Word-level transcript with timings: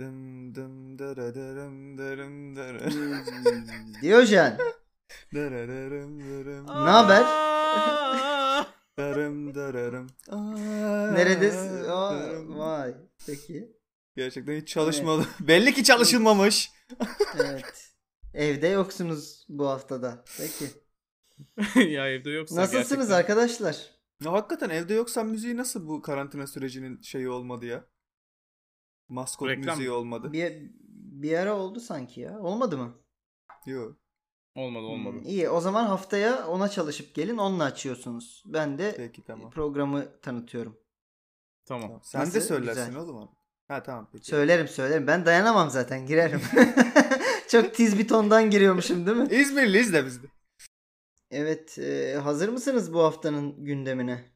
Dım 0.00 0.54
dım 0.54 0.98
dırıdırım 0.98 1.98
dırım 1.98 2.56
dırı. 2.56 2.90
Diyojen. 4.02 4.58
Dırırırım 5.34 6.20
dırım. 6.20 6.66
Ne 6.66 6.90
haber? 6.90 7.22
Aa! 7.24 8.66
Dırım 8.98 9.54
dırırım. 9.54 10.06
Neredesin? 11.14 11.84
Aa, 11.84 12.58
vay. 12.58 12.94
Peki. 13.26 13.72
Gerçekten 14.16 14.60
hiç 14.60 14.68
çalışmadı. 14.68 15.26
Belli 15.40 15.74
ki 15.74 15.84
çalışılmamış. 15.84 16.72
Evet. 17.38 17.92
Evde 18.34 18.68
yoksunuz 18.68 19.46
bu 19.48 19.68
haftada. 19.68 20.24
Peki. 20.38 20.64
ya 21.92 22.08
evde 22.08 22.30
yoksa 22.30 22.56
Nasılsınız 22.56 22.88
gerçekten. 22.88 23.16
arkadaşlar? 23.16 23.90
Ya 24.24 24.32
hakikaten 24.32 24.70
evde 24.70 24.94
yoksan 24.94 25.26
müziği 25.26 25.56
nasıl 25.56 25.88
bu 25.88 26.02
karantina 26.02 26.46
sürecinin 26.46 27.02
şeyi 27.02 27.28
olmadı 27.28 27.66
ya? 27.66 27.84
Maskot 29.10 29.48
Reklam. 29.48 29.76
müziği 29.76 29.90
olmadı. 29.90 30.32
Bir, 30.32 30.70
bir 31.22 31.38
ara 31.38 31.56
oldu 31.56 31.80
sanki 31.80 32.20
ya. 32.20 32.40
Olmadı 32.40 32.78
mı? 32.78 32.94
Yok. 33.66 33.96
Olmadı 34.54 34.84
olmadı. 34.84 35.16
Hmm, 35.16 35.22
iyi. 35.22 35.48
O 35.48 35.60
zaman 35.60 35.86
haftaya 35.86 36.46
ona 36.46 36.68
çalışıp 36.68 37.14
gelin. 37.14 37.36
Onunla 37.36 37.64
açıyorsunuz. 37.64 38.42
Ben 38.46 38.78
de 38.78 38.94
Peki 38.96 39.24
tamam. 39.24 39.50
programı 39.50 40.20
tanıtıyorum. 40.22 40.76
Tamam. 41.64 41.82
Tamam. 41.82 42.00
Sen 42.04 42.20
Nasıl? 42.20 42.34
de 42.34 42.40
söylersin 42.40 42.86
Güzel. 42.86 43.02
oğlum 43.02 43.16
onu. 43.16 43.30
Ha 43.68 43.82
tamam 43.82 44.08
peki. 44.12 44.26
Söylerim 44.26 44.68
söylerim. 44.68 45.06
Ben 45.06 45.26
dayanamam 45.26 45.70
zaten. 45.70 46.06
Girerim. 46.06 46.40
Çok 47.48 47.74
tiz 47.74 47.98
bir 47.98 48.08
tondan 48.08 48.50
giriyormuşum 48.50 49.06
değil 49.06 49.16
mi? 49.16 49.28
İzmirliyiz 49.30 49.92
de 49.92 50.06
biz 50.06 50.22
de. 50.22 50.26
Evet. 51.30 51.78
e, 51.78 52.14
hazır 52.22 52.48
mısınız 52.48 52.94
bu 52.94 53.02
haftanın 53.02 53.64
gündemine? 53.64 54.30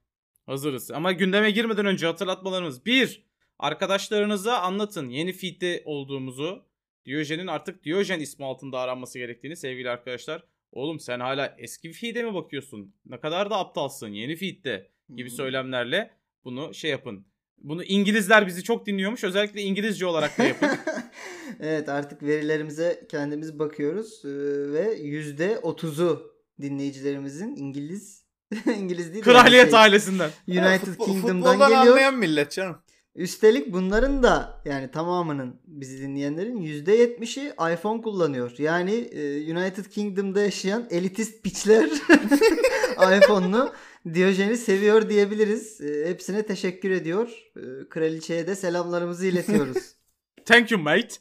Hazırız. 0.46 0.90
Ama 0.90 1.12
gündeme 1.12 1.50
girmeden 1.50 1.86
önce 1.86 2.06
hatırlatmalarımız. 2.06 2.86
Bir, 2.86 3.26
arkadaşlarınıza 3.58 4.58
anlatın 4.58 5.08
yeni 5.08 5.32
feed'de 5.32 5.82
olduğumuzu. 5.84 6.62
Diyojen'in 7.06 7.46
artık 7.46 7.84
Diyojen 7.84 8.20
ismi 8.20 8.44
altında 8.44 8.78
aranması 8.78 9.18
gerektiğini 9.18 9.56
sevgili 9.56 9.90
arkadaşlar. 9.90 10.44
Oğlum 10.72 11.00
sen 11.00 11.20
hala 11.20 11.54
eski 11.58 11.92
feed'e 11.92 12.22
mi 12.22 12.34
bakıyorsun? 12.34 12.94
Ne 13.06 13.20
kadar 13.20 13.50
da 13.50 13.56
aptalsın 13.58 14.08
yeni 14.08 14.36
feed'de 14.36 14.90
gibi 15.16 15.28
Hmm. 15.28 15.36
söylemlerle 15.36 16.10
bunu 16.44 16.74
şey 16.74 16.90
yapın. 16.90 17.26
Bunu 17.58 17.84
İngilizler 17.84 18.46
bizi 18.46 18.62
çok 18.62 18.86
dinliyormuş. 18.86 19.24
Özellikle 19.24 19.62
İngilizce 19.62 20.06
olarak 20.06 20.38
da 20.38 20.44
yapın. 20.44 20.68
evet 21.60 21.88
artık 21.88 22.22
verilerimize 22.22 23.06
kendimiz 23.10 23.58
bakıyoruz 23.58 24.24
ve 24.72 24.94
yüzde 25.02 25.58
otuzu 25.58 26.32
dinleyicilerimizin 26.60 27.56
İngiliz 27.56 28.24
İngiliz 28.78 29.12
değil 29.12 29.24
de 29.24 29.30
Kraliyet 29.30 29.70
şey, 29.70 29.80
ailesinden. 29.80 30.30
United 30.48 30.86
Futbol- 30.88 31.04
Kingdom'dan 31.04 31.36
futboldan 31.52 31.68
geliyor. 31.70 31.86
anlayan 31.86 32.14
millet 32.18 32.50
canım. 32.52 32.76
Üstelik 33.14 33.72
bunların 33.72 34.22
da 34.22 34.62
yani 34.64 34.90
tamamının 34.90 35.60
bizi 35.66 36.02
dinleyenlerin 36.02 36.56
yüzde 36.56 36.92
yetmişi 36.92 37.52
iPhone 37.72 38.02
kullanıyor. 38.02 38.54
Yani 38.58 38.94
e, 38.94 39.52
United 39.52 39.84
Kingdom'da 39.84 40.40
yaşayan 40.40 40.86
elitist 40.90 41.42
piçler 41.42 41.84
iPhone'lu 43.18 43.72
Diyojen'i 44.14 44.56
seviyor 44.56 45.08
diyebiliriz. 45.08 45.80
E, 45.80 46.08
hepsine 46.08 46.46
teşekkür 46.46 46.90
ediyor. 46.90 47.28
E, 47.56 47.88
kraliçeye 47.88 48.46
de 48.46 48.56
selamlarımızı 48.56 49.26
iletiyoruz. 49.26 49.94
Thank 50.44 50.70
you 50.70 50.80
mate. 50.80 51.14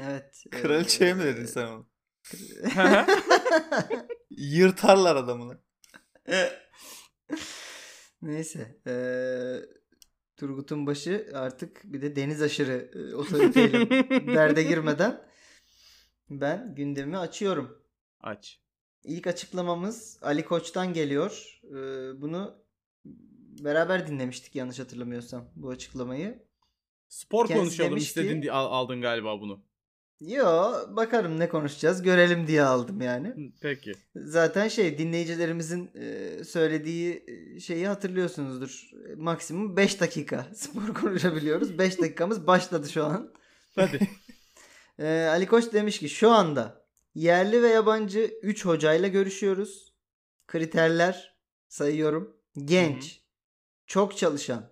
evet. 0.00 0.44
e, 0.52 0.60
Kraliçeye 0.60 1.14
mi 1.14 1.24
dedin 1.24 1.46
sen 1.46 1.66
onu? 1.66 1.86
Yırtarlar 4.30 5.16
adamını. 5.16 5.58
Neyse. 8.22 8.76
eee, 8.86 9.77
Turgut'un 10.38 10.86
başı 10.86 11.30
artık 11.34 11.80
bir 11.84 12.02
de 12.02 12.16
deniz 12.16 12.42
aşırı 12.42 12.90
e, 12.94 13.14
otoriteyle 13.14 13.90
derde 14.34 14.62
girmeden 14.62 15.20
ben 16.30 16.74
gündemi 16.74 17.18
açıyorum. 17.18 17.82
Aç. 18.20 18.60
İlk 19.04 19.26
açıklamamız 19.26 20.18
Ali 20.22 20.44
Koç'tan 20.44 20.92
geliyor. 20.92 21.60
Eee, 21.64 22.20
bunu 22.20 22.64
beraber 23.64 24.06
dinlemiştik 24.06 24.56
yanlış 24.56 24.78
hatırlamıyorsam 24.78 25.50
bu 25.56 25.68
açıklamayı. 25.70 26.46
Spor 27.08 27.46
Kendisi 27.46 27.64
konuşalım 27.64 27.96
ki- 27.98 28.02
istedin 28.04 28.48
al- 28.48 28.72
aldın 28.72 29.00
galiba 29.00 29.40
bunu. 29.40 29.64
Yo 30.20 30.72
bakarım 30.88 31.40
ne 31.40 31.48
konuşacağız 31.48 32.02
görelim 32.02 32.46
diye 32.46 32.62
aldım 32.62 33.00
yani. 33.00 33.52
Peki. 33.60 33.92
Zaten 34.16 34.68
şey 34.68 34.98
dinleyicilerimizin 34.98 35.90
e, 35.94 36.44
söylediği 36.44 37.24
e, 37.26 37.60
şeyi 37.60 37.88
hatırlıyorsunuzdur. 37.88 38.90
Maksimum 39.16 39.76
5 39.76 40.00
dakika 40.00 40.46
spor 40.54 40.94
konuşabiliyoruz. 40.94 41.78
5 41.78 42.00
dakikamız 42.00 42.46
başladı 42.46 42.88
şu 42.88 43.04
an. 43.04 43.32
Hadi. 43.74 43.98
E, 44.98 45.26
Ali 45.30 45.46
Koç 45.46 45.72
demiş 45.72 45.98
ki 45.98 46.08
şu 46.08 46.30
anda 46.30 46.86
yerli 47.14 47.62
ve 47.62 47.68
yabancı 47.68 48.38
3 48.42 48.64
hocayla 48.64 49.08
görüşüyoruz. 49.08 49.94
Kriterler 50.46 51.36
sayıyorum. 51.68 52.36
Genç, 52.64 53.20
çok 53.86 54.16
çalışan, 54.16 54.70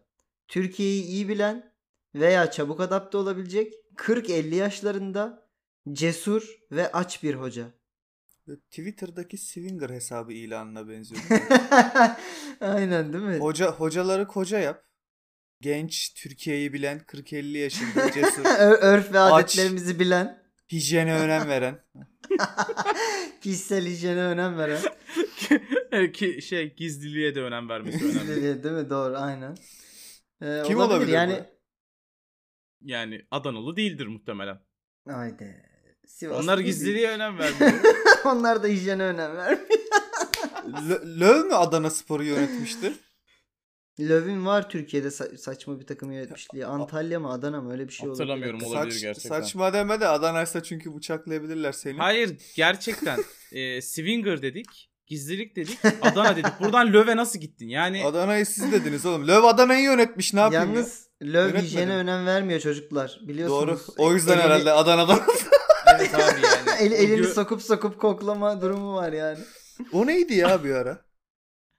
Türkiye'yi 0.48 1.02
iyi 1.02 1.28
bilen 1.28 1.72
veya 2.14 2.50
çabuk 2.50 2.80
adapte 2.80 3.18
olabilecek 3.18 3.74
40-50 3.96 4.54
yaşlarında 4.54 5.48
cesur 5.92 6.48
ve 6.72 6.92
aç 6.92 7.22
bir 7.22 7.34
hoca. 7.34 7.72
Twitter'daki 8.70 9.38
Swinger 9.38 9.90
hesabı 9.90 10.32
ilanına 10.32 10.88
benziyor. 10.88 11.22
Aynen 12.60 13.12
değil 13.12 13.24
mi? 13.24 13.38
Hoca 13.38 13.72
hocaları 13.72 14.26
koca 14.26 14.58
yap. 14.58 14.82
Genç, 15.60 16.14
Türkiye'yi 16.14 16.72
bilen, 16.72 16.98
40-50 16.98 17.58
yaşında, 17.58 18.10
cesur, 18.14 18.44
Örf 18.80 19.12
ve 19.12 19.20
Aç. 19.20 19.32
adetlerimizi 19.32 20.00
bilen, 20.00 20.42
hijyene 20.72 21.14
önem 21.14 21.48
veren. 21.48 21.84
kişisel 23.40 23.86
hijyene 23.86 24.20
önem 24.20 24.58
veren. 24.58 24.80
Ki 26.12 26.42
şey 26.42 26.74
gizliliğe 26.74 27.34
de 27.34 27.42
önem 27.42 27.68
vermesi 27.68 28.04
önemli. 28.04 28.18
Gizliliğe 28.18 28.62
değil 28.62 28.74
mi? 28.74 28.90
Doğru 28.90 29.16
aynen. 29.16 29.56
Ee, 30.42 30.62
Kim 30.66 30.78
olabilir 30.78 30.94
olabilir 30.96 31.12
yani? 31.12 31.44
Yani 32.82 33.26
Adanalı 33.30 33.76
değildir 33.76 34.06
muhtemelen. 34.06 34.60
Haydi. 35.08 35.62
Sivaslı 36.06 36.42
Onlar 36.42 36.58
gizliliğe 36.58 37.10
önem 37.10 37.38
vermiyor. 37.38 37.72
Onlar 38.24 38.62
da 38.62 38.66
hijyene 38.66 39.02
önem 39.02 39.36
vermiyor. 39.36 39.68
Lö- 40.66 41.20
Löw 41.20 41.48
mü 41.48 41.54
Adana 41.54 41.90
Spor'u 41.90 42.24
yönetmişti? 42.24 42.92
Löv'ün 44.00 44.46
var 44.46 44.70
Türkiye'de 44.70 45.08
sa- 45.08 45.36
saçma 45.38 45.80
bir 45.80 45.86
takım 45.86 46.12
yönetmişliği. 46.12 46.66
Antalya 46.66 47.20
mı 47.20 47.30
Adana 47.32 47.60
mı 47.62 47.72
öyle 47.72 47.88
bir 47.88 47.92
şey 47.92 48.08
oldu. 48.08 48.18
Hatırlamıyorum. 48.18 48.62
Olabilir 48.62 48.92
Saç, 48.92 49.02
gerçekten. 49.02 49.28
saçma 49.40 49.72
deme 49.72 50.00
de 50.00 50.08
Adana'ysa 50.08 50.62
çünkü 50.62 50.94
bıçaklayabilirler 50.96 51.72
seni. 51.72 51.98
Hayır 51.98 52.36
gerçekten. 52.56 53.18
E, 53.52 53.82
Swinger 53.82 54.42
dedik. 54.42 54.90
Gizlilik 55.06 55.56
dedik. 55.56 55.78
Adana 56.02 56.36
dedik. 56.36 56.60
Buradan 56.60 56.92
Löve 56.92 57.16
nasıl 57.16 57.38
gittin? 57.38 57.68
Yani 57.68 58.04
Adana'yı 58.04 58.46
siz 58.46 58.72
dediniz 58.72 59.06
oğlum. 59.06 59.28
Löw 59.28 59.46
Adana'yı 59.48 59.82
yönetmiş 59.82 60.34
ne 60.34 60.40
yapayım 60.40 60.64
ya? 60.64 60.70
Yalnız 60.70 61.06
Löv 61.22 61.40
Yönetmedim. 61.40 61.66
hijyene 61.66 61.94
önem 61.96 62.26
vermiyor 62.26 62.60
çocuklar. 62.60 63.16
Doğru. 63.20 63.28
Biliyorsunuz. 63.28 63.86
O 63.98 64.12
yüzden 64.14 64.32
Elini- 64.38 64.42
herhalde 64.42 64.72
Adana'dan. 64.72 65.20
evet 65.96 66.14
abi 66.14 66.22
yani. 66.22 66.70
El, 66.80 66.92
elini 66.92 67.20
Gö- 67.26 67.32
sokup 67.34 67.62
sokup 67.62 68.00
koklama 68.00 68.60
durumu 68.62 68.94
var 68.94 69.12
yani. 69.12 69.38
o 69.92 70.06
neydi 70.06 70.34
ya 70.34 70.64
bir 70.64 70.70
ara? 70.70 71.04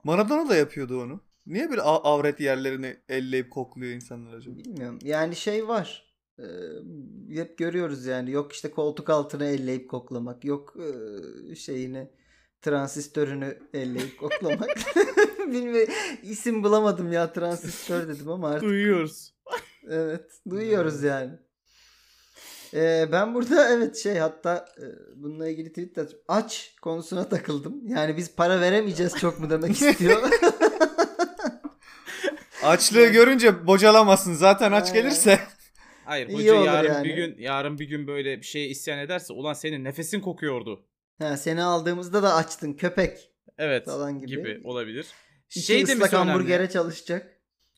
Maradona 0.04 0.50
da 0.50 0.56
yapıyordu 0.56 1.02
onu. 1.04 1.22
Niye 1.46 1.72
bir 1.72 1.78
a- 1.78 2.04
avret 2.04 2.40
yerlerini 2.40 2.98
elleyip 3.10 3.52
kokluyor 3.52 3.92
insanlar 3.94 4.34
acaba? 4.34 4.58
Bilmiyorum. 4.58 5.00
Yani 5.04 5.36
şey 5.36 5.68
var. 5.68 6.08
Ee, 6.40 6.44
hep 7.36 7.58
görüyoruz 7.58 8.06
yani. 8.06 8.32
Yok 8.32 8.54
işte 8.54 8.72
koltuk 8.72 9.10
altını 9.10 9.46
elleyip 9.46 9.90
koklamak. 9.90 10.46
Yok 10.46 10.74
e, 11.52 11.56
şeyini 11.56 12.08
transistörünü 12.62 13.58
elleyip 13.74 14.18
koklamak. 14.20 14.70
Bilmiyorum. 15.48 15.94
isim 16.24 16.64
bulamadım 16.64 17.12
ya 17.12 17.34
transistör 17.34 18.08
dedim 18.08 18.30
ama 18.30 18.50
artık 18.50 18.70
Duyuyoruz. 18.70 19.34
evet 19.90 20.32
duyuyoruz 20.50 21.04
yani. 21.04 21.32
Ee, 22.74 23.10
ben 23.12 23.36
burada 23.36 23.70
evet 23.74 23.98
şey 23.98 24.18
hatta 24.18 24.66
e, 24.78 24.86
bununla 25.16 25.50
ilgili 25.50 25.70
tweet 25.70 25.96
de 25.96 26.08
aç 26.28 26.76
konusuna 26.82 27.30
takıldım. 27.30 27.88
Yani 27.88 28.18
biz 28.18 28.36
para 28.36 28.62
veremeyeceğiz 28.62 29.16
çok 29.18 29.40
mu 29.40 29.50
demek 29.50 29.72
istiyor. 29.82 30.30
Açlığı 32.64 33.08
görünce 33.08 33.68
bocalamazsın. 33.68 34.34
Zaten 34.34 34.72
aç 34.72 34.94
gelirse. 34.94 35.40
Hayır 36.06 36.28
İyi 36.28 36.38
hoca 36.38 36.56
olur 36.56 36.66
yarın 36.66 36.94
yani. 36.94 37.06
bir 37.08 37.14
gün 37.16 37.36
yarın 37.38 37.80
bir 37.80 37.86
gün 37.86 38.08
böyle 38.08 38.38
bir 38.38 38.46
şeye 38.46 38.68
isyan 38.68 39.00
ederse 39.00 39.34
ulan 39.34 39.54
senin 39.54 39.84
nefesin 39.84 40.22
kokuyordu. 40.22 40.86
Ha, 41.20 41.38
seni 41.38 41.64
aldığımızda 41.64 42.24
da 42.24 42.34
açtın 42.36 42.74
köpek 42.74 43.32
Evet 43.58 43.86
falan 43.86 44.20
gibi. 44.20 44.30
gibi, 44.30 44.62
olabilir. 44.64 45.08
İki 45.50 45.60
Şey 45.60 45.88
demesi 45.88 46.16
önemli. 46.16 46.32
hamburgere 46.32 46.70
çalışacak. 46.70 47.34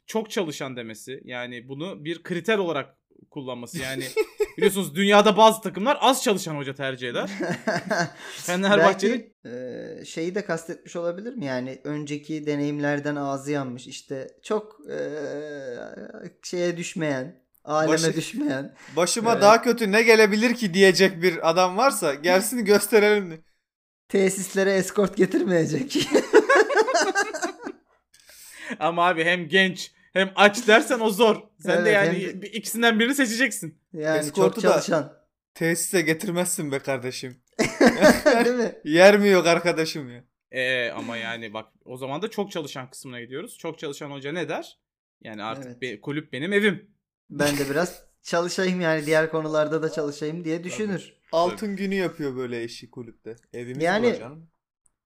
Çok 0.05 0.31
çalışan 0.31 0.75
demesi. 0.75 1.21
Yani 1.23 1.67
bunu 1.67 2.05
bir 2.05 2.23
kriter 2.23 2.57
olarak 2.57 2.95
kullanması. 3.31 3.79
Yani 3.79 4.03
biliyorsunuz 4.57 4.95
dünyada 4.95 5.37
bazı 5.37 5.61
takımlar 5.61 5.97
az 6.01 6.23
çalışan 6.23 6.55
hoca 6.55 6.75
tercih 6.75 7.09
eder. 7.09 7.29
Fenerbahçe'nin 8.35 9.33
e, 9.45 10.05
şeyi 10.05 10.35
de 10.35 10.45
kastetmiş 10.45 10.95
olabilir 10.95 11.33
mi? 11.33 11.45
Yani 11.45 11.81
önceki 11.83 12.45
deneyimlerden 12.45 13.15
ağzı 13.15 13.51
yanmış. 13.51 13.87
İşte 13.87 14.27
çok 14.43 14.79
e, 14.89 14.97
şeye 16.43 16.77
düşmeyen, 16.77 17.43
Aleme 17.69 17.93
Başı- 17.93 18.15
düşmeyen. 18.15 18.75
Başıma 18.95 19.31
Evet. 19.31 19.41
daha 19.41 19.61
kötü 19.61 19.91
ne 19.91 20.03
gelebilir 20.03 20.55
ki 20.55 20.73
diyecek 20.73 21.21
bir 21.21 21.49
adam 21.49 21.77
varsa 21.77 22.13
gelsin 22.13 22.65
gösterelim. 22.65 23.43
Tesislere 24.09 24.73
eskort 24.73 25.17
getirmeyecek. 25.17 25.97
Ama 28.79 29.07
abi 29.07 29.23
hem 29.23 29.47
genç 29.47 29.91
hem 30.13 30.31
aç 30.35 30.67
dersen 30.67 30.99
o 30.99 31.09
zor. 31.09 31.35
Sen 31.59 31.85
de 31.85 31.89
Evet, 31.89 31.93
yani 31.93 32.07
hem 32.07 32.15
de- 32.33 32.41
bir- 32.41 32.53
ikisinden 32.53 32.99
birini 32.99 33.15
seçeceksin. 33.15 33.79
yani 33.93 34.19
Eskortu 34.19 34.61
çok 34.61 34.63
da- 34.63 34.71
çalışan. 34.73 35.19
Tesise 35.53 36.01
getirmezsin 36.01 36.71
be 36.71 36.79
kardeşim. 36.79 37.41
Değil 38.45 38.55
mi? 38.55 38.75
Yer 38.83 39.17
mi 39.19 39.29
yok 39.29 39.47
arkadaşım 39.47 40.09
ya? 40.11 40.23
Ee, 40.51 40.89
ama 40.89 41.17
yani 41.17 41.53
bak 41.53 41.65
o 41.85 41.97
zaman 41.97 42.21
da 42.21 42.29
çok 42.29 42.51
çalışan 42.51 42.89
kısmına 42.89 43.21
gidiyoruz. 43.21 43.57
Çok 43.57 43.79
çalışan 43.79 44.11
hoca 44.11 44.31
ne 44.31 44.49
der? 44.49 44.79
Yani 45.21 45.43
artık 45.43 45.65
Evet. 45.65 45.81
be- 45.81 46.01
kulüp 46.01 46.33
benim 46.33 46.53
evim. 46.53 46.91
Ben 47.29 47.57
de 47.57 47.69
biraz 47.69 48.03
çalışayım 48.23 48.81
yani 48.81 49.05
diğer 49.05 49.31
konularda 49.31 49.83
da 49.83 49.91
çalışayım 49.91 50.43
diye 50.43 50.63
düşünür. 50.63 51.13
Altın 51.31 51.75
günü 51.75 51.95
yapıyor 51.95 52.35
böyle 52.35 52.63
eşi 52.63 52.91
kulüpte. 52.91 53.35
Evimiz 53.53 53.83
Yani- 53.83 54.17
canım. 54.19 54.49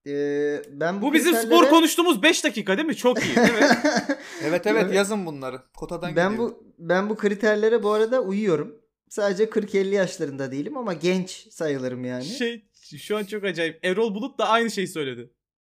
Ee, 0.06 0.62
ben 0.70 1.02
bu, 1.02 1.06
Bu 1.06 1.12
bizim 1.12 1.34
kriterlere- 1.34 1.46
spor 1.46 1.68
konuştuğumuz 1.68 2.22
5 2.22 2.44
dakika 2.44 2.76
değil 2.76 2.88
mi? 2.88 2.96
Çok 2.96 3.24
iyi. 3.24 3.34
Evet. 3.36 3.70
Evet 4.42 4.66
evet 4.66 4.82
Evet. 4.84 4.94
yazın 4.94 5.26
bunları. 5.26 5.62
Kotadan 5.76 6.16
ben 6.16 6.30
gidiyor. 6.32 6.48
bu 6.50 6.64
ben 6.78 7.10
bu 7.10 7.16
kriterlere 7.16 7.82
bu 7.82 7.92
arada 7.92 8.20
uyuyorum. 8.20 8.80
Sadece 9.08 9.44
40-50 9.50 9.94
yaşlarında 9.94 10.52
değilim 10.52 10.76
ama 10.76 10.92
genç 10.92 11.30
sayılırım 11.50 12.04
yani. 12.04 12.24
şey 12.24 12.64
şu 12.98 13.16
an 13.16 13.24
çok 13.24 13.44
acayip. 13.44 13.84
Erol 13.84 14.14
Bulut 14.14 14.38
da 14.38 14.48
aynı 14.48 14.70
şeyi 14.70 14.88
söyledi. 14.88 15.30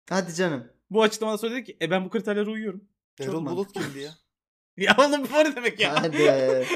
Hadi 0.08 0.34
canım. 0.34 0.64
Bu 0.90 1.02
açıklamada 1.02 1.38
söyledi 1.38 1.64
ki 1.64 1.76
e 1.82 1.90
ben 1.90 2.04
bu 2.04 2.10
kriterlere 2.10 2.50
uyuyorum. 2.50 2.84
Erol 3.20 3.32
çok 3.32 3.46
Bulut 3.46 3.72
kimdi 3.72 3.98
ya? 3.98 4.10
Ya 4.86 4.96
oğlum 4.98 5.22
bu 5.32 5.38
ne 5.38 5.56
demek 5.56 5.80
ya? 5.80 6.02
Hadi. 6.02 6.22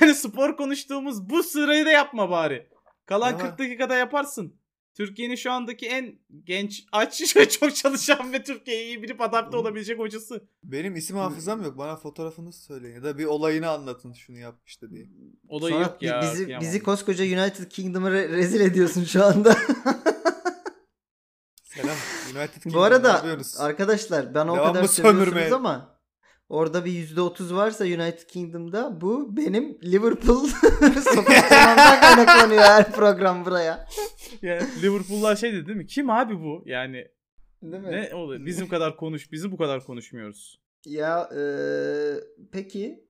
yani 0.00 0.14
spor 0.14 0.56
konuştuğumuz 0.56 1.30
bu 1.30 1.42
sırayı 1.42 1.86
da 1.86 1.90
yapma 1.90 2.30
bari. 2.30 2.68
Kalan 3.06 3.30
Ya. 3.30 3.38
40 3.38 3.58
dakikada 3.58 3.94
yaparsın. 3.94 4.56
Türkiye'nin 4.94 5.34
şu 5.34 5.52
andaki 5.52 5.86
en 5.86 6.18
genç, 6.44 6.84
aç, 6.92 7.34
çok 7.60 7.76
çalışan 7.76 8.32
ve 8.32 8.42
Türkiye'yi 8.42 8.86
iyi 8.86 9.02
bilip 9.02 9.20
adapte 9.20 9.56
olabilecek 9.56 9.98
hocası. 9.98 10.48
Benim 10.64 10.96
isim 10.96 11.16
hafızam 11.16 11.62
yok. 11.62 11.78
Bana 11.78 11.96
fotoğrafını 11.96 12.52
söyleyin. 12.52 12.94
Ya 12.94 13.02
da 13.02 13.18
bir 13.18 13.24
olayını 13.24 13.68
anlatın 13.70 14.12
şunu 14.12 14.38
yapmıştı 14.38 14.90
diye. 14.90 15.06
Olayı 15.48 15.74
Sonra 15.74 15.84
yok 15.84 16.02
ya. 16.02 16.22
bizi 16.22 16.44
kıyamam. 16.44 16.66
bizi 16.66 16.82
koskoca 16.82 17.24
United 17.24 17.70
Kingdom'ı 17.70 18.08
re- 18.08 18.28
rezil 18.28 18.60
ediyorsun 18.60 19.04
şu 19.04 19.24
anda. 19.24 19.56
Selam. 21.64 21.96
United 22.36 22.62
Kingdom, 22.62 22.80
bu 22.80 22.82
arada 22.84 23.22
arkadaşlar 23.58 24.34
ben 24.34 24.48
o 24.48 24.56
Devamlı 24.56 24.72
kadar 24.72 24.84
sövüyorsunuz 24.88 25.24
sömürmeye. 25.24 25.54
ama 25.54 25.91
orada 26.52 26.84
bir 26.84 26.90
%30 27.16 27.54
varsa 27.54 27.84
United 27.84 28.26
Kingdom'da 28.26 29.00
bu 29.00 29.36
benim 29.36 29.78
Liverpool 29.84 30.46
sokaklarından 31.14 32.00
kaynaklanıyor 32.00 32.62
her 32.62 32.92
program 32.92 33.44
buraya. 33.44 33.86
Yani 34.42 34.62
Liverpool'lar 34.82 35.36
şey 35.36 35.52
dedi 35.52 35.66
değil 35.66 35.78
mi? 35.78 35.86
Kim 35.86 36.10
abi 36.10 36.40
bu? 36.40 36.62
Yani 36.66 37.08
Değil 37.62 37.82
mi? 37.82 37.90
ne 37.90 38.14
oluyor? 38.14 38.46
Bizim 38.46 38.68
kadar 38.68 38.96
konuş, 38.96 39.32
bizi 39.32 39.52
bu 39.52 39.56
kadar 39.56 39.84
konuşmuyoruz. 39.84 40.60
Ya 40.86 41.30
e, 41.36 41.42
peki 42.52 43.04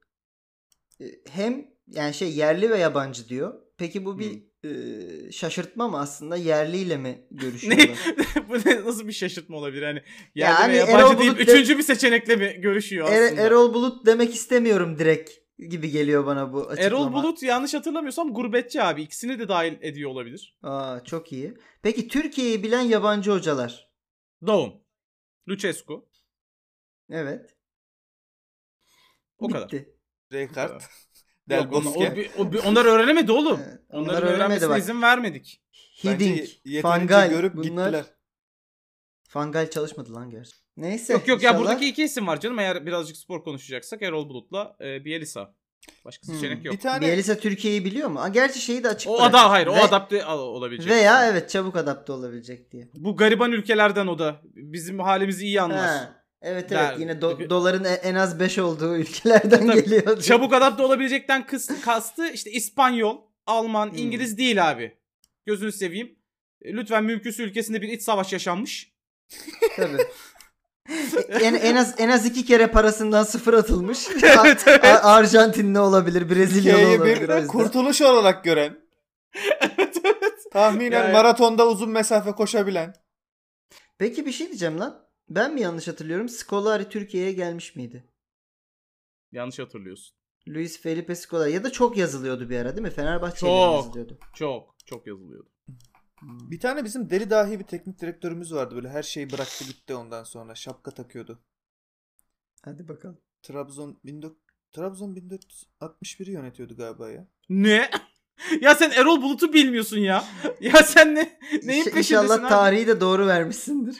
e, 1.00 1.04
hem 1.30 1.66
yani 1.86 2.14
şey 2.14 2.32
yerli 2.32 2.70
ve 2.70 2.78
yabancı 2.78 3.28
diyor. 3.28 3.61
Peki 3.82 4.04
bu 4.04 4.18
bir 4.18 4.42
e, 4.64 5.32
şaşırtma 5.32 5.88
mı 5.88 5.98
aslında 6.00 6.36
yerliyle 6.36 6.96
mi 6.96 7.08
Ne? 7.30 7.36
görüşüyorlar? 7.36 7.98
bu 8.48 8.54
ne 8.68 8.84
nasıl 8.84 9.08
bir 9.08 9.12
şaşırtma 9.12 9.56
olabilir? 9.56 9.82
Hani 9.82 10.02
Ya 10.34 10.48
yerli 10.48 10.56
hani 10.58 10.72
ve 10.72 10.76
Erol 10.78 10.98
yabancı 10.98 11.18
deyip 11.18 11.36
Bulut 11.36 11.46
de- 11.48 11.52
üçüncü 11.52 11.78
bir 11.78 11.82
seçenekle 11.82 12.36
mi 12.36 12.60
görüşüyor 12.60 13.08
Er- 13.12 13.22
aslında? 13.26 13.40
Erol 13.42 13.74
Bulut 13.74 14.06
demek 14.06 14.34
istemiyorum 14.34 14.98
direkt 14.98 15.30
gibi 15.58 15.90
geliyor 15.90 16.26
bana 16.26 16.52
bu 16.52 16.60
açıklama. 16.68 16.86
Erol 16.86 17.12
Bulut 17.12 17.42
yanlış 17.42 17.74
hatırlamıyorsam 17.74 18.34
gurbetçi 18.34 18.82
abi. 18.82 19.02
İkisini 19.02 19.38
de 19.38 19.48
dahil 19.48 19.74
ediyor 19.80 20.10
olabilir. 20.10 20.58
Aa, 20.62 21.04
çok 21.04 21.32
iyi. 21.32 21.54
Peki 21.82 22.08
Türkiye'yi 22.08 22.62
bilen 22.62 22.80
yabancı 22.82 23.30
hocalar. 23.30 23.90
Doğum. 24.46 24.72
Lucescu. 25.48 26.08
Evet. 27.10 27.56
O 29.38 29.48
kadar. 29.48 29.64
Bitti. 29.72 29.94
Yok, 31.50 31.60
Del 31.60 31.68
onlar, 31.68 31.84
Bosque. 31.84 32.10
o, 32.12 32.16
bir- 32.16 32.30
o 32.38 32.52
bir- 32.52 32.58
onlar 32.58 32.84
öğrenemedi 32.84 33.32
oğlum. 33.32 33.60
Evet, 33.68 33.80
onlar 33.90 34.12
öğrenmedi 34.14 34.32
öğrenmesine 34.36 34.68
bak. 34.68 34.78
izin 34.78 35.02
vermedik. 35.02 35.62
Bence 36.04 36.14
Hiddink, 36.26 36.38
yeterince 36.64 36.82
Fangal 36.82 37.30
görüp 37.30 37.54
bunlar. 37.54 37.64
gittiler. 37.86 38.04
Fangal 39.28 39.70
çalışmadı 39.70 40.14
lan 40.14 40.30
gerçi. 40.30 40.52
Neyse. 40.76 41.12
Yok 41.12 41.28
yok 41.28 41.42
ya 41.42 41.50
inşallah- 41.50 41.60
buradaki 41.64 41.88
iki 41.88 42.04
isim 42.04 42.26
var 42.26 42.40
canım. 42.40 42.58
Eğer 42.58 42.86
birazcık 42.86 43.16
spor 43.16 43.44
konuşacaksak 43.44 44.02
Erol 44.02 44.28
Bulut'la 44.28 44.76
e, 44.80 45.04
Bielisa. 45.04 45.54
Başka 46.04 46.26
Hmm. 46.28 46.34
seçenek 46.34 46.64
yok. 46.64 46.74
Bir 46.74 46.80
tane 46.80 47.06
Bielisa 47.06 47.38
Türkiye'yi 47.38 47.84
biliyor 47.84 48.08
mu? 48.08 48.20
Aa, 48.20 48.28
gerçi 48.28 48.60
şeyi 48.60 48.84
de 48.84 48.88
açık 48.88 49.10
O 49.10 49.14
bırakmış. 49.18 49.40
ada 49.40 49.50
hayır 49.50 49.66
o 49.66 49.74
Ve- 49.74 49.80
adapte 49.82 50.24
al- 50.24 50.38
olabilecek. 50.38 50.92
Veya 50.92 51.26
evet 51.26 51.50
çabuk 51.50 51.76
adapte 51.76 52.12
olabilecek 52.12 52.72
diye. 52.72 52.88
Bu 52.94 53.16
gariban 53.16 53.52
ülkelerden 53.52 54.06
o 54.06 54.18
da. 54.18 54.40
Bizim 54.44 54.98
halimizi 54.98 55.46
iyi 55.46 55.60
anlar. 55.60 55.78
Ha, 55.88 56.21
evet 56.42 56.62
evet 56.62 56.70
Der- 56.70 56.96
yine 56.96 57.12
do- 57.12 57.50
doların 57.50 57.84
e- 57.84 57.88
en 57.88 58.14
az 58.14 58.40
5 58.40 58.58
olduğu 58.58 58.96
ülkelerden 58.96 59.66
Tabii. 59.66 59.82
geliyor. 59.84 60.20
Çabuk 60.22 60.52
adapte 60.52 60.82
olabilecekten 60.82 61.42
kıs- 61.42 61.80
kastı 61.80 62.28
işte 62.28 62.50
İspanyol, 62.50 63.18
Alman, 63.46 63.90
Hmm. 63.90 63.98
İngiliz 63.98 64.38
değil 64.38 64.70
abi. 64.70 64.98
Gözünü 65.46 65.72
seveyim. 65.72 66.18
E, 66.62 66.72
Lütfen 66.72 67.04
mümkünsü 67.04 67.42
ülkesinde 67.42 67.82
bir 67.82 67.88
iç 67.88 68.02
savaş 68.02 68.32
yaşanmış. 68.32 68.92
Tabii. 69.76 69.96
en, 71.28 71.54
en 71.54 71.76
az 71.76 71.94
en 71.98 72.08
az 72.08 72.26
iki 72.26 72.44
kere 72.44 72.66
parasından 72.66 73.24
sıfır 73.24 73.54
atılmış. 73.54 74.08
Evet, 74.22 74.64
evet. 74.66 74.84
A- 74.84 75.02
Arjantinli 75.02 75.78
olabilir, 75.78 76.30
Brezilyalı 76.30 76.88
olabilir. 76.88 77.28
bir 77.42 77.46
kurtuluş 77.46 78.02
olarak 78.02 78.44
gören. 78.44 78.78
evet, 79.60 79.96
evet. 80.04 80.32
Tahminen 80.52 81.00
Yani- 81.02 81.12
maratonda 81.12 81.68
uzun 81.68 81.90
mesafe 81.90 82.32
koşabilen. 82.32 82.94
Peki 83.98 84.26
bir 84.26 84.32
şey 84.32 84.46
diyeceğim 84.46 84.80
lan. 84.80 85.06
Ben 85.34 85.54
mi 85.54 85.60
yanlış 85.60 85.88
hatırlıyorum? 85.88 86.28
Scolari 86.28 86.88
Türkiye'ye 86.88 87.32
gelmiş 87.32 87.76
miydi? 87.76 88.04
Yanlış 89.32 89.58
hatırlıyorsun. 89.58 90.16
Luis 90.48 90.80
Felipe 90.80 91.14
Scolari 91.14 91.52
ya 91.52 91.64
da 91.64 91.72
çok 91.72 91.96
yazılıyordu 91.96 92.50
bir 92.50 92.56
ara 92.56 92.76
değil 92.76 92.82
mi? 92.82 92.90
Fenerbahçe'yle 92.90 93.52
Çok. 93.52 93.74
yazılıyordu. 93.84 94.18
Çok 94.34 94.74
çok 94.86 95.06
yazılıyordu. 95.06 95.48
Bir 96.22 96.60
tane 96.60 96.84
bizim 96.84 97.10
deli 97.10 97.30
dahi 97.30 97.58
bir 97.58 97.64
teknik 97.64 98.00
direktörümüz 98.00 98.54
vardı. 98.54 98.74
Böyle 98.74 98.88
her 98.88 99.02
şeyi 99.02 99.30
bıraktı 99.32 99.64
gitti 99.64 99.94
ondan 99.94 100.24
sonra. 100.24 100.54
Şapka 100.54 100.90
takıyordu. 100.90 101.42
Hadi 102.64 102.88
bakalım. 102.88 103.18
Trabzon 103.42 104.00
14 104.08 104.36
Trabzon 104.72 105.14
1461'i 105.14 106.30
yönetiyordu 106.30 106.76
galiba 106.76 107.10
ya. 107.10 107.28
Ne? 107.48 107.90
ya 108.60 108.74
sen 108.74 108.90
Erol 108.90 109.22
Bulut'u 109.22 109.52
bilmiyorsun 109.52 109.98
ya. 109.98 110.24
Ya 110.60 110.82
sen 110.82 111.14
ne 111.14 111.38
neyin 111.62 111.84
İnşa- 111.84 111.90
peşindesin 111.94 112.24
İnşallah 112.24 112.40
abi? 112.42 112.48
tarihi 112.48 112.86
de 112.86 113.00
doğru 113.00 113.26
vermişsindir. 113.26 113.96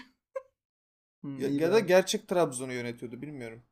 Hmm, 1.23 1.39
Ya, 1.39 1.49
ya 1.49 1.73
da 1.73 1.81
gerçek 1.81 2.29
Trabzon'u 2.29 2.73
yönetiyordu 2.73 3.23
bilmiyorum. 3.23 3.63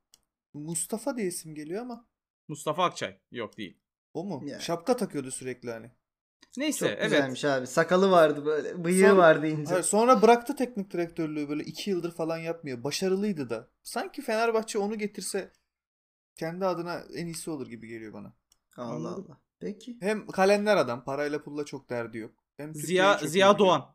Mustafa 0.54 1.16
diye 1.16 1.26
isim 1.26 1.54
geliyor 1.54 1.83
ama 1.83 2.09
Mustafa 2.49 2.85
Akçay. 2.85 3.19
Yok 3.30 3.57
değil. 3.59 3.78
o 4.14 4.25
mu? 4.25 4.42
Ya. 4.49 4.61
Şapka 4.61 4.97
takıyordu 4.97 5.30
sürekli 5.30 5.71
hani. 5.71 5.90
Neyse 6.57 6.78
Çok 6.78 6.88
evet. 6.99 7.02
güzelmiş 7.11 7.45
abi. 7.45 7.66
Sakalı 7.66 8.11
vardı 8.11 8.45
böyle. 8.45 8.85
Bıyığı 8.85 9.09
Sonra- 9.09 9.16
vardı 9.16 9.47
ince. 9.47 9.71
Hayır, 9.71 9.85
sonra 9.85 10.23
bıraktı 10.23 10.57
teknik 10.57 10.92
direktörlüğü 10.92 11.49
böyle 11.49 11.64
iki 11.64 11.90
yıldır 11.90 12.12
falan 12.12 12.38
yapmıyor. 12.38 12.85
Başarılıydı 12.85 13.50
da. 13.50 13.69
Sanki 13.83 14.23
Fenerbahçe 14.23 14.78
onu 14.78 14.99
getirse 14.99 15.52
kendi 16.37 16.66
adına 16.66 17.02
en 17.14 17.26
iyisi 17.26 17.50
olur 17.50 17.66
gibi 17.69 17.88
geliyor 17.88 18.12
bana. 18.12 18.33
Allah 18.76 18.90
Anladım. 18.95 19.25
Allah. 19.28 19.40
Peki. 19.61 19.97
Hem 20.00 20.26
kalender 20.26 20.76
adam 20.76 21.04
parayla 21.04 21.42
pulla 21.42 21.64
çok 21.64 21.90
derdi 21.90 22.19
yok. 22.19 22.35
Hem 22.57 22.73
Türkiye'yi 22.73 22.87
Ziya 22.87 23.19
çok 23.19 23.28
Ziya. 23.28 23.59
Doğan. 23.59 23.95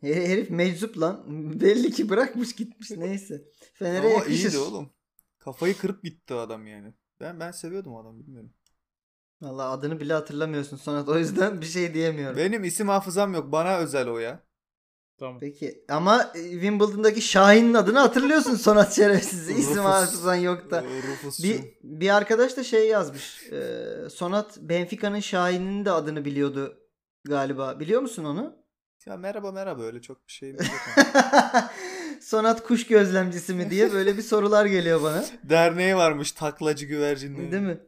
Her- 0.00 0.14
Herif 0.14 0.50
meczup 0.50 1.00
lan. 1.00 1.24
Belli 1.60 1.90
ki 1.92 2.08
bırakmış 2.08 2.54
gitmiş. 2.54 2.90
Neyse. 2.90 3.42
Fener'e 3.74 3.98
Ama 4.06 4.08
yakışır. 4.08 4.50
iyiydi 4.50 4.58
oğlum. 4.58 4.90
Kafayı 5.38 5.76
kırıp 5.78 6.02
gitti 6.04 6.34
adam 6.34 6.66
yani. 6.66 6.94
Ben 7.20 7.40
ben 7.40 7.50
seviyordum 7.50 7.94
o 7.94 8.00
adamı 8.02 8.18
bilmiyorum. 8.20 8.52
Valla 9.42 9.70
adını 9.70 10.00
bile 10.00 10.12
hatırlamıyorsun 10.12 10.76
Sonat. 10.76 11.08
O 11.08 11.18
yüzden 11.18 11.60
bir 11.60 11.66
şey 11.66 11.94
diyemiyorum. 11.94 12.36
Benim 12.36 12.64
isim 12.64 12.88
hafızam 12.88 13.34
yok. 13.34 13.52
Bana 13.52 13.78
özel 13.78 14.08
o 14.08 14.18
ya. 14.18 14.48
Tamam. 15.18 15.40
Peki 15.40 15.84
ama 15.88 16.32
e, 16.34 16.50
Wimbledon'daki 16.50 17.20
Şahin'in 17.20 17.74
adını 17.74 17.98
hatırlıyorsun 17.98 18.54
Sonat 18.54 18.96
şerefsiz. 18.96 19.50
İsim 19.58 19.78
hafızan 19.78 20.34
yok 20.34 20.70
da. 20.70 20.84
Rufus'cum. 20.84 21.50
Bir, 21.50 21.64
bir 21.82 22.16
arkadaş 22.16 22.56
da 22.56 22.64
şey 22.64 22.88
yazmış. 22.88 23.52
Ee, 23.52 24.08
Sonat 24.10 24.58
Benfica'nın 24.60 25.20
Şahin'in 25.20 25.84
de 25.84 25.90
adını 25.90 26.24
biliyordu 26.24 26.78
galiba. 27.24 27.80
Biliyor 27.80 28.00
musun 28.02 28.24
onu? 28.24 28.57
Ya 29.06 29.16
merhaba 29.16 29.52
merhaba 29.52 29.82
öyle 29.82 30.02
çok 30.02 30.26
bir 30.28 30.32
şey 30.32 30.50
yok. 30.50 30.60
Sonat 32.20 32.62
kuş 32.62 32.86
gözlemcisi 32.86 33.54
mi 33.54 33.70
diye 33.70 33.92
böyle 33.92 34.16
bir 34.16 34.22
sorular 34.22 34.66
geliyor 34.66 35.02
bana. 35.02 35.24
Derneği 35.44 35.96
varmış 35.96 36.32
taklacı 36.32 36.86
güvercinliği. 36.86 37.52
Değil 37.52 37.62
mi? 37.62 37.80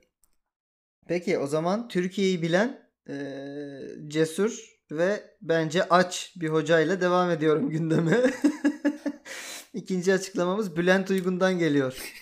Peki 1.08 1.38
o 1.38 1.46
zaman 1.46 1.88
Türkiye'yi 1.88 2.42
bilen 2.42 2.88
eee, 3.08 3.88
cesur 4.08 4.78
ve 4.90 5.36
bence 5.42 5.88
aç 5.88 6.32
bir 6.36 6.48
hocayla 6.48 7.00
devam 7.00 7.30
ediyorum 7.30 7.70
gündeme. 7.70 8.20
İkinci 9.74 10.12
açıklamamız 10.14 10.76
Bülent 10.76 11.10
Uygun'dan 11.10 11.58
geliyor. 11.58 12.12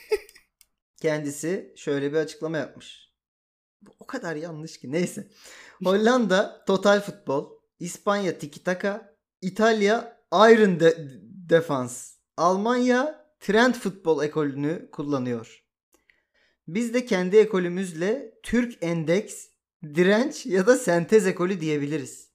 Kendisi 1.01 1.73
şöyle 1.77 2.13
bir 2.13 2.17
açıklama 2.19 2.59
yapmış. 2.59 3.13
Bu 3.83 3.91
o 4.01 4.07
kadar 4.07 4.37
yanlış 4.37 4.79
ki. 4.81 4.93
Neyse. 4.93 5.29
Hollanda 5.85 6.65
total 6.67 7.01
futbol. 7.01 7.58
İspanya 7.81 8.39
tiki 8.39 8.65
taka. 8.65 9.17
İtalya 9.43 10.23
Iron 10.33 10.81
de- 10.81 10.97
Defense. 11.51 12.07
Almanya 12.37 13.29
Trend 13.41 13.75
futbol 13.75 14.25
ekolünü 14.25 14.89
kullanıyor. 14.93 15.65
Biz 16.69 16.95
de 16.95 17.05
kendi 17.05 17.37
ekolümüzle 17.37 18.35
Türk 18.43 18.83
Endeks, 18.83 19.47
direnç 19.95 20.47
ya 20.47 20.67
da 20.67 20.77
sentez 20.77 21.27
ekolü 21.27 21.61
diyebiliriz. 21.61 22.29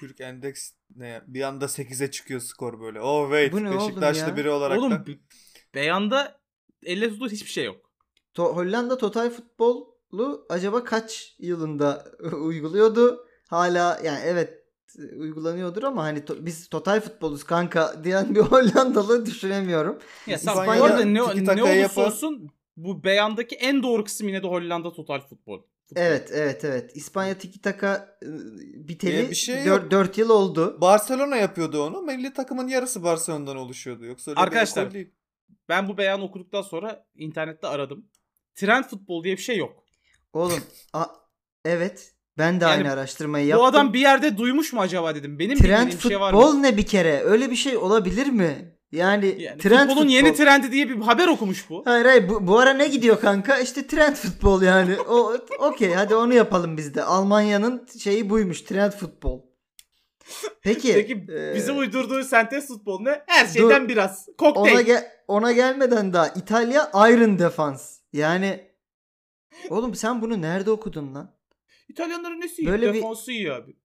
Türk 0.00 0.20
Endeks 0.20 0.72
ne 0.96 1.08
ya? 1.08 1.24
Bir 1.26 1.42
anda 1.42 1.64
8'e 1.68 2.10
çıkıyor 2.10 2.40
skor 2.40 2.80
böyle. 2.80 3.00
Oh 3.00 3.24
wait. 3.28 3.52
Bu 3.52 3.64
ne 3.64 3.70
oğlum 3.70 3.78
Beşiktaşlı 3.80 4.28
ya? 4.28 4.36
biri 4.36 4.50
olarak 4.50 4.78
Oğlum 4.78 4.90
da. 4.90 5.06
be- 5.06 5.18
beyanda 5.74 6.40
elle 6.82 7.08
tutulur 7.08 7.30
hiçbir 7.30 7.50
şey 7.50 7.64
yok. 7.64 7.90
To- 8.34 8.54
Hollanda 8.56 8.98
total 8.98 9.30
futbolu 9.30 10.46
acaba 10.48 10.84
kaç 10.84 11.36
yılında 11.38 12.12
uyguluyordu? 12.32 13.26
Hala 13.48 14.00
yani 14.04 14.20
evet 14.24 14.59
uygulanıyordur 15.16 15.82
ama 15.82 16.02
hani 16.02 16.18
to- 16.18 16.46
biz 16.46 16.68
total 16.68 17.00
futboluz 17.00 17.44
kanka 17.44 18.04
diyen 18.04 18.34
bir 18.34 18.40
Hollandalı 18.40 19.26
düşünemiyorum. 19.26 19.98
Ya 20.26 20.38
sen 20.38 20.50
İspanya'da 20.50 20.80
bu 20.80 20.84
arada 20.84 21.04
ne, 21.04 21.24
tiki 21.24 21.40
ne 21.40 21.44
taka 21.44 21.62
olursa 21.62 21.74
yapan- 21.76 22.04
olsun 22.06 22.50
bu 22.76 23.04
beyandaki 23.04 23.54
en 23.56 23.82
doğru 23.82 24.04
kısım 24.04 24.28
yine 24.28 24.42
de 24.42 24.46
Hollanda 24.46 24.92
total 24.92 25.20
futbol. 25.20 25.58
Futbol. 25.88 26.02
Evet 26.02 26.30
evet 26.34 26.64
evet. 26.64 26.96
İspanya 26.96 27.38
tiki 27.38 27.60
taka 27.60 28.18
e, 28.22 28.28
biteli 28.88 29.30
bir 29.30 29.34
şey 29.34 29.64
4, 29.66 29.92
yok. 29.92 30.18
yıl 30.18 30.30
oldu. 30.30 30.78
Barcelona 30.80 31.36
yapıyordu 31.36 31.82
onu. 31.86 32.02
Milli 32.02 32.32
takımın 32.32 32.68
yarısı 32.68 33.02
Barcelona'dan 33.02 33.56
oluşuyordu. 33.56 34.04
Yoksa 34.04 34.32
Arkadaşlar, 34.36 34.94
değil. 34.94 35.10
Ben 35.68 35.88
bu 35.88 35.98
beyanı 35.98 36.24
okuduktan 36.24 36.62
sonra 36.62 37.06
internette 37.14 37.66
aradım. 37.66 38.06
Trend 38.54 38.84
futbol 38.84 39.24
diye 39.24 39.36
bir 39.36 39.42
şey 39.42 39.56
yok. 39.56 39.84
Oğlum 40.32 40.60
a- 40.92 41.06
evet 41.64 42.14
ben 42.38 42.60
de 42.60 42.64
Yani 42.64 42.72
aynı 42.72 42.92
araştırmayı 42.92 43.46
yaptım. 43.46 43.62
Bu 43.62 43.66
adam 43.68 43.92
bir 43.92 44.00
yerde 44.00 44.38
duymuş 44.38 44.72
mu 44.72 44.80
acaba 44.80 45.14
dedim. 45.14 45.38
Benim 45.38 45.58
Trend 45.58 45.92
bir 45.92 45.98
şey 45.98 46.20
var 46.20 46.32
futbol 46.32 46.52
mı? 46.52 46.62
ne 46.62 46.76
bir 46.76 46.86
kere? 46.86 47.22
Öyle 47.24 47.50
bir 47.50 47.56
şey 47.56 47.76
olabilir 47.76 48.26
mi? 48.26 48.76
Yani, 48.92 49.36
Yani 49.38 49.58
trend 49.58 49.78
futbolun 49.80 49.96
futbol. 49.96 50.12
yeni 50.14 50.34
trendi 50.34 50.72
diye 50.72 50.88
bir 50.88 50.96
haber 51.00 51.28
okumuş 51.28 51.70
bu. 51.70 51.82
Hayır 51.86 52.04
hayır 52.06 52.28
bu, 52.28 52.46
bu 52.46 52.58
ara 52.58 52.72
ne 52.72 52.88
gidiyor 52.88 53.20
kanka? 53.20 53.58
İşte 53.58 53.86
trend 53.86 54.14
futbol 54.16 54.62
yani. 54.62 55.00
O 55.00 55.36
okey 55.58 55.92
hadi 55.94 56.14
onu 56.14 56.34
yapalım 56.34 56.76
biz 56.76 56.94
de. 56.94 57.02
Almanya'nın 57.04 57.86
şeyi 57.98 58.30
buymuş 58.30 58.60
trend 58.62 58.92
futbol. 58.92 59.40
Peki. 60.62 60.92
Peki 60.94 61.26
e, 61.32 61.54
bize 61.54 61.72
uydurduğu 61.72 62.24
sentez 62.24 62.68
futbol 62.68 63.00
ne? 63.02 63.22
Her 63.26 63.46
şeyden 63.46 63.84
dur. 63.84 63.88
biraz. 63.88 64.26
Kokteyl. 64.38 64.74
ona, 64.74 64.82
ge- 64.82 65.06
ona 65.28 65.52
gelmeden 65.52 66.12
daha 66.12 66.28
İtalya 66.28 66.90
Iron 66.94 67.38
Defense. 67.38 67.84
Yani 68.12 68.70
oğlum 69.70 69.94
sen 69.94 70.22
bunu 70.22 70.42
nerede 70.42 70.70
okudun 70.70 71.14
lan? 71.14 71.34
İtalyanların 71.90 72.40
nesi 72.40 72.62
iyi? 72.62 72.68
Böyle 72.68 72.88
bir- 72.92 72.98
Defansı 72.98 73.32
iyi 73.32 73.52
abi. 73.52 73.76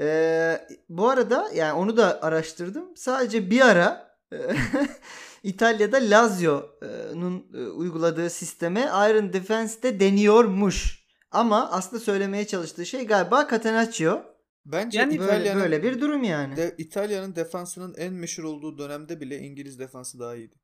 Ee, 0.00 0.60
bu 0.88 1.08
arada 1.08 1.50
yani 1.54 1.72
onu 1.72 1.96
da 1.96 2.22
araştırdım. 2.22 2.96
Sadece 2.96 3.50
bir 3.50 3.60
ara 3.60 4.18
İtalya'da 5.42 5.96
Lazio'nun 5.96 7.46
e, 7.54 7.58
uyguladığı 7.66 8.30
sisteme 8.30 8.80
Iron 8.80 9.32
Defense'de 9.32 10.00
deniyormuş. 10.00 11.04
Ama 11.30 11.70
aslında 11.72 12.00
söylemeye 12.02 12.46
çalıştığı 12.46 12.86
şey 12.86 13.06
galiba 13.06 13.48
Catenaccio. 13.50 14.22
Bence 14.66 14.98
Yani 14.98 15.18
Böyle, 15.18 15.54
böyle 15.56 15.82
bir 15.82 16.00
durum 16.00 16.24
yani. 16.24 16.56
de, 16.56 16.74
İtalya'nın 16.78 17.36
defansının 17.36 17.94
en 17.98 18.12
meşhur 18.12 18.44
olduğu 18.44 18.78
dönemde 18.78 19.20
bile 19.20 19.38
İngiliz 19.38 19.78
defansı 19.78 20.18
daha 20.20 20.36
iyiydi. 20.36 20.54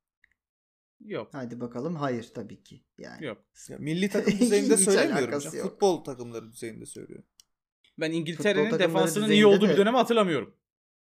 Yok. 1.00 1.28
Hadi 1.32 1.60
bakalım. 1.60 1.96
Hayır 1.96 2.30
tabii 2.34 2.62
ki. 2.62 2.84
Yani. 2.98 3.24
Yok. 3.26 3.38
Ya, 3.68 3.78
milli 3.78 4.08
takım 4.08 4.38
düzeyinde 4.40 4.76
söylemiyorum. 4.76 5.38
canım. 5.40 5.56
yok. 5.58 5.66
Futbol 5.70 6.04
takımları 6.04 6.52
düzeyinde 6.52 6.86
söylüyorum. 6.86 7.24
Ben 7.98 8.12
İngiltere'nin 8.12 8.78
defansının 8.78 9.30
iyi 9.30 9.46
olduğu 9.46 9.68
de- 9.68 9.72
bir 9.72 9.76
dönemi 9.76 9.96
hatırlamıyorum. 9.96 10.54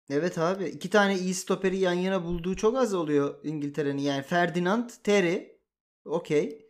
Evet 0.10 0.38
abi. 0.38 0.66
iki 0.66 0.90
tane 0.90 1.20
iyi 1.20 1.34
stoperi 1.34 1.78
yan 1.78 1.94
yana 1.94 2.24
bulduğu 2.26 2.56
çok 2.56 2.78
az 2.78 2.94
oluyor 2.94 3.40
İngiltere'nin. 3.44 4.02
Yani 4.02 4.24
Ferdinand, 4.24 4.90
Terry. 5.04 5.60
Okey. 6.06 6.70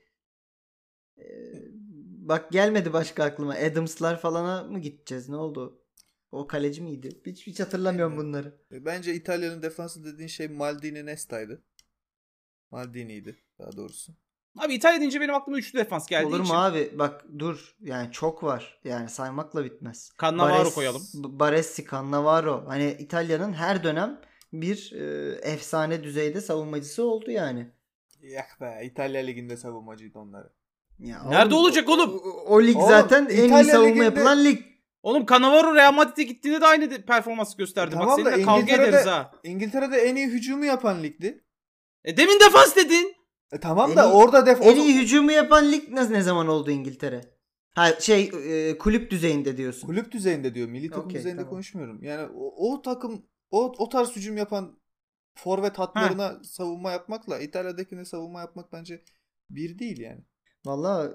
Ee, 1.18 1.24
bak 2.18 2.52
gelmedi 2.52 2.94
başka 2.94 3.24
aklıma. 3.24 3.54
Adams'lar 3.54 4.20
falana 4.22 4.64
mı 4.64 4.80
gideceğiz? 4.80 5.30
Ne 5.30 5.36
oldu? 5.36 5.82
O 6.32 6.48
kaleci 6.48 6.82
miydi? 6.82 7.10
Hiç, 7.26 7.48
hiç 7.48 7.60
hatırlamıyorum 7.60 8.18
bunları. 8.18 8.58
E, 8.72 8.86
Bence 8.86 9.14
İtalya'nın 9.14 9.62
defansı 9.62 10.06
dediğin 10.06 10.28
şey 10.28 10.48
Maldini 10.48 11.06
Nesta'ydı. 11.06 11.64
Maldini'ydi 12.72 13.36
daha 13.60 13.72
doğrusu. 13.78 14.12
Abi 14.60 14.74
İtalya 14.74 15.00
deyince 15.00 15.22
benim 15.22 15.36
aklıma 15.36 15.58
üçlü 15.58 15.80
defans 15.80 16.08
geldiği 16.08 16.28
Olur 16.28 16.40
mu 16.40 16.44
için. 16.46 16.54
abi? 16.56 16.92
Bak 17.00 17.26
dur. 17.40 17.76
Yani 17.82 18.12
çok 18.12 18.44
var. 18.44 18.80
Yani 18.84 19.10
saymakla 19.10 19.66
bitmez. 19.66 20.12
Cannavaro 20.22 20.64
Bares- 20.64 20.74
koyalım. 20.76 21.02
Baresi, 21.14 21.86
Cannavaro. 21.92 22.64
Hani 22.68 22.92
İtalya'nın 23.00 23.54
her 23.54 23.84
dönem 23.84 24.22
bir 24.54 24.92
e, 24.94 25.32
efsane 25.52 26.04
düzeyde 26.04 26.42
savunmacısı 26.42 27.04
oldu 27.04 27.32
yani. 27.32 27.72
Yak 28.22 28.58
be 28.62 28.82
İtalya 28.86 29.22
Ligi'nde 29.22 29.58
savunmacıydı 29.58 30.20
onları. 30.20 30.50
Ya 31.00 31.24
Nerede 31.24 31.56
olacak 31.56 31.90
oğlum? 31.90 32.22
O, 32.26 32.30
o 32.56 32.62
lig 32.64 32.78
Oğlum, 32.78 32.90
zaten 32.90 33.26
en 33.26 33.30
iyi 33.38 33.46
İtalya 33.46 33.74
savunma 33.74 33.90
Ligi'nde- 33.90 34.04
yapılan 34.04 34.46
lig. 34.46 34.60
Oğlum 35.04 35.26
Cannavaro 35.26 35.76
Real 35.76 35.94
Madrid'e 35.94 36.24
gittiğinde 36.24 36.62
de 36.62 36.66
aynı 36.66 37.02
performans 37.06 37.56
gösterdi. 37.56 37.92
Tamam 37.94 38.18
Bak 38.18 38.26
da 38.26 38.30
seninle 38.30 38.46
kavga 38.46 38.62
İngiltere'de- 38.62 38.90
ederiz 38.90 39.06
ha. 39.06 39.32
İngiltere'de 39.44 39.98
en 39.98 40.16
iyi 40.16 40.28
hücumu 40.28 40.66
yapan 40.66 41.04
ligdi. 41.04 41.45
E 42.06 42.18
demin 42.18 42.40
defans 42.40 42.76
dedin. 42.76 43.16
E, 43.52 43.60
tamam 43.60 43.92
En 43.92 43.98
da 43.98 44.06
iyi- 44.06 44.14
orada 44.14 44.46
def 44.46 44.62
En 44.62 44.76
iyi 44.76 45.02
hücumu 45.02 45.32
yapan 45.32 45.72
lig 45.72 45.90
ne, 45.90 46.12
ne 46.14 46.22
zaman 46.22 46.48
oldu 46.48 46.72
İngiltere? 46.72 47.22
Ha 47.76 48.00
şey 48.00 48.32
e, 48.70 48.78
kulüp 48.78 49.12
düzeyinde 49.12 49.58
diyorsun. 49.58 49.88
kulüp 49.88 50.12
düzeyinde 50.12 50.56
diyor. 50.56 50.68
Milli 50.68 50.90
takım 50.90 51.06
Okey, 51.06 51.20
düzeyinde 51.20 51.40
tamam. 51.42 51.50
konuşmuyorum. 51.54 52.04
Yani 52.04 52.32
o, 52.36 52.74
o 52.74 52.82
takım 52.82 53.26
o, 53.52 53.74
o 53.78 53.90
tarz 53.90 54.16
hücum 54.16 54.38
yapan 54.38 54.80
forvet 55.36 55.80
hatlarına 55.80 56.44
savunma 56.44 56.92
yapmakla 56.92 57.40
İtalya'dakine 57.40 58.06
savunma 58.06 58.40
yapmak 58.40 58.74
bence 58.74 59.04
bir 59.50 59.80
değil 59.80 60.00
yani. 60.00 60.22
Valla 60.66 61.06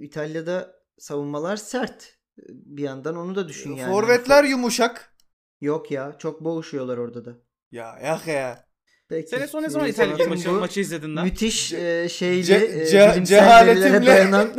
e, 0.00 0.04
İtalya'da 0.04 0.74
savunmalar 0.98 1.56
sert. 1.56 2.18
E, 2.38 2.42
Bir 2.48 2.82
yandan 2.82 3.16
onu 3.16 3.34
da 3.34 3.48
düşün 3.48 3.74
yani. 3.76 3.92
Forvetler 3.92 4.44
yumuşak. 4.44 5.16
Yok 5.60 5.90
ya 5.90 6.18
çok 6.18 6.44
boğuşuyorlar 6.44 6.98
orada 6.98 7.24
da. 7.24 7.34
Ya 7.72 7.98
yak 8.04 8.26
ya. 8.28 8.71
Peki. 9.12 9.28
Sene 9.28 9.46
son 9.46 9.62
ne 9.62 9.66
e, 9.66 9.70
zaman 9.70 9.88
İtalya 9.88 10.16
Ligi 10.16 10.28
maçı, 10.28 10.50
maçı 10.52 10.80
izledin 10.80 11.16
lan? 11.16 11.24
Müthiş 11.24 11.72
e, 11.72 12.08
şeyli 12.08 12.42
Ce- 12.42 12.54
e, 12.54 12.84
ce- 12.84 13.06
verilere 13.06 13.24
cehaletimle- 13.24 14.06
dayanan 14.06 14.52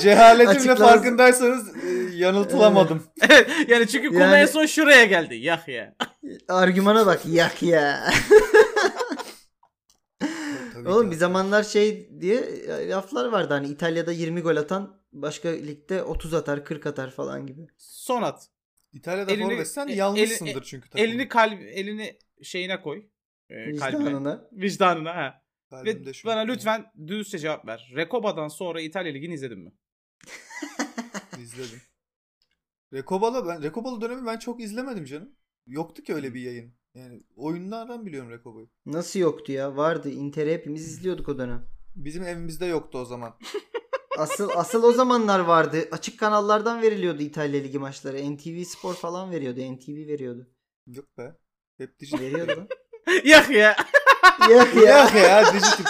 Cehaletimle 0.00 0.74
farkındaysanız 0.76 1.76
e, 1.84 2.16
yanıltılamadım. 2.16 3.02
yani 3.68 3.88
çünkü 3.88 4.08
konu 4.08 4.18
Yani- 4.20 4.36
en 4.36 4.46
son 4.46 4.66
şuraya 4.66 5.04
geldi. 5.04 5.34
Yah 5.34 5.68
ya. 5.68 5.94
argümana 6.48 7.06
bak 7.06 7.20
yak 7.26 7.62
ya. 7.62 8.10
Tabii 10.74 10.88
Oğlum 10.88 11.10
bir 11.10 11.16
zamanlar 11.16 11.62
şey 11.62 12.10
diye 12.20 12.36
e, 12.40 12.88
laflar 12.88 13.24
vardı 13.28 13.54
hani 13.54 13.66
İtalya'da 13.68 14.12
20 14.12 14.40
gol 14.40 14.56
atan 14.56 15.00
başka 15.12 15.48
ligde 15.48 16.02
30 16.02 16.34
atar 16.34 16.64
40 16.64 16.86
atar 16.86 17.10
falan 17.10 17.46
gibi. 17.46 17.60
Son 17.78 18.22
at. 18.22 18.46
İtalya'da 18.92 19.32
elini- 19.32 19.42
forvetsen 19.44 19.88
e- 19.88 19.92
yanlışsındır 19.94 20.50
elini- 20.52 20.64
çünkü. 20.64 20.90
takımda. 20.90 21.04
Elini 21.10 21.28
kalp 21.28 21.60
elini 21.72 22.18
şeyine 22.42 22.80
koy. 22.80 23.02
Ee, 23.50 23.76
kalbine. 23.76 24.00
Vicdanına. 24.00 24.48
Vicdanına 24.52 25.16
ha. 25.16 25.42
Kalbimde 25.70 26.10
Ve 26.10 26.12
bana 26.24 26.40
lütfen 26.40 26.92
dürüstçe 27.06 27.38
cevap 27.38 27.66
ver. 27.66 27.92
Rekoba'dan 27.96 28.48
sonra 28.48 28.80
İtalya 28.80 29.12
Ligi'ni 29.12 29.34
izledin 29.34 29.58
mi? 29.58 29.72
İzledim. 31.38 31.80
Rekobalı 32.92 33.48
ben 33.48 33.62
Rekobalı 33.62 34.00
dönemi 34.00 34.26
ben 34.26 34.38
çok 34.38 34.60
izlemedim 34.60 35.04
canım. 35.04 35.36
Yoktu 35.66 36.02
ki 36.02 36.14
öyle 36.14 36.34
bir 36.34 36.40
yayın. 36.40 36.74
Yani 36.94 37.22
oyunlardan 37.36 38.06
biliyorum 38.06 38.30
Rekoba'yı. 38.30 38.68
Nasıl 38.86 39.20
yoktu 39.20 39.52
ya? 39.52 39.76
Vardı. 39.76 40.10
Inter'i 40.10 40.52
hepimiz 40.52 40.88
izliyorduk 40.88 41.28
o 41.28 41.38
dönem. 41.38 41.66
Bizim 41.94 42.22
evimizde 42.22 42.66
yoktu 42.66 42.98
o 42.98 43.04
zaman. 43.04 43.38
Asıl 44.18 44.50
asıl 44.54 44.82
o 44.82 44.92
zamanlar 44.92 45.40
vardı. 45.40 45.88
Açık 45.92 46.18
kanallardan 46.18 46.82
veriliyordu 46.82 47.22
İtalya 47.22 47.60
Ligi 47.60 47.78
maçları. 47.78 48.36
NTV 48.36 48.62
Spor 48.64 48.94
falan 48.94 49.30
veriyordu. 49.30 49.60
NTV 49.60 49.92
veriyordu. 49.92 50.50
Yok 50.86 51.18
be. 51.18 51.36
Hep 51.78 51.98
dijital. 52.00 52.20
Veriyordu 52.20 52.68
lan. 53.10 53.20
Yah 53.24 53.50
ya. 53.50 53.76
Yok 54.50 54.68
ya. 54.86 54.98
Yok 55.02 55.14
ya 55.14 55.52
dijital. 55.54 55.84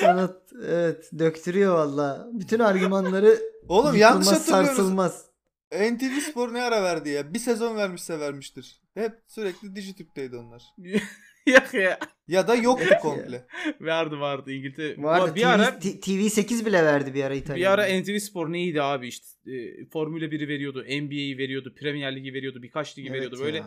Sanat 0.00 0.36
evet 0.68 1.10
döktürüyor 1.18 1.74
valla. 1.74 2.28
Bütün 2.32 2.58
argümanları 2.58 3.38
Oğlum 3.68 3.96
yanlış 3.96 4.26
hatırlıyoruz. 4.28 4.68
sarsılmaz. 4.68 5.24
NTV 5.72 6.20
Spor 6.30 6.54
ne 6.54 6.62
ara 6.62 6.82
verdi 6.82 7.08
ya? 7.10 7.34
Bir 7.34 7.38
sezon 7.38 7.76
vermişse 7.76 8.20
vermiştir. 8.20 8.82
Hep 8.94 9.12
sürekli 9.26 9.76
Dijitürk'teydi 9.76 10.36
onlar. 10.36 10.62
Yah 11.46 11.74
ya. 11.74 11.98
Ya 12.28 12.48
da 12.48 12.54
yoktu 12.54 12.94
komple. 13.02 13.46
Vardı 13.80 14.20
vardı 14.20 14.52
İngiltere. 14.52 15.02
Vardı. 15.02 15.34
bir 15.34 15.42
TV, 15.42 15.46
ara 15.46 15.78
T- 15.78 15.88
TV8 16.00 16.66
bile 16.66 16.84
verdi 16.84 17.14
bir 17.14 17.24
ara 17.24 17.34
İtalya. 17.34 17.56
bir 17.60 17.66
ara. 17.84 18.00
NTV 18.00 18.18
Spor 18.18 18.52
neydi 18.52 18.82
abi 18.82 19.08
işte 19.08 19.26
e, 19.52 19.86
Formula 19.92 20.24
1'i 20.24 20.48
veriyordu, 20.48 20.82
NBA'yi 20.84 21.38
veriyordu, 21.38 21.74
Premier 21.80 22.16
Ligi 22.16 22.32
veriyordu, 22.34 22.62
birkaç 22.62 22.98
ligi 22.98 23.08
Evet 23.08 23.16
veriyordu. 23.20 23.36
ya. 23.38 23.44
Böyle 23.44 23.62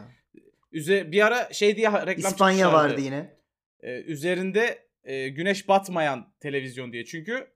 üze 0.71 1.11
bir 1.11 1.25
ara 1.25 1.53
şey 1.53 1.75
diye 1.77 1.91
reklam 1.91 2.31
İspanya 2.31 2.73
vardı 2.73 3.01
yine. 3.01 3.37
Ee, 3.79 4.01
üzerinde 4.01 4.87
e, 5.03 5.29
güneş 5.29 5.67
batmayan 5.67 6.33
televizyon 6.39 6.93
diye. 6.93 7.05
Çünkü 7.05 7.47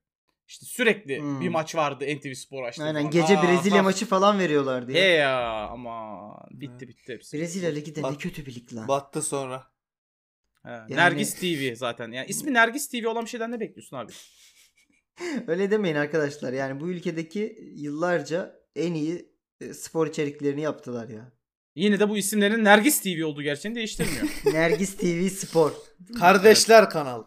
İşte 0.48 0.66
sürekli 0.66 1.20
Hmm. 1.20 1.42
bir 1.42 1.50
maç 1.50 1.76
vardı 1.76 2.06
NTV 2.18 2.34
Spor 2.34 2.64
açtı. 2.64 2.84
Aynen 2.84 3.00
falan. 3.00 3.12
gece 3.12 3.38
Aa, 3.40 3.44
Brezilya 3.44 3.78
ha. 3.78 3.84
maçı 3.84 4.06
falan 4.06 4.40
veriyorlardı 4.40 4.92
He 4.94 5.00
ya. 5.00 5.06
ya 5.16 5.68
ama 5.68 6.28
bitti 6.52 6.88
bitti 6.88 7.14
hepsi. 7.14 7.38
Brezilya 7.38 7.72
Ligi 7.72 7.96
de 7.96 8.04
ne 8.04 8.16
kötü 8.18 8.46
bir 8.46 8.56
lig 8.56 8.74
lan. 8.74 8.88
Battı 8.88 9.22
sonra. 9.22 9.64
He, 10.64 10.70
Yani- 10.70 10.96
Nergis 10.96 11.36
TV 11.36 11.76
zaten. 11.76 12.12
Yani 12.12 12.28
ismi 12.28 12.54
Nergis 12.54 12.90
TV 12.90 13.08
olan 13.08 13.24
bir 13.26 13.30
şeyden 13.30 13.52
ne 13.52 13.60
bekliyorsun 13.60 13.98
abi? 13.98 14.12
Öyle 15.48 15.72
demeyin 15.72 15.96
arkadaşlar. 15.96 16.54
Yani 16.54 16.80
bu 16.82 16.90
ülkedeki 16.90 17.58
yıllarca 17.76 18.60
en 18.76 18.94
iyi 18.94 19.30
e, 19.62 19.74
spor 19.74 20.08
içeriklerini 20.08 20.62
yaptılar 20.62 21.10
ya. 21.10 21.32
Yine 21.75 22.00
de 22.00 22.10
bu 22.10 22.17
isimlerin 22.17 22.63
Nergis 22.63 23.01
TV 23.01 23.25
olduğu 23.25 23.41
gerçeğini 23.41 23.75
değiştirmiyor. 23.75 24.27
Nergis 24.53 24.98
TV 24.98 25.27
Spor. 25.27 25.72
Kardeşler 26.20 26.89
kanal. 26.89 27.24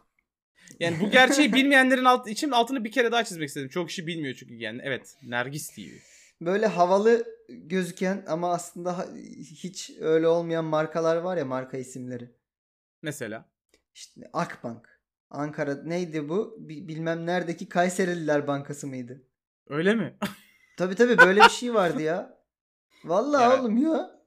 Yani 0.81 1.01
bu 1.01 1.11
gerçeği 1.11 1.53
bilmeyenlerin 1.53 2.05
alt, 2.05 2.29
için 2.29 2.51
altını 2.51 2.85
bir 2.85 2.93
kere 2.93 3.13
daha 3.13 3.25
çizmek 3.25 3.49
istedim. 3.49 3.69
Çok 3.69 3.89
kişi 3.89 4.07
bilmiyor 4.07 4.35
çünkü 4.35 4.55
yani. 4.55 4.81
Evet 4.85 5.17
Nergis 5.23 5.71
TV. 5.75 5.81
Böyle 6.41 6.67
havalı 6.67 7.27
gözüken 7.49 8.25
ama 8.29 8.53
aslında 8.53 9.07
hiç 9.41 9.91
öyle 10.01 10.29
olmayan 10.29 10.65
markalar 10.65 11.17
var 11.17 11.37
ya 11.37 11.45
marka 11.45 11.77
isimleri. 11.79 12.31
Mesela. 13.03 13.49
İşte 13.95 14.21
Akbank. 14.33 15.01
Ankara 15.31 15.75
neydi 15.83 16.29
bu? 16.29 16.57
Bi- 16.59 16.89
bilmem 16.89 17.27
neredeki 17.27 17.69
Kayserililer 17.69 18.47
Bankası 18.47 18.87
mıydı? 18.87 19.23
Öyle 19.69 19.95
mi? 19.95 20.17
Tabi 20.77 20.95
tabi 20.95 21.19
böyle 21.19 21.41
bir 21.41 21.49
şey 21.51 21.75
vardı 21.75 22.03
ya. 22.03 22.39
Vallahi 23.05 23.43
Ya. 23.43 23.61
oğlum 23.61 23.77
ya. 23.77 24.18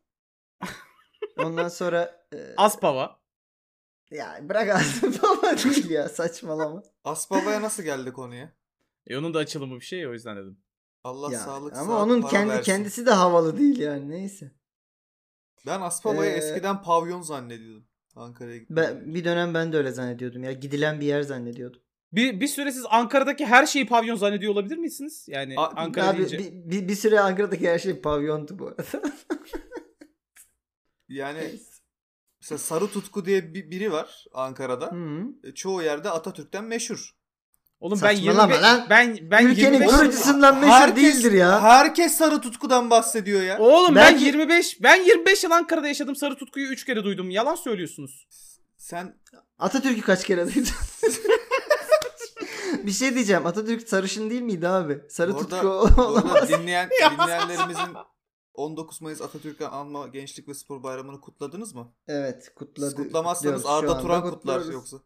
Ondan 1.38 1.68
sonra 1.68 2.26
e, 2.36 2.38
Aspava. 2.58 3.20
ya 4.12 4.40
bırak 4.50 4.82
baba 5.24 5.58
değil 5.64 5.90
ya 5.90 6.10
saçmalama. 6.10 6.84
Asbaba'ya 7.04 7.62
nasıl 7.62 7.84
geldi 7.84 8.14
konuya? 8.14 8.52
E 9.08 9.18
onun 9.18 9.34
da 9.34 9.40
açılımı 9.40 9.76
bir 9.76 9.86
şey 9.86 10.08
o 10.08 10.14
yüzden 10.14 10.38
dedim. 10.38 10.58
Allah 11.04 11.32
Ya, 11.34 11.40
sağlık 11.40 11.74
ama 11.74 11.86
sıhhat, 11.86 12.02
onun 12.02 12.22
kendi 12.22 12.50
versin. 12.50 12.64
kendisi 12.64 13.06
de 13.06 13.12
havalı 13.12 13.58
değil 13.58 13.80
yani 13.80 14.10
neyse. 14.10 14.52
Ben 15.66 15.82
Asbaba'yı 15.82 16.32
Ee, 16.32 16.36
eskiden 16.36 16.82
pavyon 16.84 17.22
zannediyordum. 17.22 17.88
Ankara'ya 18.16 18.58
gittim. 18.58 18.76
Ben, 18.76 19.14
bir 19.16 19.24
dönem 19.26 19.54
ben 19.54 19.74
de 19.74 19.78
öyle 19.78 19.92
zannediyordum 19.92 20.44
ya. 20.44 20.52
Gidilen 20.52 21.02
bir 21.02 21.06
yer 21.06 21.22
zannediyordum. 21.22 21.82
Bir, 22.14 22.40
bir 22.42 22.48
süre 22.48 22.72
siz 22.72 22.86
Ankara'daki 22.90 23.46
her 23.46 23.66
şeyi 23.66 23.88
pavyon 23.88 24.16
zannediyor 24.16 24.54
olabilir 24.54 24.78
misiniz? 24.78 25.26
Yani 25.30 25.54
A- 25.58 25.68
Ankara 25.76 26.10
Abi 26.10 26.18
deyince. 26.18 26.38
bir, 26.40 26.52
bir, 26.72 26.88
bir 26.88 26.96
süre 26.96 27.20
Ankara'daki 27.20 27.70
her 27.70 27.80
şey 27.80 28.02
pavyondu 28.02 28.60
bu 28.60 28.68
arada. 28.68 28.84
Yani 31.12 31.60
mesela 32.42 32.60
Sarı 32.60 32.88
Tutku 32.92 33.26
diye 33.26 33.54
bir, 33.54 33.72
biri 33.72 33.92
var 33.92 34.26
Ankara'da. 34.34 34.86
Hı. 34.92 35.24
E, 35.44 35.54
Çoğu 35.54 35.82
yerde 35.84 36.10
Atatürk'ten 36.10 36.64
meşhur. 36.64 37.12
Oğlum 37.80 38.00
ben 38.04 38.16
Saçmalama 38.16 38.54
25 38.54 38.64
lan. 38.64 38.88
ben 38.90 39.18
ben 39.32 39.46
Ülkenin 39.46 39.74
25 39.74 39.92
kurucusundan 39.96 40.58
meşhur 40.60 40.96
değildir 40.96 41.32
ya. 41.32 41.62
Herkes 41.62 42.14
Sarı 42.18 42.42
Tutku'dan 42.42 42.90
bahsediyor 42.90 43.42
ya. 43.42 43.60
Oğlum 43.60 43.96
Belki- 43.96 44.22
ben 44.22 44.26
25 44.26 44.84
ben 44.84 45.04
25 45.04 45.44
yıl 45.44 45.52
Ankara'da 45.52 45.88
yaşadım. 45.88 46.16
Sarı 46.16 46.36
Tutku'yu 46.36 46.68
3 46.68 46.86
kere 46.86 47.04
duydum. 47.04 47.30
Yalan 47.30 47.56
söylüyorsunuz. 47.56 48.28
Sen 48.78 49.16
Atatürk'ü 49.60 50.02
kaç 50.02 50.24
kere 50.26 50.46
duydun? 50.56 50.72
bir 52.86 52.92
şey 52.92 53.16
diyeceğim. 53.16 53.46
Atatürk 53.46 53.90
sarışın 53.90 54.30
değil 54.30 54.42
miydi 54.42 54.68
abi? 54.68 55.00
Sarı 55.10 55.34
Orada- 55.34 55.44
tutku 55.50 56.02
arada 56.02 56.48
dinleyen, 56.48 56.90
dinleyenlerimizin 57.14 57.96
19 58.54 59.02
Mayıs 59.02 59.22
Atatürk'ü 59.22 59.66
anma 59.66 60.08
Gençlik 60.08 60.48
ve 60.48 60.54
Spor 60.54 60.84
Bayramı'nı 60.84 61.22
kutladınız 61.22 61.76
mı? 61.76 61.94
Evet 62.08 62.44
Siz 62.44 62.54
kutladı. 62.54 62.96
kutlamazsanız 62.96 63.66
Arda 63.66 64.02
Turan 64.02 64.30
kutlar 64.30 64.66
yoksa. 64.66 64.98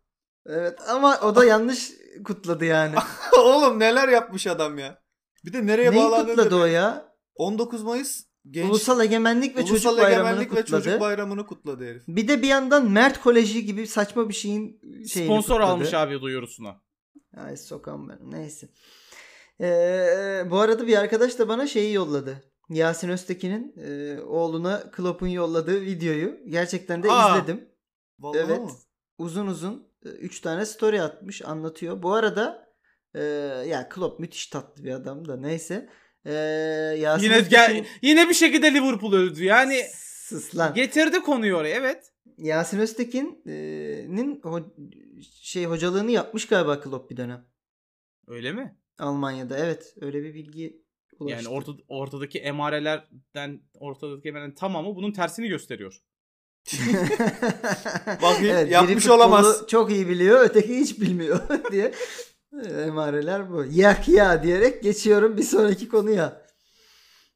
Evet 0.45 0.79
ama 0.89 1.19
o 1.23 1.35
da 1.35 1.45
yanlış 1.45 1.91
kutladı 2.23 2.65
yani. 2.65 2.95
Oğlum 3.39 3.79
neler 3.79 4.07
yapmış 4.07 4.47
adam 4.47 4.77
ya. 4.77 5.01
Bir 5.45 5.53
de 5.53 5.65
nereye 5.67 5.91
Neyi 5.91 6.03
bağlandığını 6.03 6.35
kutladı 6.35 6.51
da- 6.51 6.55
o 6.63 6.65
ya? 6.65 7.15
19 7.35 7.83
Mayıs 7.83 8.23
Genç 8.51 8.69
Ulusal 8.69 9.01
Egemenlik 9.01 9.55
ve 9.55 9.59
Ulusal 9.59 9.75
Çocuk 9.75 9.97
Bayramı'nı 9.97 10.29
Egemenlik 10.29 10.51
ve 10.55 10.61
kutladı. 10.61 10.83
Çocuk 10.83 10.99
Bayramı'nı 11.01 11.47
kutladı 11.47 11.85
herif. 11.85 12.03
Bir 12.07 12.27
de 12.27 12.41
bir 12.41 12.47
yandan 12.47 12.91
Mert 12.91 13.21
Koleji 13.21 13.65
gibi 13.65 13.87
saçma 13.87 14.29
bir 14.29 14.33
şeyin 14.33 14.81
şeyini 15.07 15.07
Sponsor 15.07 15.55
kutladı. 15.55 15.71
almış 15.71 15.93
abi 15.93 16.21
duyurusuna. 16.21 16.81
Ay 17.37 17.57
sokam 17.57 18.09
ben. 18.09 18.19
Neyse. 18.21 18.69
Ee, 19.61 20.47
bu 20.51 20.59
arada 20.59 20.87
bir 20.87 20.97
arkadaş 20.97 21.39
da 21.39 21.47
bana 21.47 21.67
şeyi 21.67 21.93
yolladı. 21.93 22.43
Yasin 22.69 23.09
Öztekin'in 23.09 23.73
e, 23.77 24.21
oğluna 24.21 24.91
Klopp'un 24.91 25.27
yolladığı 25.27 25.81
videoyu. 25.81 26.39
Gerçekten 26.47 27.03
de 27.03 27.11
Aa. 27.11 27.37
izledim. 27.37 27.69
Vallahi 28.19 28.43
evet. 28.45 28.59
mı? 28.61 28.71
Uzun 29.17 29.47
uzun 29.47 29.87
3 30.03 30.39
tane 30.41 30.65
story 30.65 31.01
atmış 31.01 31.41
anlatıyor. 31.45 32.03
Bu 32.03 32.13
arada 32.13 32.73
e, 33.13 33.23
ya 33.67 33.89
Klopp 33.89 34.19
müthiş 34.19 34.47
tatlı 34.47 34.83
bir 34.83 34.91
adam 34.91 35.27
da 35.27 35.37
neyse. 35.37 35.89
E, 36.25 36.33
Yasin 36.99 37.23
Yine 37.25 37.35
Öztekin- 37.35 37.49
gel, 37.49 37.85
yine 38.01 38.29
bir 38.29 38.33
şekilde 38.33 38.73
Liverpool 38.73 39.13
öldü. 39.13 39.43
Yani 39.43 39.83
Sus 39.95 40.57
lan. 40.57 40.73
getirdi 40.73 41.19
konuyu 41.21 41.55
oraya 41.55 41.75
evet. 41.75 42.11
Yasin 42.37 42.79
Öztekin'in 42.79 44.41
ho- 44.41 44.91
şey 45.41 45.65
hocalığını 45.65 46.11
yapmış 46.11 46.47
galiba 46.47 46.81
Klopp 46.81 47.11
bir 47.11 47.17
dönem. 47.17 47.45
Öyle 48.27 48.51
mi? 48.51 48.77
Almanya'da 48.99 49.57
evet 49.57 49.93
öyle 50.01 50.23
bir 50.23 50.33
bilgi 50.33 50.84
ulaştı. 51.21 51.43
Yani 51.43 51.55
orta, 51.55 51.71
ortadaki 51.87 52.39
emarelerden 52.39 53.61
ortadaki 53.73 54.29
emarelerin 54.29 54.55
tamamı 54.55 54.95
bunun 54.95 55.11
tersini 55.11 55.47
gösteriyor. 55.47 56.01
Bakayım, 58.21 58.65
biri 58.65 58.73
yapmış 58.73 59.09
olamaz. 59.09 59.67
Çok 59.67 59.91
iyi 59.91 60.09
biliyor 60.09 60.39
öteki 60.41 60.79
hiç 60.79 61.01
bilmiyor 61.01 61.39
diye. 61.71 61.91
Emareler 62.85 63.51
bu. 63.51 63.65
Yak 63.65 64.07
ya 64.09 64.43
diyerek 64.43 64.83
geçiyorum 64.83 65.37
bir 65.37 65.43
sonraki 65.43 65.87
konuya. 65.89 66.45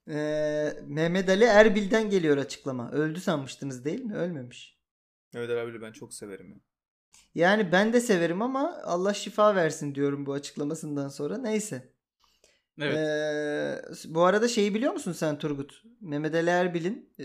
Ee, 0.09 0.73
Mehmet 0.87 1.29
Ali 1.29 1.43
Erbil'den 1.43 2.09
geliyor 2.09 2.37
açıklama. 2.37 2.91
Öldü 2.91 3.19
sanmıştınız 3.19 3.85
değil 3.85 4.01
mi? 4.01 4.15
Ölmemiş. 4.15 4.79
Evet 5.33 5.49
abi 5.49 5.81
ben 5.81 5.91
çok 5.91 6.13
severim. 6.13 6.49
ya. 6.49 6.57
Yani 7.35 7.71
ben 7.71 7.93
de 7.93 8.01
severim 8.01 8.41
ama 8.41 8.81
Allah 8.83 9.13
şifa 9.13 9.55
versin 9.55 9.95
diyorum 9.95 10.25
bu 10.25 10.33
açıklamasından 10.33 11.09
sonra. 11.09 11.37
Neyse. 11.37 11.93
Evet. 12.81 12.97
Ee, 12.97 13.81
bu 14.05 14.23
arada 14.23 14.47
şeyi 14.47 14.73
biliyor 14.73 14.93
musun 14.93 15.11
sen 15.11 15.37
Turgut? 15.37 15.83
Mehmet 16.01 16.35
Ali 16.35 16.49
Erbil'in 16.49 17.13
e, 17.19 17.23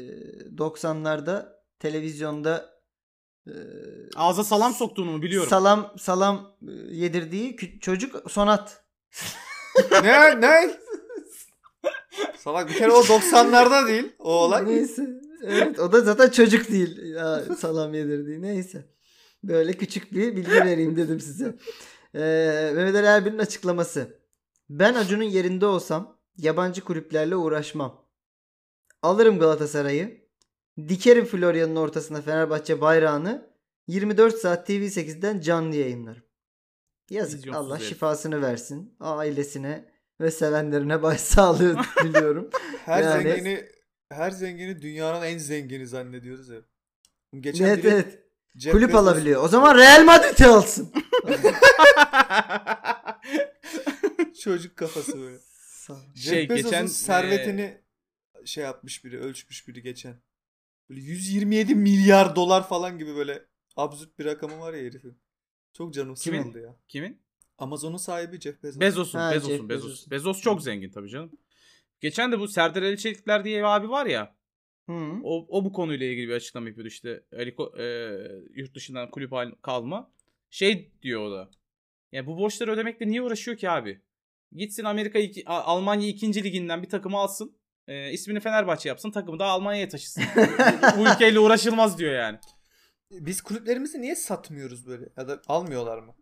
90'larda 0.57 1.47
televizyonda 1.79 2.75
e, 3.47 3.53
Ağza 4.17 4.45
salam 4.45 4.73
soktuğunu 4.75 5.11
mu 5.11 5.23
biliyorum. 5.23 5.51
salam 5.51 5.95
salam 5.99 6.57
yedirdiği 6.91 7.57
çocuk 7.81 8.31
Sonat. 8.31 8.85
ne 10.03 10.41
ne? 10.41 10.71
Salak 12.39 12.69
bir 12.69 12.75
kere 12.75 12.93
o 12.93 13.01
90'larda 13.01 13.89
değil 13.89 14.13
o 14.19 14.33
olay. 14.33 14.67
Neyse. 14.67 15.09
Evet 15.47 15.79
o 15.79 15.93
da 15.93 16.01
zaten 16.01 16.31
çocuk 16.31 16.69
değil. 16.71 17.03
Ya, 17.15 17.43
salam 17.59 17.95
yedirdiği 17.95 18.43
neyse. 18.43 18.85
Böyle 19.45 19.73
küçük 19.73 20.13
bir 20.13 20.37
bilgi 20.37 20.51
vereyim 20.51 20.97
dedim 20.97 21.21
size. 21.21 21.55
Ee, 22.15 22.73
Mehmet 22.75 22.95
Ali 22.95 23.07
Erbil'in 23.07 23.39
açıklaması. 23.39 24.24
Ben 24.79 24.95
Acun'un 24.95 25.23
yerinde 25.23 25.67
olsam 25.67 26.19
yabancı 26.37 26.85
kulüplerle 26.85 27.37
uğraşmam. 27.37 28.05
Alırım 29.03 29.39
Galatasaray'ı. 29.39 30.25
Dikerim 30.89 31.25
Florya'nın 31.25 31.77
ortasına 31.77 32.21
Fenerbahçe 32.23 32.81
bayrağını. 32.81 33.55
24 33.87 34.39
saat 34.39 34.69
TV8'den 34.71 35.41
canlı 35.41 35.77
yayınlarım. 35.77 36.23
Yazık 37.11 37.39
Vizyonsuz 37.39 37.67
Allah 37.67 37.77
herif. 37.77 37.89
şifasını 37.89 38.43
versin. 38.43 38.97
Ailesine 39.01 39.93
ve 40.21 40.31
sevenlerine 40.31 41.03
başsağlığı 41.03 41.77
diliyorum. 42.05 42.51
Her 42.85 43.03
Yani- 43.03 43.23
zengini 43.23 43.69
her 44.11 44.31
zengini 44.31 44.83
dünyanın 44.83 45.23
en 45.27 45.39
zengini 45.39 45.87
zannediyoruz 45.87 46.49
ya. 46.49 46.59
Geçen 47.41 47.65
evet 47.65 47.85
evet. 47.85 48.19
Kulüp 48.73 48.91
Bezos- 48.91 48.97
alabiliyor. 48.99 49.45
O 49.45 49.49
zaman 49.49 49.79
Real 49.79 50.05
Madrid'i 50.05 50.47
alsın. 50.47 50.93
Çocuk 54.41 54.77
kafası 54.77 55.21
böyle. 55.21 55.39
Şey, 55.87 55.97
Jeff 56.15 56.51
Bezos'un 56.51 56.71
geçen, 56.71 56.87
servetini 56.87 57.81
şey 58.45 58.65
yapmış 58.65 59.05
biri, 59.05 59.21
ölçmüş 59.21 59.69
biri 59.69 59.83
geçen. 59.83 60.17
Böyle 60.91 61.01
127 61.01 61.75
milyar 61.75 62.37
dolar 62.37 62.69
falan 62.69 62.99
gibi 62.99 63.17
böyle 63.17 63.43
absürt 63.77 64.19
bir 64.19 64.25
rakamı 64.25 64.61
var 64.61 64.75
ya 64.75 64.81
herifin. 64.81 65.19
Çok 65.73 65.95
canım 65.95 66.15
Kimin? 66.15 66.43
sıkıldı 66.43 66.61
ya. 66.61 66.77
Kimin? 66.89 67.21
Amazon'un 67.59 67.97
sahibi 67.97 68.41
Jeff 68.41 68.63
Bezos. 68.63 68.81
Bezos'un. 68.81 69.19
Ha, 69.19 69.33
Bezos'un. 69.35 69.57
Jeff 69.57 69.69
Bezos. 69.69 69.91
Bezos. 69.91 70.11
Bezos 70.11 70.41
çok 70.41 70.63
zengin 70.63 70.91
tabii 70.91 71.09
canım. 71.09 71.31
Geçen 72.01 72.33
de 72.33 72.39
bu 72.39 72.49
Serdar 72.49 72.83
Ali 72.83 72.99
Çelikler 72.99 73.45
diye 73.45 73.59
bir 73.59 73.77
abi 73.77 73.89
var 73.89 74.07
ya. 74.07 74.37
Hı. 74.87 75.21
O, 75.23 75.47
o 75.49 75.65
bu 75.65 75.73
konuyla 75.73 76.07
ilgili 76.07 76.29
bir 76.29 76.35
açıklama 76.35 76.69
yapıyordu 76.69 76.89
işte. 76.89 77.25
Aliko, 77.37 77.79
e, 77.79 77.85
yurt 78.55 78.75
dışından 78.75 79.11
kulüp 79.11 79.33
kalma. 79.63 80.13
Şey 80.51 80.91
diyor 81.03 81.23
o 81.23 81.31
da. 81.31 81.51
Ya 82.13 82.27
bu 82.27 82.37
borçları 82.39 82.73
ödemekle 82.73 83.09
niye 83.09 83.23
uğraşıyor 83.23 83.57
ki 83.57 83.71
abi? 83.71 84.01
Gitsin 84.55 84.85
Amerika 84.85 85.19
iki- 85.19 85.45
Almanya 85.47 86.09
2. 86.09 86.45
liginden 86.45 86.83
bir 86.83 86.89
takımı 86.89 87.19
alsın. 87.19 87.57
E, 87.89 88.13
ismini 88.13 88.41
Fenerbahçe 88.41 88.89
yapsın. 88.89 89.11
Takımı 89.11 89.39
da 89.39 89.45
Almanya'ya 89.45 89.89
taşısın. 89.89 90.25
bu, 90.99 91.03
ülkeyle 91.13 91.39
uğraşılmaz 91.39 91.99
diyor 91.99 92.13
yani. 92.13 92.39
Biz 93.11 93.41
kulüplerimizi 93.41 94.01
niye 94.03 94.17
satmıyoruz 94.17 94.87
böyle? 94.87 95.05
Ya 95.17 95.29
da 95.29 95.43
almıyorlar 95.47 95.99
mı? 95.99 96.15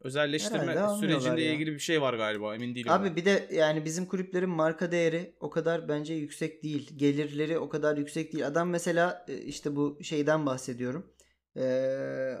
Özelleştirme 0.00 0.76
sürecinde 1.00 1.42
ya. 1.42 1.52
ilgili 1.52 1.72
bir 1.72 1.78
şey 1.78 2.02
var 2.02 2.14
galiba 2.14 2.54
emin 2.54 2.74
değilim. 2.74 2.92
Abi 2.92 3.08
ben. 3.08 3.16
bir 3.16 3.24
de 3.24 3.48
yani 3.52 3.84
bizim 3.84 4.06
kulüplerin 4.06 4.50
marka 4.50 4.92
değeri 4.92 5.36
o 5.40 5.50
kadar 5.50 5.88
bence 5.88 6.14
yüksek 6.14 6.62
değil. 6.62 6.90
Gelirleri 6.96 7.58
o 7.58 7.68
kadar 7.68 7.96
yüksek 7.96 8.32
değil. 8.32 8.46
Adam 8.46 8.70
mesela 8.70 9.24
e, 9.28 9.36
işte 9.38 9.76
bu 9.76 9.98
şeyden 10.02 10.46
bahsediyorum. 10.46 11.12
Ee, 11.56 12.34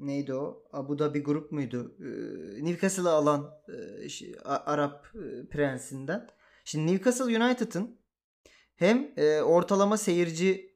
neydi 0.00 0.34
o? 0.34 0.64
Abu 0.72 0.98
Dhabi 0.98 1.22
grup 1.22 1.52
muydu? 1.52 1.96
Ee, 2.00 2.64
Newcastle'ı 2.64 3.10
alan 3.10 3.50
e, 4.02 4.08
şey, 4.08 4.34
Arap 4.44 5.06
e, 5.14 5.48
prensinden. 5.48 6.28
Şimdi 6.64 6.92
Newcastle 6.92 7.44
United'ın 7.44 7.98
hem 8.76 9.12
e, 9.16 9.42
ortalama 9.42 9.96
seyirci 9.96 10.68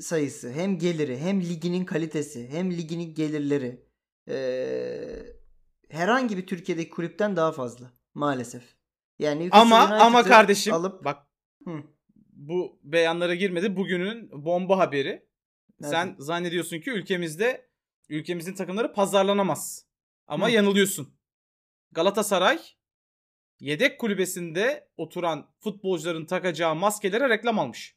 sayısı, 0.00 0.50
hem 0.50 0.78
geliri, 0.78 1.18
hem 1.18 1.40
liginin 1.40 1.84
kalitesi, 1.84 2.48
hem 2.48 2.70
liginin 2.70 3.14
gelirleri 3.14 3.86
e, 4.28 4.36
herhangi 5.88 6.36
bir 6.36 6.46
Türkiye'deki 6.46 6.90
kulüpten 6.90 7.36
daha 7.36 7.52
fazla 7.52 7.92
maalesef. 8.14 8.62
Yani 9.18 9.40
Newcastle 9.44 9.74
ama 9.74 9.96
ama 9.96 10.18
United'ı 10.18 10.32
kardeşim 10.32 10.74
alıp 10.74 11.04
bak 11.04 11.26
Hı. 11.64 11.82
bu 12.32 12.80
beyanlara 12.82 13.34
girmedi. 13.34 13.76
Bugünün 13.76 14.44
bomba 14.44 14.78
haberi. 14.78 15.26
Sen 15.82 16.08
Nerede? 16.08 16.22
zannediyorsun 16.22 16.80
ki 16.80 16.90
ülkemizde 16.90 17.68
ülkemizin 18.08 18.54
takımları 18.54 18.92
pazarlanamaz. 18.92 19.86
Ama 20.26 20.46
Hı. 20.46 20.50
yanılıyorsun. 20.50 21.08
Galatasaray 21.92 22.58
yedek 23.60 24.00
kulübesinde 24.00 24.88
oturan 24.96 25.50
futbolcuların 25.60 26.24
takacağı 26.26 26.74
maskelere 26.74 27.28
reklam 27.28 27.58
almış. 27.58 27.96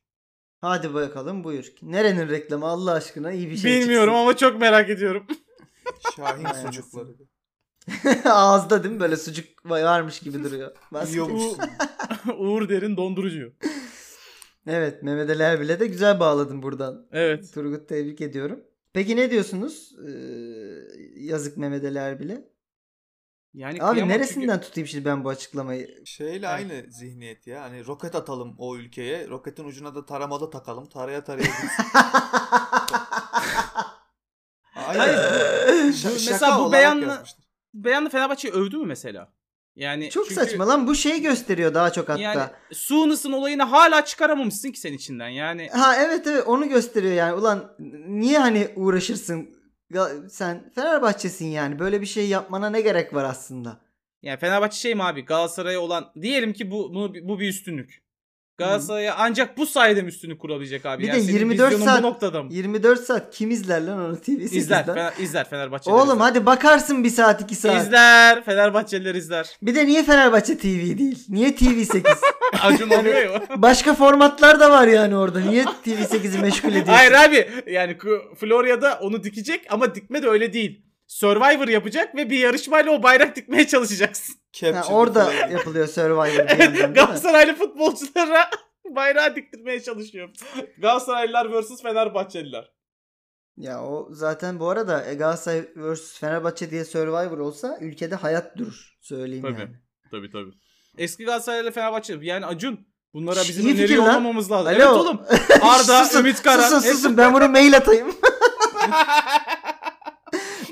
hadi 0.62 0.94
bakalım 0.94 1.44
buyur. 1.44 1.66
Nerenin 1.82 2.30
reklamı 2.30 2.66
Allah 2.66 2.92
aşkına 2.92 3.32
iyi 3.32 3.50
bir 3.50 3.58
şey 3.58 3.82
Bilmiyorum 3.82 4.14
çıksın. 4.14 4.22
ama 4.22 4.38
çok 4.38 4.62
merak 4.62 4.90
ediyorum. 4.90 5.28
Şahin 6.16 6.66
sucukları. 6.66 7.10
Ağızda 8.30 8.84
değil 8.84 8.94
mi 8.94 9.00
böyle 9.00 9.18
sucuk 9.18 9.66
varmış 9.66 10.20
gibi 10.20 10.44
duruyor. 10.44 10.76
Yiyormuşsun. 11.08 11.58
Uğur 12.38 12.70
Derin 12.70 12.98
dondurucu. 12.98 13.54
Evet 14.68 15.04
Mehmet 15.04 15.30
Ali 15.30 15.44
Erbil'e 15.44 15.80
de 15.80 15.88
güzel 15.88 16.20
bağladın 16.20 16.62
buradan. 16.64 17.08
Evet. 17.12 17.54
Turgut 17.54 17.90
tebrik 17.90 18.22
ediyorum. 18.22 18.64
Peki 18.98 19.16
ne 19.16 19.32
diyorsunuz? 19.32 19.96
Ee, 20.08 20.12
yazık 21.16 21.58
Mehmet 21.58 21.84
Erbil'e. 21.84 22.48
Yani 23.54 23.84
Abi 23.84 24.08
neresinden 24.08 24.62
tutayım 24.62 24.88
şimdi 24.88 25.06
ben 25.06 25.24
bu 25.24 25.30
açıklamayı? 25.30 26.06
Şeyle 26.06 26.48
aynı 26.48 26.86
zihniyet 26.90 27.48
ya. 27.48 27.62
Hani 27.62 27.86
roket 27.86 28.16
atalım 28.16 28.56
o 28.58 28.78
ülkeye. 28.78 29.28
Roketin 29.28 29.64
ucuna 29.64 29.96
da 29.96 30.06
taramalı 30.06 30.52
takalım. 30.52 30.90
Taraya 30.90 31.24
taraya 31.24 31.44
gitsin. 31.46 31.68
Aynen. 34.76 35.00
Hayır, 35.08 35.94
Ş- 35.94 36.10
Mesela 36.10 36.38
şaka 36.40 36.60
bu 36.60 36.72
beyanla-. 36.72 37.24
Çünkü 37.26 37.38
beyanla 37.74 38.10
Fenerbahçe'yi 38.10 38.54
övdü 38.54 38.78
mü 38.78 38.86
mesela? 38.86 39.34
Yani 39.78 40.10
Çok 40.10 40.30
çünkü 40.30 40.36
saçma 40.36 40.68
lan 40.68 40.88
bu 40.88 40.96
şeyi 40.96 41.22
gösteriyor 41.22 41.74
daha 41.74 41.92
çok 41.92 42.10
hatta. 42.10 42.22
Yani 42.22 42.42
Suunus'un 42.74 43.32
olayını 43.32 43.64
hala 43.64 44.06
çıkaramamışsın 44.06 44.72
ki 44.72 44.80
sen 44.80 44.94
içinden. 44.94 45.30
Yani 45.30 45.70
Ha 45.70 45.96
evet 45.96 46.28
evet 46.28 46.44
onu 46.48 46.70
gösteriyor 46.70 47.14
yani. 47.14 47.34
Ulan 47.34 47.76
niye 48.08 48.40
hani 48.40 48.68
uğraşırsın? 48.76 49.50
Sen 50.30 50.72
Fenerbahçesin 50.76 51.48
yani. 51.48 51.80
Böyle 51.80 52.02
bir 52.02 52.06
şey 52.06 52.28
yapmana 52.28 52.70
ne 52.70 52.82
gerek 52.82 53.14
var 53.14 53.24
aslında? 53.24 53.80
yani 54.22 54.40
Fenerbahçe 54.40 54.78
şey 54.78 54.96
mi 54.96 55.04
abi? 55.04 55.26
Galatasaray'a 55.26 55.80
olan 55.80 56.12
diyelim 56.22 56.54
ki 56.54 56.72
bu 56.72 56.94
bunu, 56.94 57.14
bu 57.14 57.40
bir 57.40 57.50
üstünlük. 57.50 58.07
Galatasaray'a 58.58 59.16
ancak 59.18 59.58
bu 59.58 59.66
sayede 59.66 60.02
mi 60.02 60.08
üstünlük 60.08 60.40
kurabilecek 60.40 60.86
abi? 60.86 61.04
Bir 61.04 61.08
yani 61.08 61.18
de 61.18 61.22
senin 61.22 61.34
24 61.38 61.72
vizyonun 61.72 61.86
saat- 61.86 62.04
bu 62.04 62.08
noktada 62.08 62.44
mı? 62.44 62.50
24 62.54 63.00
saat 63.00 63.36
kim 63.36 63.52
izler 63.52 63.82
lan 63.82 64.00
onu 64.00 64.16
TV8'den? 64.16 64.58
İzler, 64.58 64.86
Fener, 64.86 65.14
izler 65.20 65.50
Fenerbahçe. 65.50 65.92
Oğlum 65.92 66.20
hadi 66.20 66.46
bakarsın 66.46 67.04
bir 67.04 67.10
saat 67.10 67.42
iki 67.42 67.56
saat. 67.56 67.82
İzler. 67.82 68.44
Fenerbahçeliler 68.44 69.16
izler. 69.16 69.48
Bir 69.62 69.76
de 69.76 69.86
niye 69.86 70.04
Fenerbahçe 70.04 70.58
TV 70.58 70.98
değil? 70.98 71.26
Niye 71.30 71.50
TV8? 71.50 72.18
Acun 72.64 72.90
oluyor 72.90 73.16
ya. 73.34 73.42
Başka 73.56 73.94
formatlar 73.94 74.60
da 74.60 74.72
var 74.72 74.88
yani 74.88 75.16
orada. 75.16 75.40
Niye 75.40 75.64
TV8'i 75.64 76.42
meşgul 76.42 76.70
ediyorsun? 76.70 76.94
Hayır 76.94 77.12
abi. 77.12 77.50
Yani 77.72 77.98
Florya'da 78.40 79.00
onu 79.02 79.24
dikecek 79.24 79.62
ama 79.70 79.96
dikme 79.96 80.24
de 80.24 80.28
öyle 80.28 80.54
değil. 80.54 80.87
Survivor 81.08 81.68
yapacak 81.68 82.16
ve 82.16 82.30
bir 82.30 82.40
yarışmayla 82.40 82.92
o 82.92 83.04
bayrak 83.04 83.36
dikmeye 83.36 83.68
çalışacaksın. 83.68 84.36
Ha, 84.62 84.72
Capture 84.74 84.94
orada 84.96 85.34
yapılıyor 85.34 85.88
Survivor 85.88 86.26
bir 86.26 86.34
yandan 86.50 86.74
değil 86.76 86.88
mi? 86.88 86.94
Galatasaraylı 86.94 87.56
futbolculara 87.56 88.50
bayrağı 88.96 89.36
diktirmeye 89.36 89.84
çalışıyor. 89.84 90.30
Galatasaraylılar 90.78 91.62
vs 91.62 91.82
Fenerbahçeliler. 91.82 92.72
Ya 93.58 93.84
o 93.84 94.08
zaten 94.12 94.60
bu 94.60 94.70
arada 94.70 95.06
e, 95.06 95.14
Galatasaray 95.14 95.66
vs 95.76 96.20
Fenerbahçe 96.20 96.72
diye 96.72 96.86
Survivor 96.86 97.38
olsa 97.38 97.78
ülkede 97.82 98.16
hayat 98.16 98.58
durur. 98.58 98.98
Söyleyeyim 99.02 99.44
Tabii. 99.44 99.60
yani. 99.60 99.76
Tabii 100.12 100.32
tabii. 100.32 100.52
Eski 100.98 101.26
Galatasaraylı 101.26 101.72
Fenerbahçe 101.72 102.18
yani 102.22 102.46
Acun 102.46 102.80
bunlara 103.14 103.44
Şş, 103.44 103.50
bizim 103.50 103.66
iyi 103.66 103.74
öneri 103.74 103.82
fikir 103.88 103.98
lan. 103.98 104.06
yollamamız 104.06 104.52
lazım. 104.52 104.68
Alo. 104.68 104.76
Evet 104.76 104.88
oğlum. 104.88 105.22
Arda, 105.62 106.06
Susun, 106.06 106.20
Ümit 106.20 106.42
Karan. 106.44 106.70
Susun 106.70 106.92
susun 106.92 107.18
ben 107.18 107.34
bunu 107.34 107.50
mail 107.50 107.78
atayım. 107.78 108.16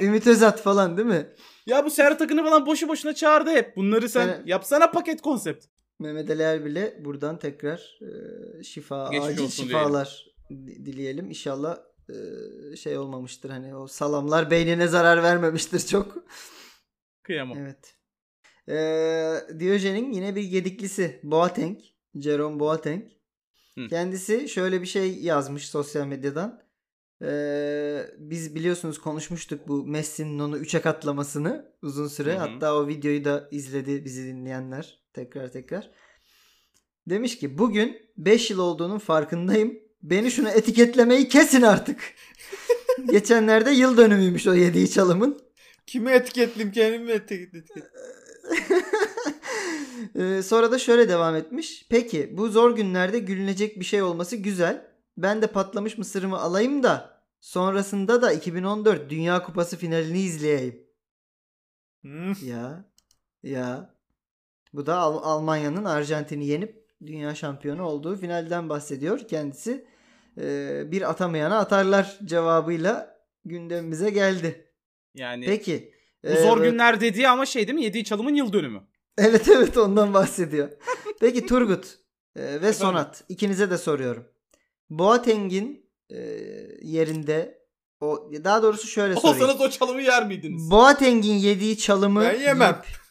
Ümit 0.02 0.28
Özat 0.28 0.62
falan 0.62 0.98
değil 0.98 1.08
mi? 1.08 1.28
ya 1.66 1.86
bu 1.86 1.90
Serhat 1.90 2.22
Akın'ı 2.22 2.44
falan 2.44 2.66
boşu 2.66 2.88
boşuna 2.88 3.16
çağırdı 3.16 3.50
hep. 3.50 3.76
Bunları 3.76 4.10
sen 4.10 4.28
Evet. 4.28 4.42
yapsana 4.46 4.92
paket 4.92 5.22
konsept. 5.22 5.66
Mehmet 6.00 6.30
Ali 6.30 6.42
Erbil'e 6.42 7.06
buradan 7.06 7.40
tekrar 7.40 8.00
e, 8.02 8.64
şifa, 8.64 9.10
Geçmiş 9.12 9.30
acil 9.30 9.48
şifalar 9.50 10.26
di- 10.52 10.86
dileyelim. 10.86 11.30
İnşallah 11.30 11.78
e, 12.10 12.76
şey 12.76 12.98
olmamıştır 12.98 13.50
hani 13.50 13.76
o 13.76 13.88
salamlar 13.88 14.52
beynine 14.52 14.88
zarar 14.88 15.24
vermemiştir 15.24 15.80
çok. 15.80 16.16
Kıyamam. 17.24 17.58
Evet. 17.58 17.96
Ee, 18.70 19.60
Diyojen'in 19.60 20.12
yine 20.12 20.36
bir 20.36 20.44
gediklisi 20.44 21.20
Boateng. 21.24 21.80
Jerome 22.16 22.60
Boateng. 22.60 23.04
Hı. 23.78 23.88
Kendisi 23.88 24.50
şöyle 24.50 24.82
bir 24.82 24.86
şey 24.88 25.20
yazmış 25.20 25.70
sosyal 25.70 26.06
medyadan. 26.08 26.65
Ee, 27.22 28.06
biz 28.18 28.56
biliyorsunuz 28.56 29.02
konuşmuştuk 29.02 29.68
bu 29.68 29.86
Messi'nin 29.86 30.40
onu 30.40 30.58
3'e 30.58 30.82
katlamasını 30.82 31.72
uzun 31.82 32.08
süre. 32.08 32.34
Hı 32.34 32.36
hı. 32.36 32.40
Hatta 32.40 32.76
o 32.76 32.88
videoyu 32.88 33.26
da 33.26 33.48
izledi 33.52 34.06
bizi 34.06 34.26
dinleyenler 34.26 35.00
tekrar 35.14 35.52
tekrar. 35.52 35.92
Demiş 37.10 37.38
ki 37.38 37.58
bugün 37.58 37.98
5 38.18 38.50
yıl 38.50 38.60
olduğunun 38.60 39.00
farkındayım. 39.00 39.80
Beni 40.04 40.32
şunu 40.32 40.50
etiketlemeyi 40.50 41.30
kesin 41.30 41.62
artık. 41.62 42.00
Geçenlerde 43.12 43.72
yıl 43.72 43.98
dönümüymüş 43.98 44.48
o 44.48 44.54
yediği 44.54 44.90
çalımın. 44.90 45.40
Kimi 45.88 46.12
etiketleyeyim 46.12 46.74
kendimi 46.74 47.04
mi 47.04 47.12
etiketleyeyim? 47.12 47.66
Ee, 50.16 50.42
sonra 50.44 50.72
da 50.72 50.80
şöyle 50.80 51.10
devam 51.10 51.36
etmiş. 51.36 51.86
Peki 51.90 52.38
bu 52.38 52.50
zor 52.50 52.76
günlerde 52.76 53.20
gülünecek 53.20 53.80
bir 53.80 53.86
şey 53.86 54.02
olması 54.02 54.36
güzel. 54.36 54.95
Ben 55.18 55.42
de 55.42 55.48
patlamış 55.48 55.98
mısırımı 55.98 56.40
alayım 56.40 56.84
da 56.84 57.22
sonrasında 57.42 58.22
da 58.22 58.32
2014 58.32 59.10
Dünya 59.10 59.44
Kupası 59.44 59.78
finalini 59.78 60.20
izleyeyim. 60.20 60.88
Hmm. 62.02 62.34
Ya 62.48 62.86
ya. 63.44 63.96
Bu 64.74 64.86
da 64.86 64.98
Al- 64.98 65.24
Almanya'nın 65.24 65.86
Arjantin'i 65.86 66.46
yenip 66.46 66.86
dünya 67.06 67.36
şampiyonu 67.36 67.84
olduğu 67.84 68.16
finalden 68.16 68.70
bahsediyor. 68.70 69.20
Kendisi 69.20 69.88
e, 70.38 70.84
bir 70.92 71.10
atamayana 71.10 71.60
atarlar 71.60 72.20
cevabıyla 72.26 73.18
gündemimize 73.46 74.10
geldi. 74.10 74.72
Yani 75.14 75.46
Peki. 75.46 75.94
bu 76.24 76.36
zor 76.36 76.62
e, 76.62 76.70
günler 76.70 77.02
dediği 77.02 77.30
ama 77.30 77.46
şey 77.46 77.68
değil 77.68 77.76
mi? 77.76 77.84
Yediği 77.84 78.04
çalımın 78.04 78.36
yıl 78.36 78.54
dönümü. 78.54 78.82
Evet 79.18 79.50
evet 79.50 79.78
ondan 79.78 80.14
bahsediyor. 80.14 80.70
Peki 81.20 81.46
Turgut 81.46 81.98
e, 82.36 82.62
ve 82.62 82.74
Sonat 82.74 83.24
ikinize 83.30 83.70
de 83.70 83.78
soruyorum. 83.78 84.28
Boateng'in 84.90 85.90
e, 86.10 86.18
yerinde 86.82 87.66
o 88.02 88.32
daha 88.44 88.64
doğrusu 88.64 88.88
şöyle 88.88 89.16
sorayım. 89.16 89.42
Olsanız 89.44 89.62
o 89.62 89.70
çalımı 89.70 90.02
yer 90.02 90.28
miydiniz? 90.28 90.72
Boateng'in 90.72 91.34
yediği 91.34 91.78
çalımı 91.78 92.22
Ben 92.22 92.40
yemem. 92.40 92.82
yiyip, 92.84 93.06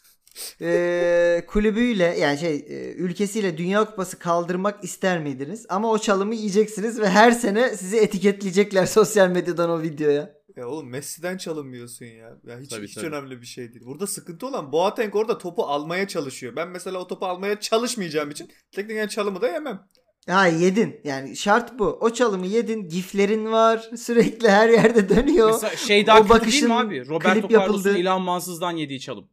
e, 0.61 1.45
kulübüyle 1.47 2.03
yani 2.03 2.37
şey 2.37 2.55
e, 2.55 2.93
ülkesiyle 2.93 3.57
Dünya 3.57 3.85
Kupası 3.85 4.19
kaldırmak 4.19 4.83
ister 4.83 5.19
miydiniz? 5.19 5.65
Ama 5.69 5.91
o 5.91 5.97
çalımı 5.97 6.35
yiyeceksiniz 6.35 6.99
ve 6.99 7.09
her 7.09 7.31
sene 7.31 7.77
sizi 7.77 7.97
etiketleyecekler 7.97 8.85
sosyal 8.85 9.29
medyadan 9.29 9.69
o 9.69 9.81
videoya. 9.81 10.35
Ya 10.55 10.67
oğlum 10.67 10.89
Messi'den 10.89 11.37
çalınmıyorsun 11.37 12.05
ya. 12.05 12.37
Ya 12.47 12.59
hiç, 12.59 12.69
Tabii, 12.69 12.87
hiç 12.87 12.93
tabii. 12.95 13.05
önemli 13.05 13.41
bir 13.41 13.45
şey 13.45 13.73
değil. 13.73 13.85
Burada 13.85 14.07
sıkıntı 14.07 14.47
olan 14.47 14.71
Boateng 14.71 15.15
orada 15.15 15.37
topu 15.37 15.63
almaya 15.63 16.07
çalışıyor. 16.07 16.55
Ben 16.55 16.67
mesela 16.67 16.99
o 16.99 17.07
topu 17.07 17.25
almaya 17.25 17.59
çalışmayacağım 17.59 18.31
için 18.31 18.51
teknik 18.71 19.11
çalımı 19.11 19.41
da 19.41 19.47
yemem. 19.47 19.87
Ha 20.27 20.47
yedin. 20.47 21.01
Yani 21.03 21.35
şart 21.37 21.79
bu. 21.79 21.85
O 21.85 22.09
çalımı 22.09 22.45
yedin. 22.47 22.89
Giflerin 22.89 23.51
var. 23.51 23.77
Sürekli 23.97 24.49
her 24.49 24.69
yerde 24.69 25.09
dönüyor. 25.09 25.51
Mesela 25.51 25.75
şey 25.75 26.07
daha 26.07 26.17
O 26.19 26.21
kötü 26.21 26.29
değil 26.33 26.41
bakışın 26.41 26.67
mi 26.67 26.73
abi? 26.75 27.07
Roberto 27.07 27.49
Carlos'un. 27.49 27.95
İlhan 27.95 28.21
Mansız'dan 28.21 28.71
yediği 28.71 28.99
çalım. 28.99 29.27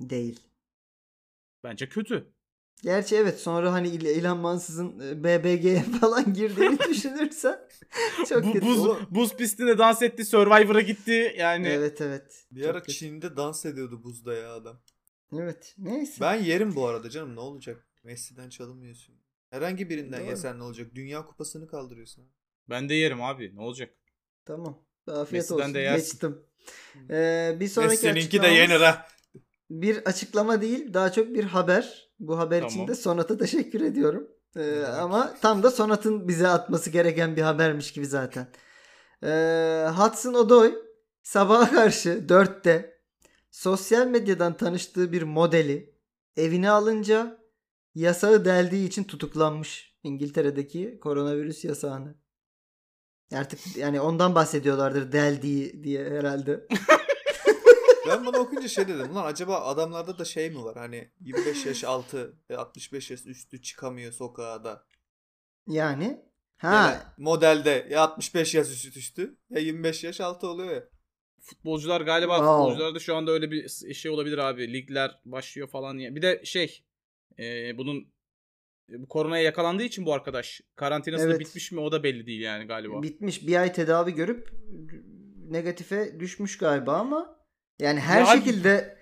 Değil. 0.00 0.40
Bence 1.64 1.88
kötü. 1.88 2.34
Gerçi 2.82 3.16
evet 3.16 3.40
sonra 3.40 3.72
hani 3.72 3.88
İl- 3.88 4.06
İlhan 4.18 4.38
Mansız'ın 4.38 5.00
BBG'ye 5.24 5.82
falan 6.00 6.34
girdiğini 6.34 6.78
düşünürsen 6.88 7.58
çok 8.28 8.44
Bu, 8.44 8.52
kötü. 8.52 8.66
buz, 8.66 8.78
Oğlum. 8.78 8.98
buz 9.10 9.36
pistinde 9.36 9.78
dans 9.78 10.02
etti. 10.02 10.24
Survivor'a 10.24 10.80
gitti. 10.80 11.34
Yani 11.38 11.66
Evet 11.68 12.00
evet. 12.00 12.44
Bir 12.50 12.60
Çok 12.62 12.70
ara 12.70 12.80
kötü. 12.82 12.92
Çin'de 12.98 13.36
dans 13.36 13.64
ediyordu 13.66 14.00
buzda 14.04 14.34
ya 14.34 14.54
adam. 14.54 14.80
Evet. 15.38 15.74
Neyse. 15.78 16.20
Ben 16.20 16.34
yerim 16.42 16.74
bu 16.74 16.86
arada 16.86 17.10
canım 17.10 17.36
ne 17.36 17.40
olacak? 17.40 17.86
Messi'den 18.04 18.48
çalınmıyorsun. 18.48 19.14
Herhangi 19.54 19.90
birinden 19.90 20.20
Doğru. 20.20 20.30
yesen 20.30 20.58
ne 20.58 20.62
olacak? 20.62 20.94
Dünya 20.94 21.24
kupasını 21.26 21.66
kaldırıyorsun. 21.68 22.24
ben 22.70 22.88
de 22.88 22.94
yerim 22.94 23.22
abi. 23.22 23.56
Ne 23.56 23.60
olacak? 23.60 23.94
Tamam. 24.44 24.84
Afiyet 25.06 25.32
Messi'den 25.32 25.54
olsun. 25.62 25.74
de 25.74 25.78
yersin. 25.78 26.10
Geçtim. 26.12 26.38
Ee, 27.10 27.56
bir 27.60 27.68
sonraki 27.68 28.06
Messi'ninki 28.06 28.42
de 28.42 28.46
yenir 28.46 28.80
ha. 28.80 29.06
Bir 29.70 29.96
açıklama 29.96 30.60
değil 30.60 30.94
daha 30.94 31.12
çok 31.12 31.34
bir 31.34 31.44
haber. 31.44 32.10
Bu 32.18 32.38
haber 32.38 32.58
Tamam. 32.60 32.70
için 32.74 32.88
de 32.88 32.94
Sonat'a 32.94 33.38
teşekkür 33.38 33.80
ediyorum. 33.80 34.28
Ee, 34.56 34.60
demek? 34.60 34.88
ama 34.88 35.34
tam 35.42 35.62
da 35.62 35.70
Sonat'ın 35.70 36.28
bize 36.28 36.48
atması 36.48 36.90
gereken 36.90 37.36
bir 37.36 37.42
habermiş 37.42 37.92
gibi 37.92 38.06
zaten. 38.06 38.46
Ee, 39.24 39.86
Hudson 39.96 40.34
Odoi 40.34 40.74
sabaha 41.22 41.70
karşı 41.70 42.08
4'te 42.28 42.98
sosyal 43.50 44.06
medyadan 44.06 44.56
tanıştığı 44.56 45.12
bir 45.12 45.22
modeli 45.22 45.94
evine 46.36 46.70
alınca 46.70 47.43
yasağı 47.94 48.44
deldiği 48.44 48.88
için 48.88 49.04
tutuklanmış. 49.04 49.94
İngiltere'deki 50.02 50.98
koronavirüs 51.00 51.64
yasağını. 51.64 52.14
Artık 53.32 53.76
yani 53.76 54.00
ondan 54.00 54.34
bahsediyorlardır 54.34 55.12
deldiği 55.12 55.84
diye 55.84 56.04
herhalde. 56.10 56.66
Ben 58.08 58.26
bunu 58.26 58.36
okuyunca 58.38 58.68
şey 58.68 58.88
dedim. 58.88 59.14
Lan 59.14 59.24
acaba 59.26 59.60
adamlarda 59.60 60.18
da 60.18 60.24
şey 60.24 60.50
mi 60.50 60.64
var? 60.64 60.76
Hani 60.76 61.10
25 61.20 61.66
yaş 61.66 61.84
altı 61.84 62.36
ve 62.50 62.56
65 62.56 63.10
yaş 63.10 63.26
üstü 63.26 63.62
çıkamıyor 63.62 64.12
sokağa 64.12 64.64
da. 64.64 64.86
Yani 65.68 66.20
ha 66.56 66.74
Yani 66.74 66.96
modelde 67.18 67.86
ya 67.90 68.02
65 68.02 68.54
yaş 68.54 68.68
üstü 68.70 68.98
üstü 68.98 69.38
ya 69.50 69.60
25 69.60 70.04
yaş 70.04 70.20
altı 70.20 70.48
oluyor 70.48 70.70
ya. 70.74 70.84
Futbolcular 71.40 72.00
galiba 72.00 72.36
Wow. 72.36 72.56
futbolcularda 72.56 72.98
şu 72.98 73.16
anda 73.16 73.30
öyle 73.30 73.50
bir 73.50 73.68
şey 73.94 74.10
olabilir 74.10 74.38
abi. 74.38 74.72
Ligler 74.72 75.20
başlıyor 75.24 75.68
falan 75.68 75.98
diye. 75.98 76.14
Bir 76.16 76.22
de 76.22 76.42
şey 76.44 76.84
e, 77.38 77.78
bunun 77.78 78.14
bu 78.88 79.08
koronaya 79.08 79.42
yakalandığı 79.44 79.82
için 79.82 80.06
bu 80.06 80.14
arkadaş 80.14 80.60
karantinası 80.76 81.24
da 81.24 81.28
Evet. 81.30 81.40
bitmiş 81.40 81.72
mi 81.72 81.80
o 81.80 81.92
da 81.92 82.02
belli 82.02 82.26
değil 82.26 82.40
yani 82.40 82.64
galiba. 82.66 83.02
bitmiş 83.02 83.46
bir 83.46 83.56
ay 83.56 83.72
tedavi 83.72 84.14
görüp 84.14 84.50
negatife 85.50 86.20
düşmüş 86.20 86.58
galiba 86.58 86.96
ama 86.96 87.36
yani 87.78 88.00
her 88.00 88.20
Ya- 88.20 88.26
şekilde 88.26 88.98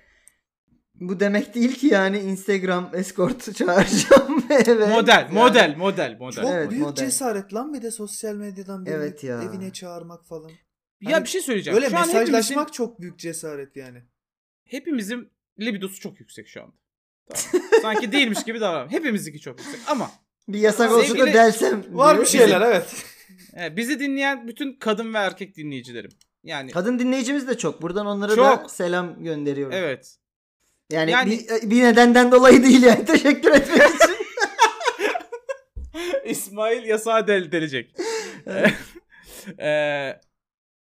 bu 0.95 1.21
demek 1.21 1.55
değil 1.55 1.75
ki 1.75 1.87
yani 1.87 2.19
Instagram 2.19 2.91
escort 2.95 3.55
çağıracağım 3.57 4.45
eve. 4.67 4.87
model, 4.87 5.13
Yani- 5.13 5.33
model, 5.35 5.77
model, 5.77 6.17
model. 6.21 6.43
Çok 6.43 6.51
Evet, 6.53 6.71
büyük 6.71 6.83
model. 6.85 7.05
cesaret 7.05 7.55
lan 7.55 7.75
bir 7.75 7.83
de 7.83 7.91
sosyal 7.91 8.35
medyadan 8.35 8.87
birini 8.87 8.97
Evet 8.97 9.25
ya. 9.25 9.43
evine 9.43 9.73
çağırmak 9.73 10.25
falan. 10.27 10.51
Ya 11.01 11.13
Hani 11.17 11.25
bir 11.25 11.29
şey 11.29 11.41
söyleyeceğim. 11.41 11.75
Böyle 11.77 11.91
şu 11.91 11.97
an 11.97 12.07
mesajlaşmak 12.07 12.51
hepimizin, 12.69 12.73
çok 12.73 13.01
büyük 13.01 13.19
cesaret 13.19 13.77
yani. 13.77 14.03
hepimizin 14.65 15.31
libidosu 15.61 16.01
çok 16.01 16.21
yüksek 16.21 16.49
şu 16.49 16.63
anda. 16.63 16.75
Tamam. 17.29 17.69
Sanki 17.83 18.13
değilmiş 18.13 18.45
gibi 18.45 18.61
davran. 18.61 18.93
Hepimizinki 18.93 19.41
çok 19.41 19.59
yüksek 19.59 19.81
ama 19.87 20.11
Bir 20.49 20.59
yasak 20.59 20.93
olsa 20.93 21.19
da 21.19 21.27
delsem. 21.27 21.85
Var 21.91 22.21
bir 22.21 22.27
şeyler 22.27 22.61
evet. 22.61 23.05
e, 23.61 23.77
bizi 23.77 24.01
dinleyen 24.01 24.49
bütün 24.49 24.79
kadın 24.79 25.15
ve 25.15 25.19
erkek 25.19 25.57
dinleyicilerim. 25.57 26.11
Yani 26.45 26.71
Kadın 26.71 26.99
dinleyicimiz 26.99 27.49
de 27.49 27.59
çok. 27.59 27.83
Buradan 27.83 28.07
onlara 28.07 28.31
da 28.31 28.37
Çok. 28.37 28.71
selam 28.71 29.25
gönderiyorum. 29.25 29.75
evet. 29.77 30.17
Yani, 30.91 31.11
Yani- 31.11 31.31
bir, 31.31 31.71
bir 31.71 31.83
nedenden 31.83 32.33
dolayı 32.33 32.63
değil 32.63 32.83
yani. 32.83 33.05
Teşekkür 33.07 33.53
etmek 33.53 33.83
için. 33.83 34.17
İsmail 36.31 36.85
yasağı 36.85 37.27
del 37.27 37.53
delecek. 37.53 37.95
Eee, 39.59 40.21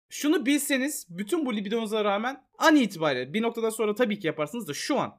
şunu 0.10 0.46
bilseniz 0.46 1.06
bütün 1.10 1.46
bu 1.46 1.56
libidonuza 1.56 2.04
rağmen 2.04 2.44
an 2.58 2.76
itibariyle 2.76 3.34
bir 3.34 3.42
noktadan 3.42 3.70
sonra 3.70 3.96
tabii 3.96 4.20
ki 4.20 4.28
yaparsınız 4.28 4.68
da 4.68 4.74
şu 4.74 5.00
an 5.00 5.16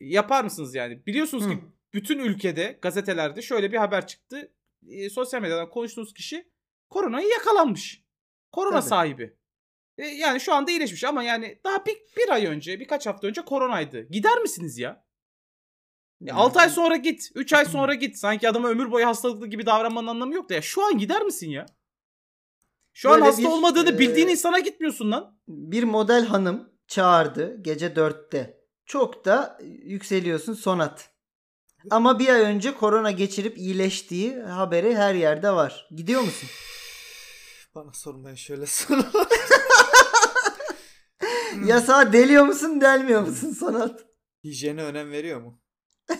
yapar 0.00 0.44
mısınız 0.44 0.74
yani? 0.74 1.06
Biliyorsunuz 1.06 1.44
Hı. 1.44 1.50
ki 1.50 1.58
bütün 1.94 2.18
ülkede 2.18 2.78
gazetelerde 2.82 3.42
şöyle 3.42 3.72
bir 3.72 3.76
haber 3.76 4.06
çıktı. 4.06 4.52
Ee, 4.88 5.10
sosyal 5.10 5.40
medyadan 5.40 5.70
konuştuğunuz 5.70 6.14
kişi 6.14 6.50
koronaya 6.90 7.28
yakalanmış. 7.28 8.04
Korona 8.52 8.80
Tabii. 8.80 8.88
sahibi. 8.88 9.36
E, 9.98 10.06
yani 10.06 10.40
şu 10.40 10.54
anda 10.54 10.70
iyileşmiş 10.70 11.04
ama 11.04 11.22
yani 11.22 11.60
daha 11.64 11.86
bir, 11.86 11.96
bir 12.16 12.28
ay 12.28 12.46
önce 12.46 12.80
birkaç 12.80 13.06
hafta 13.06 13.26
önce 13.26 13.42
koronaydı. 13.42 14.08
Gider 14.10 14.38
misiniz 14.38 14.78
ya? 14.78 15.04
Ya 16.20 16.34
6 16.34 16.60
ay 16.60 16.68
sonra 16.68 16.96
git. 16.96 17.30
3 17.34 17.52
ay 17.52 17.64
sonra 17.64 17.94
git. 17.94 18.18
Sanki 18.18 18.48
adama 18.48 18.68
ömür 18.68 18.90
boyu 18.90 19.06
hastalıklı 19.06 19.46
gibi 19.46 19.66
davranmanın 19.66 20.06
anlamı 20.06 20.34
yok 20.34 20.48
da 20.48 20.54
ya. 20.54 20.62
Şu 20.62 20.84
an 20.84 20.98
gider 20.98 21.22
misin 21.22 21.50
ya? 21.50 21.66
Şu 22.92 23.10
an 23.10 23.14
Böyle 23.14 23.24
hasta 23.24 23.42
bir, 23.42 23.48
olmadığını 23.48 23.90
e, 23.90 23.98
bildiğin 23.98 24.28
insana 24.28 24.58
gitmiyorsun 24.58 25.10
lan. 25.10 25.38
bir 25.48 25.82
model 25.82 26.26
hanım 26.26 26.72
çağırdı 26.86 27.62
gece 27.62 27.86
4'te. 27.86 28.57
Çok 28.88 29.24
da 29.24 29.58
yükseliyorsun 29.84 30.54
sonat. 30.54 31.10
Ama 31.90 32.18
bir 32.18 32.28
ay 32.28 32.40
önce 32.40 32.74
korona 32.74 33.10
geçirip 33.10 33.58
iyileştiği 33.58 34.40
haberi 34.40 34.96
her 34.96 35.14
yerde 35.14 35.50
var. 35.50 35.88
Gidiyor 35.96 36.20
musun? 36.20 36.48
Bana 37.74 37.92
sormayın 37.92 38.36
şöyle 38.36 38.66
sor. 38.66 38.98
Yasağa 41.64 42.12
deliyor 42.12 42.44
musun 42.44 42.80
delmiyor 42.80 43.20
musun 43.22 43.52
sonat? 43.52 44.04
Hijyene 44.44 44.82
önem 44.82 45.12
veriyor 45.12 45.40
mu? 45.40 45.60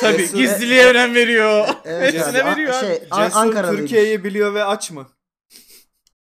Tabii 0.00 0.22
Cesur- 0.22 0.36
gizliliğe 0.36 0.86
önem 0.86 1.14
veriyor. 1.14 1.68
Evet 1.84 2.14
Hepsine 2.14 2.42
abi, 2.42 2.50
veriyor. 2.50 2.80
Şey, 2.80 3.02
An- 3.10 3.24
Cesur 3.24 3.40
Ankaralıymış. 3.40 3.90
Türkiye'yi 3.90 4.24
biliyor 4.24 4.54
ve 4.54 4.64
aç 4.64 4.90
mı? 4.90 5.08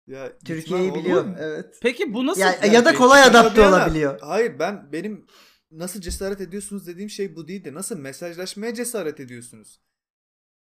Ya 0.06 0.38
Türkiye'yi 0.44 0.94
biliyor. 0.94 1.26
Evet. 1.40 1.78
Peki 1.82 2.14
bu 2.14 2.26
nasıl? 2.26 2.40
Ya, 2.40 2.58
yani 2.62 2.74
ya 2.74 2.84
da 2.84 2.94
kolay 2.94 3.22
adapte 3.22 3.68
olabiliyor. 3.68 4.20
Hayır 4.20 4.58
ben 4.58 4.92
benim 4.92 5.26
nasıl 5.70 6.00
cesaret 6.00 6.40
ediyorsunuz 6.40 6.86
dediğim 6.86 7.10
şey 7.10 7.36
bu 7.36 7.48
değil 7.48 7.64
de 7.64 7.74
nasıl 7.74 7.98
mesajlaşmaya 7.98 8.74
cesaret 8.74 9.20
ediyorsunuz? 9.20 9.80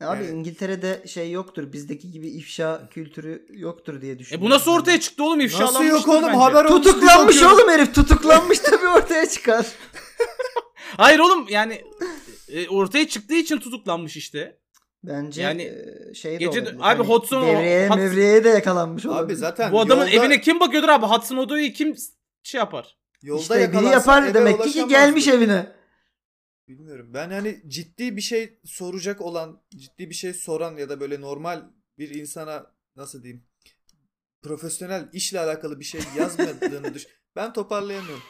Abi 0.02 0.24
Yani- 0.26 0.38
İngiltere'de 0.40 1.04
şey 1.08 1.32
yoktur. 1.32 1.74
Bizdeki 1.74 2.12
gibi 2.12 2.28
ifşa 2.30 2.90
kültürü 2.90 3.46
yoktur 3.50 4.02
diye 4.02 4.12
E 4.14 4.20
düşünüyorum. 4.20 4.46
bu 4.46 4.50
nasıl 4.54 4.72
ortaya 4.72 5.00
çıktı 5.00 5.24
oğlum? 5.24 5.40
İfşalanmıştır 5.42 5.86
Nasıl 5.86 5.98
yok 5.98 6.08
oğlum 6.08 6.24
bence. 6.28 6.38
haber 6.38 6.68
Tutuklanmış 6.68 7.44
oğlum 7.44 7.70
herif. 7.70 7.96
Tutuklanmış 7.96 8.60
tabii 8.60 8.88
ortaya 8.88 9.30
çıkar. 9.30 9.66
Hayır 10.98 11.20
oğlum 11.20 11.46
yani 11.50 11.82
e, 12.50 12.68
ortaya 12.70 13.08
çıktığı 13.08 13.36
için 13.36 13.58
tutuklanmış 13.58 14.18
işte. 14.18 14.58
Bence 15.04 15.42
Yani 15.42 15.62
e, 16.10 16.14
şey 16.14 16.32
de 16.34 16.38
gece 16.38 16.60
olabilir. 16.62 16.78
abi 16.80 17.04
Hodgson 17.04 17.42
o- 17.44 17.48
devreye, 17.48 17.88
Hudson- 17.88 17.96
mevreye 18.00 18.44
de 18.44 18.50
yakalanmış 18.50 19.06
olabilir. 19.06 19.26
Abi 19.26 19.36
zaten 19.36 19.72
Bu 19.72 19.82
adamın 19.82 20.08
yolda, 20.08 20.16
evine 20.26 20.42
kim 20.42 20.60
bakıyordur 20.60 20.90
abi? 20.90 21.06
Hudson 21.06 21.38
Odoi 21.38 21.74
kim 21.74 21.96
şey 22.44 22.60
yapar? 22.60 22.98
Yolda 23.22 23.60
İşte 23.60 23.74
biri 23.74 23.86
yapar 23.86 24.34
demek 24.34 24.64
ki 24.64 24.72
ki 24.72 24.88
gelmiş 24.88 25.28
evine. 25.28 25.72
Bilmiyorum. 26.68 27.14
Ben 27.14 27.30
hani 27.30 27.62
ciddi 27.68 28.18
bir 28.18 28.22
şey 28.22 28.60
soracak 28.66 29.22
olan, 29.22 29.62
ciddi 29.70 30.10
bir 30.10 30.16
şey 30.16 30.34
soran 30.34 30.78
ya 30.78 30.90
da 30.90 31.00
böyle 31.00 31.22
normal 31.22 31.62
bir 31.98 32.16
insana 32.16 32.72
nasıl 32.96 33.24
diyeyim? 33.24 33.44
Profesyonel 34.42 35.10
işle 35.14 35.40
alakalı 35.40 35.80
bir 35.80 35.86
şey 35.86 36.02
yazmadığını 36.18 36.94
düş. 36.94 37.08
Ben 37.36 37.54
toparlayamıyorum. 37.54 38.24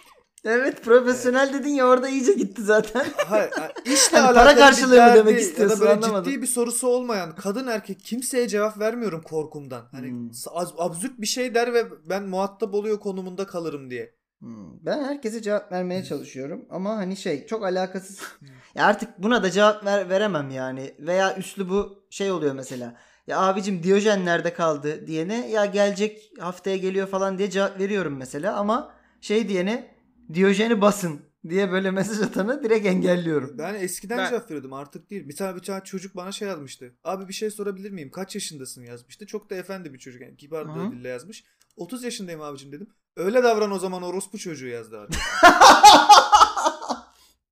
Evet 0.43 0.84
profesyonel 0.84 1.54
dedin 1.54 1.69
ya 1.69 1.88
orada 1.88 2.10
iyice 2.10 2.34
gitti 2.34 2.62
zaten. 2.63 3.06
Hayır, 3.27 3.51
yani 3.58 3.71
işle 3.86 4.17
para 4.17 4.27
alakalı 4.27 4.56
karşılığı 4.56 4.91
bir 4.91 4.97
mı 4.97 4.97
derdi 4.97 5.17
demek 5.17 5.34
ya 5.34 5.38
da 5.38 5.41
istiyorsun, 5.41 5.80
böyle 5.80 5.91
anlamadım. 5.91 6.32
ciddi 6.32 6.41
bir 6.41 6.47
sorusu 6.47 6.88
olmayan 6.88 7.36
kadın 7.36 7.67
erkek 7.67 7.99
kimseye 7.99 8.47
cevap 8.47 8.80
vermiyorum 8.80 9.21
korkumdan. 9.21 9.88
Hani 9.91 10.10
Hmm. 10.10 10.30
absürt 10.77 11.21
bir 11.21 11.27
şey 11.27 11.56
der 11.56 11.73
ve 11.73 12.10
ben 12.10 12.23
muhatap 12.23 12.73
oluyor 12.73 12.99
konumunda 12.99 13.47
kalırım 13.47 13.91
diye. 13.91 14.15
Hmm, 14.41 14.86
Ben 14.86 15.04
herkese 15.04 15.41
cevap 15.41 15.71
vermeye 15.71 16.04
çalışıyorum 16.04 16.65
ama 16.69 16.97
hani 16.97 17.17
şey 17.17 17.45
çok 17.45 17.63
alakasız. 17.63 18.21
ya 18.75 18.86
artık 18.86 19.23
buna 19.23 19.43
da 19.43 19.51
cevap 19.51 19.86
ver, 19.86 20.10
veremem 20.10 20.49
yani. 20.49 20.93
Veya 20.99 21.38
üslubu 21.38 22.04
şey 22.10 22.32
oluyor 22.32 22.54
mesela. 22.54 22.95
Ya 23.27 23.39
abicim 23.41 23.84
Diyojen 23.84 24.25
nerede 24.25 24.54
kaldı 24.54 25.08
diyene 25.08 25.49
ya 25.49 25.65
gelecek 25.65 26.32
haftaya 26.39 26.77
geliyor 26.77 27.08
falan 27.08 27.38
diye 27.38 27.49
cevap 27.49 27.80
veriyorum 27.80 28.17
mesela 28.17 28.56
ama 28.56 28.93
şey 29.21 29.49
diyene 29.49 29.95
Diyojen'i 30.34 30.82
basın 30.82 31.21
diye 31.49 31.71
böyle 31.71 31.91
mesaj 32.01 32.21
atanı 32.21 32.63
direkt 32.63 32.86
engelliyorum. 32.86 33.56
Ben 33.58 33.73
eskiden 33.73 34.17
Ben- 34.17 34.30
cevap 34.30 34.45
veriyordum 34.45 34.73
artık 34.73 35.10
değil. 35.10 35.27
Bir 35.27 35.36
tane 35.36 35.56
bir 35.56 35.62
tane 35.62 35.84
çocuk 35.84 36.15
bana 36.15 36.32
şey 36.32 36.47
yazmıştı. 36.47 36.93
Abi 37.04 37.27
bir 37.27 37.34
şey 37.34 37.51
sorabilir 37.51 37.91
miyim? 37.91 38.12
Kaç 38.12 38.36
yaşındasın 38.36 38.84
yazmıştı. 38.84 39.25
Çok 39.25 39.49
da 39.49 39.56
efendi 39.56 39.93
bir 39.93 39.99
çocuk 39.99 40.21
yani 40.21 40.38
kibar 40.38 40.91
dille 40.91 41.08
yazmış. 41.08 41.43
30 41.75 42.03
yaşındayım 42.03 42.41
abicim 42.41 42.71
dedim. 42.71 42.88
Öyle 43.15 43.43
davran 43.43 43.71
o 43.71 43.79
zaman 43.79 44.03
orospu 44.03 44.38
çocuğu 44.38 44.67
yazdı 44.67 44.99
abi. 44.99 45.13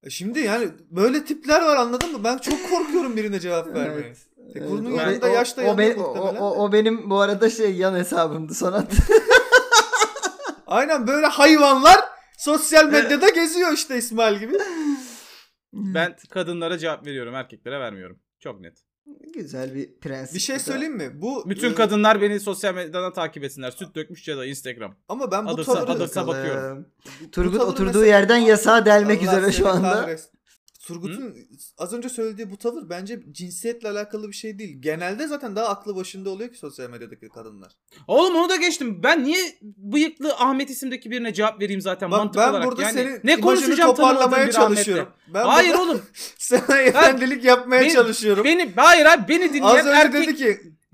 E 0.04 0.10
Şimdi 0.10 0.40
yani 0.40 0.70
böyle 0.92 1.26
tipler 1.26 1.62
var 1.62 1.76
anladın 1.76 2.12
mı? 2.12 2.24
Ben 2.24 2.38
çok 2.38 2.70
korkuyorum 2.70 3.18
birine 3.18 3.40
cevap 3.40 3.68
vermeye. 3.68 4.06
Evet. 4.06 4.18
E, 4.38 4.42
Evet, 4.60 4.70
kurunun 4.70 4.92
o- 4.92 4.96
yanında 4.98 5.26
o- 5.26 5.30
yaşta 5.30 5.62
o, 5.62 5.66
yanında 5.66 5.78
be- 5.82 5.96
o, 5.96 6.08
muhtemelen. 6.08 6.42
o, 6.42 6.50
o 6.64 6.72
benim 6.72 7.10
bu 7.10 7.20
arada 7.22 7.50
şey 7.50 7.76
yan 7.76 7.96
hesabımdı 7.96 8.54
sonat. 8.54 8.92
Aynen 10.68 11.08
böyle 11.08 11.26
hayvanlar 11.26 12.00
sosyal 12.38 12.86
medyada 12.86 13.30
geziyor 13.30 13.72
işte 13.74 13.98
İsmail 13.98 14.40
gibi. 14.40 14.58
Ben 15.74 16.16
kadınlara 16.30 16.78
cevap 16.78 17.06
veriyorum, 17.06 17.36
erkeklere 17.36 17.80
vermiyorum. 17.80 18.20
Çok 18.40 18.60
net. 18.62 18.78
Güzel 19.34 19.76
bir 19.76 19.94
prensip. 20.02 20.36
Bir 20.36 20.40
şey 20.40 20.56
bu 20.56 20.60
da. 20.60 20.64
söyleyeyim 20.64 20.96
mi? 20.98 21.22
Bu 21.22 21.50
Bütün 21.50 21.72
e, 21.72 21.76
kadınlar 21.76 22.22
beni 22.22 22.40
sosyal 22.40 22.74
medyadan 22.76 23.14
takip 23.14 23.44
etsinler. 23.44 23.72
Süt 23.72 23.96
dökmüş 23.96 24.28
ya 24.28 24.38
da 24.38 24.46
Instagram. 24.46 24.96
ama 25.10 25.32
ben 25.32 25.46
bu 25.46 25.50
Adırsa- 25.50 25.74
tavırı 25.74 25.92
adırsa 25.92 26.28
bakıyorum. 26.28 26.86
bu 27.22 27.32
Turgut 27.32 27.54
tavırı 27.58 27.72
oturduğu 27.72 27.88
mesela- 27.88 28.06
yerden 28.06 28.38
yasağı 28.38 28.86
delmek 28.86 29.24
Allah 29.24 29.38
üzere 29.40 29.52
şu 29.52 29.68
anda. 29.70 29.92
kahretsin. 29.94 30.39
Turgut'un 30.80 31.36
az 31.78 31.94
önce 31.94 32.10
söylediği 32.10 32.52
bu 32.52 32.58
tavır 32.58 32.90
bence 32.90 33.20
cinsiyetle 33.32 33.90
alakalı 33.90 34.28
bir 34.28 34.34
şey 34.34 34.60
değil. 34.60 34.82
Genelde 34.82 35.28
zaten 35.28 35.56
daha 35.56 35.68
aklı 35.68 35.96
başında 35.96 36.30
oluyor 36.30 36.50
ki 36.52 36.58
sosyal 36.58 36.90
medyadaki 36.90 37.30
kadınlar. 37.30 37.72
Oğlum 38.08 38.36
onu 38.36 38.50
da 38.50 38.56
geçtim. 38.56 39.04
Ben 39.04 39.24
niye 39.24 39.40
bıyıklı 39.62 40.34
Ahmet 40.34 40.70
isimdeki 40.70 41.12
birine 41.12 41.34
cevap 41.34 41.62
vereyim 41.62 41.82
zaten 41.82 42.12
Bak 42.12 42.18
mantık 42.20 42.42
ben 42.42 42.50
olarak. 42.50 42.68
burada 42.68 42.82
yani, 42.82 42.94
senin 42.94 43.20
ne 43.24 43.40
konuşacağım 43.40 43.96
toparlamaya 43.96 44.48
bir 44.48 44.52
çalışıyorum. 44.52 45.08
Ahmet'le. 45.08 45.34
Ben 45.34 45.46
Hayır 45.46 45.74
oğlum. 45.74 46.02
sana 46.38 46.78
efendilik 46.82 47.44
yapmaya 47.44 47.82
Beni- 47.82 47.94
çalışıyorum. 47.94 48.44
Beni 48.44 48.72
hayır 48.76 49.06
abi 49.06 49.28
beni 49.28 49.50
dinleyen 49.54 49.64
Az 49.76 49.86
önce 49.86 49.90
erkek. 50.02 50.28
dedi 50.28 50.36
ki 50.36 50.46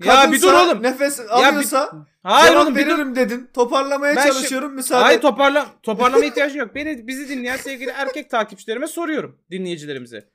Ya 0.04 0.32
bir 0.32 0.42
dur 0.42 0.48
kadınsa 0.48 0.64
oğlum. 0.66 0.82
nefes 0.82 1.18
bir- 1.18 1.24
alıyorsa 1.48 2.06
Hayır 2.26 2.52
cevap 2.52 2.64
oğlum 2.66 2.76
bir 2.76 2.86
dur. 2.86 2.90
veririm 2.92 3.16
dedin. 3.16 3.50
Toparlamaya 3.54 4.16
Ben 4.16 4.22
şu- 4.22 4.28
çalışıyorum 4.28 4.74
müsaade. 4.74 5.02
Hayır 5.04 5.20
toparla 5.20 5.66
toparlama 5.82 6.24
ihtiyacın 6.24 6.58
yok. 6.58 6.74
Beni 6.74 7.06
bizi 7.06 7.28
dinleyen 7.28 7.56
sevgili 7.56 7.90
erkek 7.90 8.30
takipçilerime 8.30 8.86
soruyorum 8.86 9.40
dinleyicilerimize. 9.50 10.30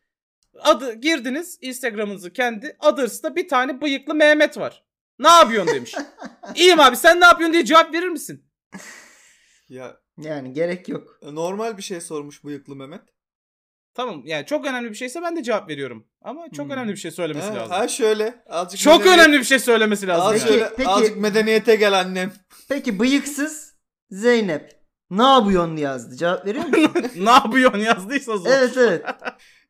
Adı 0.59 0.93
girdiniz 0.93 1.57
Instagram'ınızı 1.61 2.33
kendi 2.33 2.77
Others'ta 2.79 3.35
bir 3.35 3.47
tane 3.47 3.81
bıyıklı 3.81 4.15
Mehmet 4.15 4.57
var. 4.57 4.83
Ne 5.19 5.27
yapıyorsun 5.29 5.75
demiş. 5.75 5.95
İyiyim 6.55 6.79
abi 6.79 6.95
sen 6.97 7.19
ne 7.21 7.25
yapıyorsun 7.25 7.53
diye 7.53 7.65
cevap 7.65 7.93
verir 7.93 8.07
misin? 8.07 8.45
Ya 9.69 9.97
Yani 10.17 10.53
gerek 10.53 10.89
yok. 10.89 11.19
normal 11.23 11.77
bir 11.77 11.81
şey 11.83 12.01
sormuş 12.01 12.43
bıyıklı 12.43 12.75
Mehmet. 12.75 13.01
Tamam 13.93 14.21
yani 14.25 14.45
çok 14.45 14.65
önemli 14.65 14.89
bir 14.89 14.95
şeyse 14.95 15.21
ben 15.21 15.35
de 15.35 15.43
cevap 15.43 15.69
veriyorum. 15.69 16.07
Ama 16.21 16.49
çok 16.55 16.65
Hmm. 16.65 16.71
önemli 16.71 16.91
bir 16.91 16.97
şey 16.97 17.11
söylemesi 17.11 17.47
Ha, 17.47 17.55
lazım. 17.55 17.71
ha 17.71 17.87
şöyle 17.87 18.43
azıcık 18.49 18.79
Çok 18.79 19.01
medeniyet- 19.05 19.13
önemli 19.19 19.39
bir 19.39 19.43
şey 19.43 19.59
söylemesi 19.59 20.07
lazım. 20.07 20.27
Azıcık, 20.27 20.49
yani. 20.49 20.59
Peki, 20.59 20.63
şöyle- 20.69 20.75
peki. 20.77 20.89
azıcık 20.89 21.17
medeniyete 21.17 21.75
gel 21.75 21.99
annem. 21.99 22.31
Peki 22.69 22.99
bıyıksız 22.99 23.71
Zeynep 24.09 24.71
ne 25.09 25.23
yapıyorsun 25.23 25.77
yazdı. 25.77 26.15
Cevap 26.15 26.45
veriyor 26.45 26.65
musun? 26.65 26.93
ne 27.25 27.29
yapıyorsun 27.29 27.79
yazdıysa 27.79 28.37
zor. 28.37 28.49
evet 28.51 28.77
evet. 28.77 29.05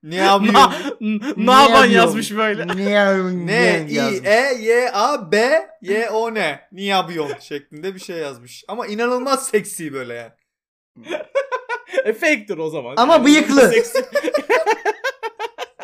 Ne 0.03 0.15
yapıyorsun? 0.15 1.21
Ne 1.37 1.51
yapan 1.51 1.85
yazmış 1.85 2.35
böyle. 2.35 2.67
Ne 2.77 2.89
yapıyorsun? 2.89 3.47
Ne 3.47 3.85
i 3.89 3.97
e 4.25 4.53
y 4.61 4.89
a 4.93 5.31
b 5.31 5.37
y 5.81 6.09
o 6.09 6.33
n. 6.35 6.59
Ne 6.71 6.83
yapıyorsun 6.83 7.37
şeklinde 7.41 7.95
bir 7.95 7.99
şey 7.99 8.17
yazmış. 8.17 8.63
Ama 8.67 8.87
inanılmaz 8.87 9.47
seksi 9.47 9.93
böyle 9.93 10.13
yani. 10.13 10.31
E 12.05 12.13
fake'tir 12.13 12.57
o 12.57 12.69
zaman. 12.69 12.93
Ama 12.97 13.13
Yani 13.13 13.25
bıyıklı. 13.25 13.69
seksi- 13.71 14.05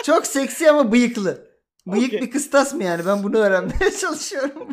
Çok 0.03 0.27
seksi 0.27 0.69
ama 0.71 0.91
bıyıklı. 0.91 1.47
Bıyık 1.87 2.07
Okey. 2.07 2.21
bir 2.21 2.31
kıstas 2.31 2.73
mı 2.73 2.83
yani? 2.83 3.05
Ben 3.05 3.23
bunu 3.23 3.37
öğrenmeye 3.37 3.91
çalışıyorum. 4.01 4.67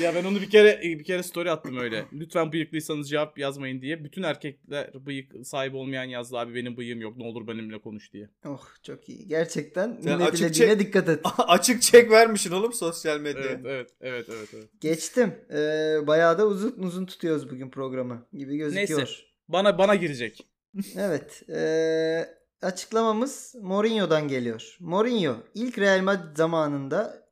Ya 0.00 0.14
ben 0.14 0.24
onu 0.24 0.40
bir 0.40 0.50
kere 0.50 0.80
bir 0.82 1.04
kere 1.04 1.22
story 1.22 1.50
attım 1.50 1.76
öyle. 1.76 2.04
Lütfen 2.12 2.52
bıyıklıysanız 2.52 3.10
cevap 3.10 3.38
yazmayın 3.38 3.82
diye. 3.82 4.04
Bütün 4.04 4.22
erkekler 4.22 5.06
bıyık 5.06 5.46
sahibi 5.46 5.76
olmayan 5.76 6.04
yazdı 6.04 6.38
abi 6.38 6.54
benim 6.54 6.76
bıyığım 6.76 7.00
yok 7.00 7.16
ne 7.16 7.24
olur 7.24 7.46
benimle 7.46 7.78
konuş 7.80 8.12
diye. 8.12 8.28
oh 8.46 8.66
çok 8.82 9.08
iyi. 9.08 9.28
Gerçekten 9.28 9.98
Sen 10.02 10.18
ne 10.18 10.24
açık 10.24 10.38
dilediğine 10.38 10.72
çek- 10.72 10.78
dikkat 10.78 11.08
et. 11.08 11.20
Açık 11.38 11.82
çek 11.82 12.10
vermişsin 12.10 12.52
oğlum 12.52 12.72
sosyal 12.72 13.20
medyaya. 13.20 13.46
Evet 13.50 13.60
evet 13.64 13.90
evet 14.00 14.26
evet. 14.30 14.48
evet. 14.54 14.68
Geçtim. 14.80 15.34
Ee, 15.50 16.06
bayağı 16.06 16.38
da 16.38 16.46
uzun 16.46 16.74
uzun 16.78 17.06
tutuyoruz 17.06 17.50
bugün 17.50 17.70
programı 17.70 18.26
gibi 18.32 18.56
gözüküyor. 18.56 19.00
Neyse. 19.00 19.12
Bana 19.48 19.78
bana 19.78 19.94
girecek. 19.94 20.46
Evet. 20.96 21.42
ee, 21.48 22.28
açıklamamız 22.62 23.54
Mourinho'dan 23.62 24.28
geliyor. 24.28 24.76
Mourinho 24.80 25.36
ilk 25.54 25.78
Real 25.78 26.00
Madrid 26.02 26.36
zamanında 26.36 27.29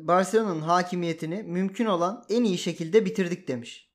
Barcelona'nın 0.00 0.60
hakimiyetini 0.60 1.42
mümkün 1.42 1.86
olan 1.86 2.24
en 2.28 2.44
iyi 2.44 2.58
şekilde 2.58 3.04
bitirdik 3.04 3.48
demiş. 3.48 3.92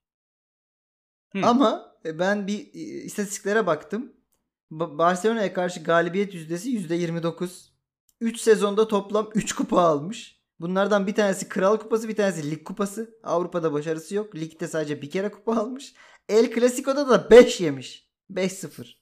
Hı. 1.33 1.39
Ama 1.43 1.95
e, 2.05 2.19
ben 2.19 2.47
bir 2.47 2.59
e, 2.59 2.79
istatistiklere 2.79 3.67
baktım. 3.67 4.13
Ba- 4.71 4.97
Barcelona'ya 4.97 5.53
karşı 5.53 5.83
galibiyet 5.83 6.33
yüzdesi 6.33 6.69
%29. 6.69 7.69
3 8.21 8.39
sezonda 8.39 8.87
toplam 8.87 9.29
3 9.35 9.53
kupa 9.53 9.81
almış. 9.81 10.37
Bunlardan 10.59 11.07
bir 11.07 11.15
tanesi 11.15 11.49
Kral 11.49 11.77
Kupası, 11.77 12.09
bir 12.09 12.15
tanesi 12.15 12.51
Lig 12.51 12.63
Kupası. 12.63 13.19
Avrupa'da 13.23 13.73
başarısı 13.73 14.15
yok. 14.15 14.35
Ligde 14.35 14.67
sadece 14.67 15.01
bir 15.01 15.09
kere 15.09 15.31
kupa 15.31 15.55
almış. 15.55 15.93
El 16.29 16.53
Clasico'da 16.53 17.09
da 17.09 17.29
5 17.31 17.61
yemiş. 17.61 18.09
5-0. 18.31 18.93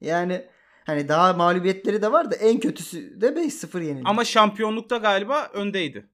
Yani 0.00 0.48
hani 0.86 1.08
daha 1.08 1.32
mağlubiyetleri 1.32 2.02
de 2.02 2.12
var 2.12 2.30
da 2.30 2.34
en 2.34 2.60
kötüsü 2.60 3.20
de 3.20 3.26
5-0 3.26 3.82
yenildi. 3.82 4.02
Ama 4.04 4.24
şampiyonlukta 4.24 4.96
galiba 4.96 5.50
öndeydi. 5.52 6.10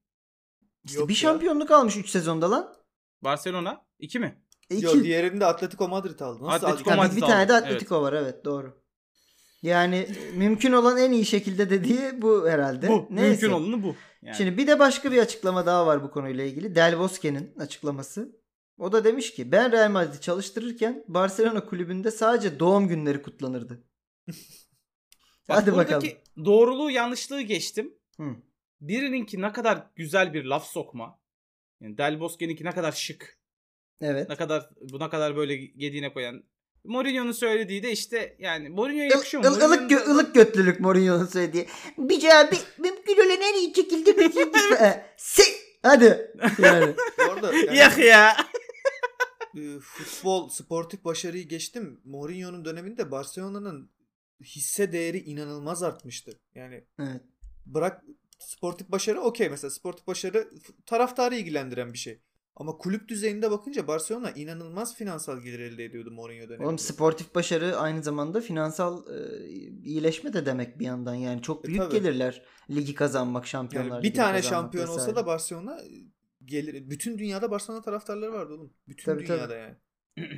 İşte 0.84 0.98
Yok 0.98 1.08
bir 1.08 1.14
ya. 1.14 1.18
şampiyonluk 1.18 1.70
almış 1.70 1.96
3 1.96 2.10
sezonda 2.10 2.50
lan. 2.50 2.74
Barcelona 3.22 3.86
2 3.98 4.18
mi? 4.18 4.42
İki. 4.70 4.84
Yo 4.84 5.02
diğerinde 5.02 5.46
Atletico 5.46 5.88
Madrid 5.88 6.20
aldı. 6.20 6.44
Nasıl 6.44 6.66
Atletico 6.66 6.90
aldı? 6.90 7.00
Bir, 7.00 7.06
Madrid 7.06 7.16
bir 7.16 7.26
tane 7.26 7.48
de 7.48 7.52
Atletico 7.52 8.02
var 8.02 8.12
evet 8.12 8.44
doğru. 8.44 8.82
Yani 9.62 10.08
mümkün 10.34 10.72
olan 10.72 10.98
en 10.98 11.12
iyi 11.12 11.26
şekilde 11.26 11.70
dediği 11.70 12.22
bu 12.22 12.48
herhalde. 12.48 12.88
Bu. 12.88 13.06
Neyse. 13.10 13.30
Mümkün 13.30 13.50
olanı 13.50 13.82
bu. 13.82 13.94
Yani. 14.22 14.36
Şimdi 14.36 14.56
bir 14.56 14.66
de 14.66 14.78
başka 14.78 15.12
bir 15.12 15.18
açıklama 15.18 15.66
daha 15.66 15.86
var 15.86 16.02
bu 16.02 16.10
konuyla 16.10 16.44
ilgili. 16.44 16.74
Del 16.74 16.98
Bosque'nin 16.98 17.54
açıklaması. 17.58 18.38
O 18.78 18.92
da 18.92 19.04
demiş 19.04 19.34
ki 19.34 19.52
ben 19.52 19.72
Real 19.72 19.90
Madrid'i 19.90 20.20
çalıştırırken 20.20 21.04
Barcelona 21.08 21.66
kulübünde 21.66 22.10
sadece 22.10 22.60
doğum 22.60 22.88
günleri 22.88 23.22
kutlanırdı. 23.22 23.84
Bak 25.48 25.56
Hadi 25.56 25.72
buradaki 25.72 25.94
bakalım. 25.94 26.44
doğruluğu 26.44 26.90
yanlışlığı 26.90 27.40
geçtim. 27.42 27.94
Hı. 28.16 28.36
Birininki 28.80 29.42
ne 29.42 29.52
kadar 29.52 29.86
güzel 29.96 30.34
bir 30.34 30.44
laf 30.44 30.66
sokma. 30.66 31.20
Yani 31.80 31.98
Del 31.98 32.20
Bosque'ninki 32.20 32.64
ne 32.64 32.70
kadar 32.72 32.92
şık. 32.92 33.38
Evet. 34.00 34.28
Ne 34.28 34.36
kadar 34.36 34.68
bu 34.92 35.00
ne 35.00 35.08
kadar 35.10 35.36
böyle 35.36 35.54
yediğine 35.54 36.12
koyan. 36.12 36.44
Mourinho'nun 36.84 37.32
söylediği 37.32 37.82
de 37.82 37.92
işte 37.92 38.36
yani 38.38 38.68
Mourinho'ya 38.68 39.04
yakışıyor 39.08 39.42
mu? 39.44 39.48
Il, 39.50 39.60
ılık, 39.62 39.80
Mourinho'nun- 39.80 39.88
gö- 39.88 40.10
ılık 40.10 40.34
götlülük 40.34 40.80
Mourinho'nun 40.80 41.26
söylediği. 41.26 41.66
Bir 41.98 42.20
cevabı 42.20 42.56
mümkün 42.78 43.14
olan 43.26 43.40
en 43.40 43.54
iyi 43.54 43.74
şekilde 43.74 44.18
bitirdik. 44.18 44.54
Si 45.16 45.42
Hadi. 45.82 46.32
Yani. 46.58 46.94
Bu 47.18 47.32
arada 47.32 47.52
yani, 47.54 47.76
Yak 47.76 47.98
ya. 47.98 48.36
e, 49.56 49.78
futbol, 49.80 50.48
sportif 50.48 51.04
başarıyı 51.04 51.48
geçtim. 51.48 52.00
Mourinho'nun 52.04 52.64
döneminde 52.64 53.10
Barcelona'nın 53.10 53.90
hisse 54.44 54.92
değeri 54.92 55.18
inanılmaz 55.18 55.82
artmıştı. 55.82 56.40
Yani 56.54 56.84
Evet. 56.98 57.20
bırak 57.66 58.04
sportif 58.38 58.88
başarı 58.88 59.20
okey 59.20 59.48
mesela 59.48 59.70
sportif 59.70 60.06
başarı 60.06 60.50
taraftarı 60.86 61.34
ilgilendiren 61.36 61.92
bir 61.92 61.98
şey. 61.98 62.22
Ama 62.56 62.76
kulüp 62.78 63.08
düzeyinde 63.08 63.50
bakınca 63.50 63.86
Barcelona 63.88 64.30
inanılmaz 64.30 64.94
finansal 64.96 65.40
gelir 65.40 65.58
elde 65.60 65.84
ediyordu 65.84 66.10
Mourinho 66.10 66.48
döneminde. 66.48 66.66
Oğlum 66.66 66.78
sportif 66.78 67.34
başarı 67.34 67.76
aynı 67.76 68.02
zamanda 68.02 68.40
finansal 68.40 69.06
e, 69.16 69.38
iyileşme 69.84 70.32
de 70.32 70.46
demek 70.46 70.78
bir 70.78 70.84
yandan. 70.84 71.14
Yani 71.14 71.42
çok 71.42 71.64
E, 71.64 71.68
büyük 71.68 71.82
tabii. 71.82 71.94
gelirler 71.94 72.42
ligi 72.70 72.94
kazanmak, 72.94 73.46
şampiyonlar 73.46 73.90
yani 73.94 74.02
bir 74.02 74.14
tane 74.14 74.42
şampiyon 74.42 74.84
olsa 74.88 74.96
vesaire. 75.00 75.16
da 75.16 75.26
Barcelona 75.26 75.80
e, 75.80 75.88
gelir. 76.44 76.90
Bütün 76.90 77.18
dünyada 77.18 77.50
Barcelona 77.50 77.82
taraftarları 77.82 78.32
vardı 78.32 78.52
oğlum. 78.54 78.72
Bütün 78.88 79.04
Tabii, 79.04 79.24
tabii. 79.24 79.36
dünyada 79.38 79.54
yani. 79.56 79.76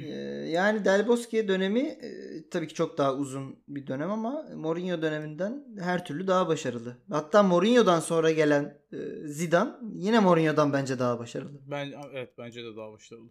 Ee, 0.04 0.50
yani 0.50 0.84
Del 0.84 1.08
Bosque 1.08 1.48
dönemi 1.48 1.80
e, 1.80 2.10
tabii 2.50 2.68
ki 2.68 2.74
çok 2.74 2.98
daha 2.98 3.14
uzun 3.14 3.56
bir 3.68 3.86
dönem 3.86 4.10
ama 4.10 4.46
Mourinho 4.54 5.02
döneminden 5.02 5.64
her 5.80 6.04
türlü 6.04 6.26
daha 6.26 6.48
başarılı. 6.48 6.96
Hatta 7.10 7.42
Mourinho'dan 7.42 8.00
sonra 8.00 8.30
gelen 8.30 8.78
e, 8.92 8.96
Zidane 9.24 9.70
yine 9.94 10.20
Mourinho'dan 10.20 10.72
bence 10.72 10.98
daha 10.98 11.18
başarılı. 11.18 11.58
Ben 11.66 11.92
evet 12.12 12.38
bence 12.38 12.64
de 12.64 12.76
daha 12.76 12.92
başarılı. 12.92 13.30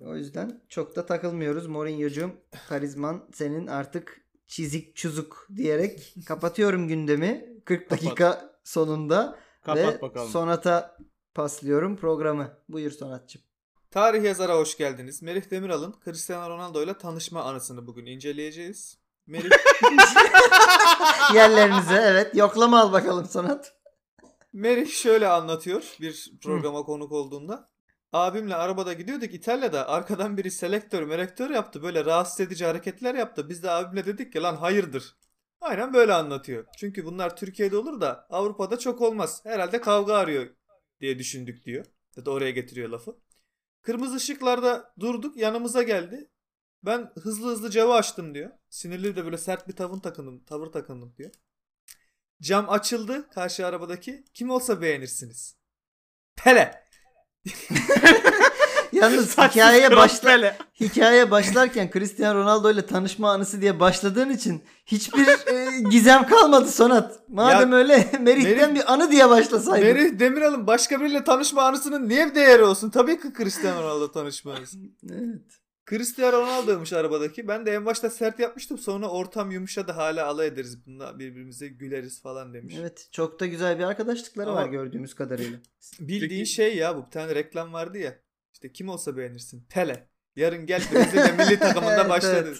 O 0.00 0.16
yüzden 0.16 0.60
çok 0.68 0.96
da 0.96 1.06
takılmıyoruz. 1.06 1.66
Mourinho'cum 1.66 2.32
karizman 2.68 3.24
senin 3.32 3.66
artık 3.66 4.20
çizik 4.46 4.96
çuzuk 4.96 5.48
diyerek 5.56 6.14
kapatıyorum 6.26 6.88
gündemi. 6.88 7.56
40 7.64 7.90
dakika 7.90 8.58
sonunda 8.64 9.38
Kapat 9.62 9.94
ve 9.94 10.02
bakalım. 10.02 10.28
Sonata 10.28 10.96
paslıyorum 11.34 11.96
programı. 11.96 12.58
Buyur 12.68 12.90
Sonatçım. 12.90 13.42
Tarih 13.96 14.24
yazara 14.24 14.54
hoş 14.54 14.76
geldiniz. 14.76 15.22
Merih 15.22 15.50
Demiral'ın 15.50 15.94
Cristiano 16.04 16.50
Ronaldo 16.50 16.82
ile 16.82 16.98
tanışma 16.98 17.42
anısını 17.42 17.86
bugün 17.86 18.06
inceleyeceğiz. 18.06 18.98
Merih, 19.26 19.50
Yerlerinize 21.34 21.94
evet 21.94 22.34
yoklama 22.34 22.80
al 22.80 22.92
bakalım 22.92 23.26
Sonat. 23.26 23.74
Merih 24.52 24.90
şöyle 24.90 25.28
anlatıyor 25.28 25.96
bir 26.00 26.32
programa 26.42 26.82
konuk 26.82 27.12
olduğunda. 27.12 27.70
Abimle 28.12 28.54
arabada 28.54 28.92
gidiyorduk 28.92 29.34
İtalya'da 29.34 29.88
arkadan 29.88 30.36
biri 30.36 30.50
selektör 30.50 31.02
melektör 31.02 31.50
yaptı 31.50 31.82
böyle 31.82 32.04
rahatsız 32.04 32.40
edici 32.40 32.64
hareketler 32.64 33.14
yaptı. 33.14 33.48
Biz 33.48 33.62
de 33.62 33.70
abimle 33.70 34.06
dedik 34.06 34.32
ki 34.32 34.42
lan 34.42 34.56
hayırdır. 34.56 35.16
Aynen 35.60 35.94
böyle 35.94 36.12
anlatıyor. 36.12 36.64
Çünkü 36.78 37.04
bunlar 37.04 37.36
Türkiye'de 37.36 37.76
olur 37.76 38.00
da 38.00 38.26
Avrupa'da 38.30 38.78
çok 38.78 39.00
olmaz. 39.00 39.40
Herhalde 39.44 39.80
kavga 39.80 40.14
arıyor 40.14 40.46
diye 41.00 41.18
düşündük 41.18 41.64
diyor. 41.64 41.86
Ya 42.16 42.24
da 42.24 42.30
oraya 42.30 42.50
getiriyor 42.50 42.88
lafı. 42.88 43.25
Kırmızı 43.86 44.16
ışıklarda 44.16 44.92
durduk 45.00 45.36
yanımıza 45.36 45.82
geldi. 45.82 46.30
Ben 46.82 47.12
hızlı 47.22 47.50
hızlı 47.50 47.70
camı 47.70 47.94
açtım 47.94 48.34
diyor. 48.34 48.50
Sinirli 48.70 49.16
de 49.16 49.24
böyle 49.24 49.38
sert 49.38 49.68
bir 49.68 49.72
tavır 49.72 49.98
takındım, 49.98 50.44
tavır 50.44 50.66
takındım 50.66 51.14
diyor. 51.16 51.30
Cam 52.42 52.70
açıldı 52.70 53.30
karşı 53.30 53.66
arabadaki. 53.66 54.24
Kim 54.34 54.50
olsa 54.50 54.80
beğenirsiniz. 54.80 55.56
Pele. 56.36 56.88
Yalnız 58.92 59.38
hikayeye 59.38 59.96
başla 59.96 60.56
hikayeye 60.80 61.30
başlarken 61.30 61.90
Cristiano 61.92 62.38
Ronaldo 62.38 62.70
ile 62.70 62.86
tanışma 62.86 63.30
anısı 63.30 63.60
diye 63.60 63.80
başladığın 63.80 64.30
için 64.30 64.62
hiçbir 64.86 65.26
e, 65.26 65.80
gizem 65.90 66.26
kalmadı 66.26 66.68
Sonat. 66.70 67.20
Madem 67.28 67.72
Ya, 67.72 67.78
öyle 67.78 67.96
Merih'ten 68.20 68.70
Merih- 68.70 68.74
bir 68.74 68.92
anı 68.92 69.10
diye 69.10 69.28
başlasaydın. 69.30 69.86
Merih 69.86 70.18
Demiral'ın 70.18 70.66
başka 70.66 71.00
biriyle 71.00 71.24
tanışma 71.24 71.62
anısının 71.62 72.08
niye 72.08 72.26
bir 72.30 72.34
değeri 72.34 72.62
olsun? 72.62 72.90
Tabii 72.90 73.20
ki 73.20 73.28
Cristiano 73.38 73.82
Ronaldo 73.82 74.12
tanışma 74.12 74.54
anısı. 74.54 74.76
Evet. 75.10 75.42
Cristiano 75.90 76.32
Ronaldo'ymuş 76.32 76.92
arabadaki. 76.92 77.48
Ben 77.48 77.66
de 77.66 77.72
en 77.72 77.86
başta 77.86 78.10
sert 78.10 78.38
yapmıştım. 78.38 78.78
Sonra 78.78 79.08
ortam 79.08 79.50
yumuşadı. 79.50 79.92
Hala 79.92 80.26
alay 80.26 80.46
ederiz. 80.46 80.86
Bununla 80.86 81.18
birbirimize 81.18 81.68
güleriz 81.68 82.22
falan 82.22 82.54
demiş. 82.54 82.74
Evet. 82.80 83.08
Çok 83.12 83.40
da 83.40 83.46
güzel 83.46 83.78
bir 83.78 83.84
arkadaşlıkları 83.84 84.50
Ama- 84.50 84.60
var 84.62 84.68
gördüğümüz 84.68 85.14
kadarıyla. 85.14 85.58
Bildiğin 86.00 86.44
Peki- 86.44 86.46
şey 86.46 86.76
ya 86.76 86.96
bu 86.96 87.06
bir 87.06 87.10
tane 87.10 87.34
reklam 87.34 87.72
vardı 87.72 87.98
ya. 87.98 88.14
İşte 88.56 88.72
kim 88.72 88.88
olsa 88.88 89.16
beğenirsin. 89.16 89.66
Pele. 89.70 90.08
Yarın 90.36 90.66
gel 90.66 90.82
Brezilya 90.92 91.32
milli 91.34 91.58
takımında 91.58 92.00
Evet, 92.00 92.08
başladı. 92.10 92.54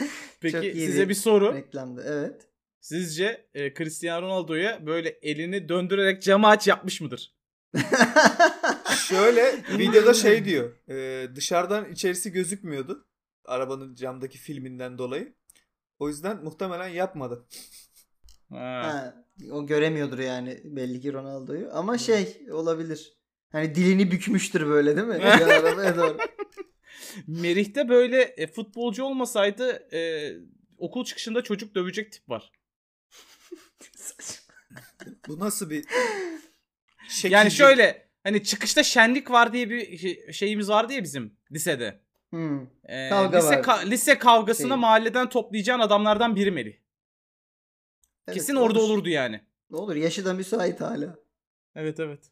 evet. 0.00 0.10
Peki 0.40 0.72
size 0.74 1.08
bir 1.08 1.14
soru. 1.14 1.54
Reklamda. 1.54 2.02
Evet. 2.04 2.48
Sizce 2.80 3.46
e, 3.54 3.74
Cristiano 3.74 4.26
Ronaldo'ya 4.26 4.86
böyle 4.86 5.08
elini 5.08 5.68
döndürerek 5.68 6.22
camı 6.22 6.48
aç 6.48 6.68
yapmış 6.68 7.00
mıdır? 7.00 7.34
Şöyle 9.08 9.54
videoda 9.78 10.14
şey 10.14 10.44
diyor. 10.44 10.72
e, 10.88 11.28
dışarıdan 11.36 11.92
içerisi 11.92 12.32
gözükmüyordu. 12.32 13.06
Arabanın 13.44 13.94
camdaki 13.94 14.38
filminden 14.38 14.98
dolayı. 14.98 15.32
O 15.98 16.08
yüzden 16.08 16.44
muhtemelen 16.44 16.88
yapmadı. 16.88 17.46
Ha. 18.50 18.56
Ha, 18.58 19.24
o 19.52 19.66
göremiyordur 19.66 20.18
yani 20.18 20.60
belli 20.64 21.00
ki 21.00 21.12
Ronaldo'yu. 21.12 21.68
Ama 21.72 21.98
şey 21.98 22.46
olabilir. 22.52 23.16
Hani 23.52 23.74
dilini 23.74 24.10
bükmüştür 24.10 24.66
böyle 24.66 24.96
değil 24.96 25.06
mi? 25.06 25.14
Arabaya 25.24 25.96
doğru. 25.96 26.18
Merih'te 27.26 27.88
böyle 27.88 28.22
e, 28.22 28.46
futbolcu 28.46 29.04
olmasaydı 29.04 29.88
e, 29.96 30.32
okul 30.78 31.04
çıkışında 31.04 31.42
çocuk 31.42 31.74
dövecek 31.74 32.12
tip 32.12 32.28
var. 32.28 32.52
Bu 35.28 35.40
nasıl 35.40 35.70
bir 35.70 35.84
şekil? 37.08 37.32
Yani 37.34 37.50
şöyle 37.50 38.08
hani 38.24 38.44
çıkışta 38.44 38.82
şenlik 38.82 39.30
var 39.30 39.52
diye 39.52 39.70
bir 39.70 39.98
şey- 39.98 40.32
şeyimiz 40.32 40.68
vardı 40.68 40.92
ya 40.92 41.02
bizim 41.02 41.36
lisede. 41.52 42.00
Hmm. 42.30 42.62
E, 42.84 43.08
Kavga 43.08 43.36
lise, 43.36 43.48
vardı. 43.48 43.68
ka- 43.68 43.90
lise 43.90 44.18
kavgasına 44.18 44.68
Şey. 44.74 44.80
mahalleden 44.80 45.28
toplayacağın 45.28 45.80
adamlardan 45.80 46.36
biri 46.36 46.50
Merih. 46.50 46.74
Evet, 48.28 48.38
Kesin 48.38 48.54
orada 48.54 48.78
olur. 48.80 48.90
olurdu 48.90 49.08
yani. 49.08 49.40
Ne 49.70 49.76
olur 49.76 49.96
yaşı 49.96 50.24
da 50.24 50.34
müsait 50.34 50.80
hala. 50.80 51.18
Evet 51.74 52.00
evet. 52.00 52.30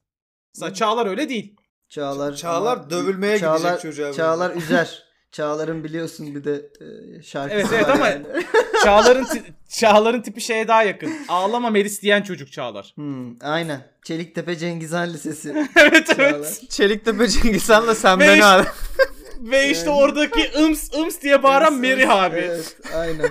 Sa- 0.61 0.75
Çağlar 0.75 1.07
öyle 1.07 1.29
değil. 1.29 1.57
Çağlar 1.89 2.37
Çağlar 2.37 2.77
ama- 2.77 2.91
dövülmeye 2.91 3.39
Çağlar, 3.39 3.59
gidecek 3.59 3.81
çocuğa. 3.81 4.05
böyle. 4.05 4.17
Çağlar 4.17 4.51
üzer. 4.57 5.05
Çağlar'ın 5.33 5.85
biliyorsun 5.85 6.35
bir 6.35 6.45
de 6.45 6.53
e, 6.81 7.23
şarkısı 7.23 7.61
Evet, 7.61 7.69
evet 7.73 7.89
ama- 7.89 8.09
yani. 8.09 8.27
Çağlar'ın 8.85 9.27
Çağlar'ın 9.69 10.23
tipi 10.23 10.41
şeye 10.41 10.69
daha 10.69 10.83
yakın. 10.83 11.13
Ağlama 11.29 11.71
Melis 11.71 12.03
diyen 12.03 12.23
çocuk 12.23 12.53
Çağlar. 12.53 12.93
Hmm, 12.95 13.37
aynen. 13.43 13.81
Çeliktepe 14.05 14.57
Cengizhan 14.57 15.13
Lisesi. 15.15 15.67
evet 15.77 16.07
Çağlar. 16.07 16.31
evet. 16.31 16.63
Çeliktepe 16.71 17.29
Cengizhan'la 17.29 17.95
sen 17.95 18.21
Ve 18.21 18.29
beni 18.29 18.45
ara. 18.45 18.67
Ve 19.41 19.71
işte 19.71 19.91
Yani- 19.91 19.99
oradaki 20.01 20.51
ıms 20.59 20.95
ıms 20.95 21.21
diye 21.21 21.43
bağıran 21.43 21.75
Merih 21.75 22.11
abi. 22.11 22.37
Evet, 22.37 22.77
aynen. 22.97 23.31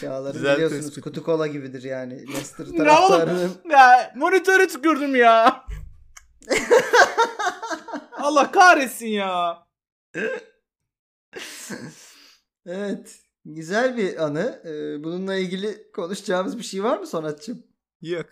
Çağlar'ın 0.00 0.32
Güzel 0.32 0.54
biliyorsunuz 0.56 0.84
tespit. 0.84 1.04
kutu 1.04 1.22
kola 1.22 1.46
gibidir 1.46 1.82
yani. 1.82 2.14
Leicester 2.28 2.66
Ne 2.70 2.76
taraftarının. 2.76 3.52
Ya 3.70 4.12
monitörü 4.16 4.68
tükürdüm 4.68 5.16
ya. 5.16 5.64
Allah 8.12 8.50
kahretsin 8.52 9.06
ya. 9.06 9.58
Evet. 12.66 13.18
Güzel 13.44 13.96
bir 13.96 14.24
anı. 14.24 14.62
Ee, 14.64 15.04
bununla 15.04 15.34
ilgili 15.36 15.92
konuşacağımız 15.92 16.58
bir 16.58 16.62
şey 16.62 16.82
var 16.84 16.98
mı 16.98 17.06
Sonatçım? 17.06 17.62
Yok. 18.02 18.26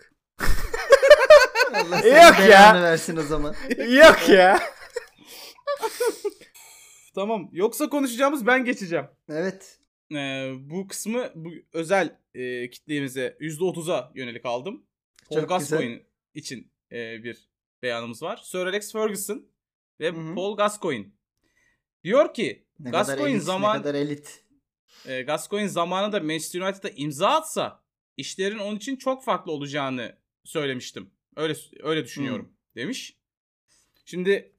Allah 1.73 1.97
Yok 1.97 2.39
ya. 2.49 2.81
versin 2.83 3.17
o 3.17 3.21
zaman. 3.21 3.55
Yok 3.77 4.29
ya. 4.29 4.59
Tamam. 7.15 7.49
Yoksa 7.51 7.89
konuşacağımız 7.89 8.47
ben 8.47 8.65
geçeceğim. 8.65 9.05
Evet. 9.29 9.76
Ee, 10.11 10.53
bu 10.59 10.87
kısmı 10.87 11.31
bu 11.35 11.51
özel 11.73 12.19
e, 12.33 12.69
kitlemize 12.69 13.37
%30'a 13.39 14.11
yönelik 14.15 14.45
aldım. 14.45 14.85
Paul 15.29 15.41
Gascoigne 15.45 16.03
için 16.33 16.71
e, 16.91 17.23
bir 17.23 17.49
beyanımız 17.81 18.23
var. 18.23 18.37
Sir 18.43 18.59
Alex 18.65 18.91
Ferguson 18.91 19.47
ve 19.99 20.11
Hı 20.11 20.15
hı. 20.31 20.35
Paul 20.35 20.57
Gascoigne. 20.57 21.05
Diyor 22.03 22.33
ki 22.33 22.65
Ne 22.79 22.89
Gascoigne 22.89 23.31
elit, 23.31 23.43
zaman 23.43 23.77
ne 23.77 23.81
kadar 23.81 23.95
elit. 23.95 24.43
e, 25.05 25.21
Gascoigne 25.21 25.67
zamanında 25.69 26.19
Manchester 26.19 26.61
United'a 26.61 26.89
imza 26.89 27.27
atsa 27.29 27.83
işlerin 28.17 28.57
onun 28.57 28.77
için 28.77 28.95
çok 28.95 29.23
farklı 29.23 29.51
olacağını 29.51 30.17
söylemiştim. 30.43 31.11
Öyle 31.35 31.55
öyle 31.83 32.03
düşünüyorum 32.05 32.53
demiş. 32.75 33.17
Şimdi 34.05 34.51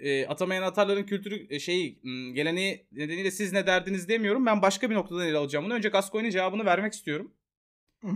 e, 0.00 0.26
atamayan 0.26 0.62
atarların 0.62 1.04
kültürü 1.04 1.46
e, 1.50 1.60
şeyi 1.60 2.00
geleneği 2.34 2.86
nedeniyle 2.92 3.30
siz 3.30 3.52
ne 3.52 3.66
derdiniz 3.66 4.08
demiyorum. 4.08 4.46
Ben 4.46 4.62
başka 4.62 4.90
bir 4.90 4.94
noktadan 4.94 5.26
ele 5.26 5.36
alacağım 5.36 5.64
bunu. 5.64 5.74
Önce 5.74 5.88
Gascoigne'in 5.88 6.32
cevabını 6.32 6.64
vermek 6.64 6.92
istiyorum. 6.92 7.32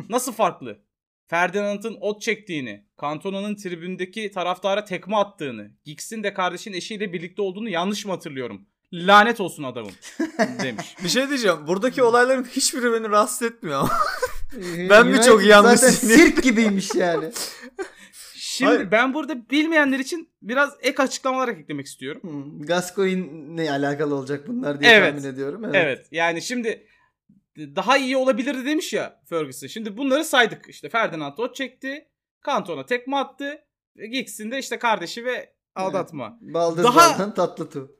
Nasıl 0.08 0.32
farklı? 0.32 0.78
Ferdinand'ın 1.26 1.96
ot 2.00 2.22
çektiğini, 2.22 2.84
Cantona'nın 3.00 3.54
tribündeki 3.56 4.30
taraftara 4.30 4.84
tekme 4.84 5.16
attığını, 5.16 5.70
Giggs'in 5.84 6.22
de 6.22 6.34
kardeşin 6.34 6.72
eşiyle 6.72 7.12
birlikte 7.12 7.42
olduğunu 7.42 7.68
yanlış 7.68 8.04
mı 8.04 8.12
hatırlıyorum? 8.12 8.66
Lanet 8.92 9.40
olsun 9.40 9.62
adamım 9.62 9.92
demiş. 10.62 10.96
Bir 11.04 11.08
şey 11.08 11.28
diyeceğim. 11.28 11.66
Buradaki 11.66 12.02
olayların 12.02 12.44
hiçbiri 12.44 12.92
beni 12.92 13.08
rahatsız 13.08 13.42
etmiyor 13.42 13.80
ama. 13.80 13.90
Ee, 14.76 14.90
Ben 14.90 15.06
mi 15.06 15.22
çok 15.22 15.44
yanlış 15.44 15.80
Zaten 15.80 15.94
sirk 16.08 16.42
gibiymiş 16.42 16.94
yani. 16.94 17.32
Şimdi 18.54 18.72
Hayır. 18.72 18.90
ben 18.90 19.14
burada 19.14 19.50
bilmeyenler 19.50 19.98
için 19.98 20.28
biraz 20.42 20.76
ek 20.80 21.02
açıklamalar 21.02 21.48
eklemek 21.48 21.86
istiyorum. 21.86 22.22
Hmm, 22.22 22.62
Gascoigne 22.62 23.56
ne 23.56 23.70
alakalı 23.70 24.14
olacak 24.14 24.48
bunlar 24.48 24.80
diye 24.80 24.90
Evet. 24.92 25.14
tahmin 25.14 25.32
ediyorum. 25.32 25.64
Evet. 25.64 25.74
Evet. 25.74 26.06
yani 26.12 26.42
şimdi 26.42 26.86
daha 27.58 27.98
iyi 27.98 28.16
olabilirdi 28.16 28.64
demiş 28.66 28.92
ya 28.92 29.20
Ferguson. 29.28 29.66
Şimdi 29.66 29.96
bunları 29.96 30.24
saydık. 30.24 30.68
İşte 30.68 30.88
Ferdinand 30.88 31.38
ot 31.38 31.56
çekti. 31.56 32.08
Cantona 32.46 32.86
tekme 32.86 33.16
attı. 33.16 33.58
Giggs'in 34.10 34.50
de 34.50 34.58
işte 34.58 34.78
kardeşi 34.78 35.24
ve 35.24 35.54
aldatma. 35.74 36.38
Baldız 36.40 36.84
Daha- 36.84 37.34
tatlı 37.34 37.70
tu. 37.70 37.96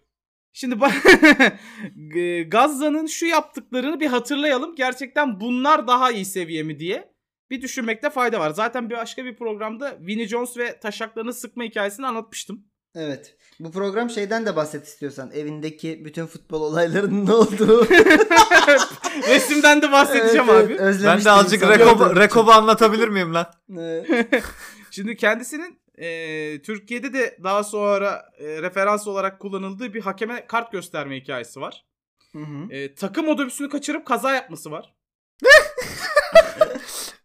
Şimdi 0.53 0.75
Gazza'nın 2.49 3.07
şu 3.07 3.27
yaptıklarını 3.27 4.01
bir 4.01 4.07
hatırlayalım. 4.07 4.75
Gerçekten 4.75 5.41
bunlar 5.41 5.87
daha 5.87 6.11
iyi 6.13 6.25
seviye 6.25 6.63
mi 6.63 6.79
diye 6.79 7.14
bir 7.51 7.63
düşünmekte 7.63 8.11
fayda 8.11 8.41
var. 8.41 8.51
Zaten 8.51 8.91
bir 8.91 8.97
başka 8.97 9.25
bir 9.25 9.37
programda 9.37 9.97
Vinnie 10.01 10.29
Jones 10.29 10.57
ve 10.57 10.81
taşaklarını 10.81 11.33
sıkma 11.33 11.65
hikayesini 11.65 12.07
anlatmıştım. 12.07 12.65
Evet. 12.95 13.37
Bu 13.61 13.73
program 13.73 14.11
şeyden 14.11 14.47
de 14.47 14.57
bahset 14.57 14.87
istiyorsan. 14.87 15.31
Evindeki 15.31 16.05
bütün 16.05 16.27
futbol 16.27 16.61
olaylarının 16.61 17.27
ne 17.27 17.33
olduğu. 17.33 17.89
Resimden 19.29 19.83
de 19.83 19.93
bahsedeceğim 19.93 20.47
Evet, 20.51 20.65
abi. 20.65 20.77
evet, 20.81 20.97
Ben 21.05 21.25
de 21.25 21.31
azıcık. 21.31 21.63
Rekob, 21.63 22.17
Rekob'u 22.17 22.51
anlatabilir 22.51 23.09
miyim 23.09 23.35
lan? 23.35 23.47
Evet. 23.79 24.09
Şimdi 24.91 25.17
kendisinin 25.17 25.79
e, 25.99 26.63
Türkiye'de 26.63 27.13
de 27.13 27.39
daha 27.43 27.65
sonra 27.65 28.25
e, 28.39 28.63
referans 28.63 29.07
olarak 29.07 29.41
kullanıldığı 29.41 29.95
bir 29.95 30.01
hakeme 30.01 30.47
kart 30.47 30.73
gösterme 30.73 31.17
hikayesi 31.17 31.61
var. 31.61 31.85
Hı 32.33 32.39
hı. 32.39 32.75
E, 32.75 32.95
takım 32.95 33.29
otobüsünü 33.29 33.69
kaçırıp 33.69 34.07
kaza 34.07 34.35
yapması 34.35 34.71
var. 34.71 34.95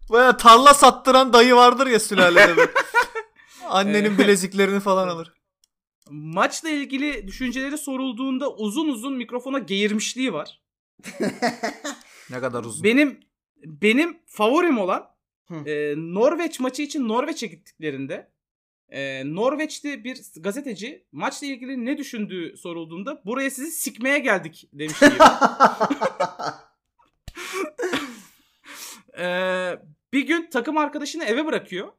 Baya 0.09 0.37
tarla 0.37 0.73
sattıran 0.73 1.33
dayı 1.33 1.55
vardır 1.55 1.87
ya 1.87 1.99
sülalede. 1.99 2.71
Annenin 3.65 4.17
bileziklerini 4.17 4.79
falan 4.79 5.07
alır. 5.07 5.33
Maçla 6.09 6.69
ilgili 6.69 7.27
düşünceleri 7.27 7.77
sorulduğunda 7.77 8.53
uzun 8.53 8.87
uzun 8.87 9.13
mikrofona 9.13 9.59
geğirmişliği 9.59 10.33
var. 10.33 10.61
Ne 12.29 12.39
kadar 12.39 12.63
uzun. 12.63 12.83
Benim 12.83 13.19
benim 13.63 14.17
favorim 14.25 14.77
olan 14.77 15.09
Hı. 15.47 15.55
e, 15.55 15.93
Norveç 15.97 16.59
maçı 16.59 16.81
için 16.81 17.07
Norveç'e 17.07 17.47
gittiklerinde 17.47 18.31
e, 18.89 19.23
Norveç'te 19.35 20.03
bir 20.03 20.21
gazeteci 20.37 21.05
maçla 21.11 21.47
ilgili 21.47 21.85
ne 21.85 21.97
düşündüğü 21.97 22.57
sorulduğunda 22.57 23.21
buraya 23.25 23.49
sizi 23.49 23.71
sikmeye 23.71 24.19
geldik 24.19 24.69
demişti. 24.73 25.11
Ee, 29.19 29.79
bir 30.13 30.27
gün 30.27 30.49
takım 30.49 30.77
arkadaşını 30.77 31.23
eve 31.23 31.45
bırakıyor 31.45 31.93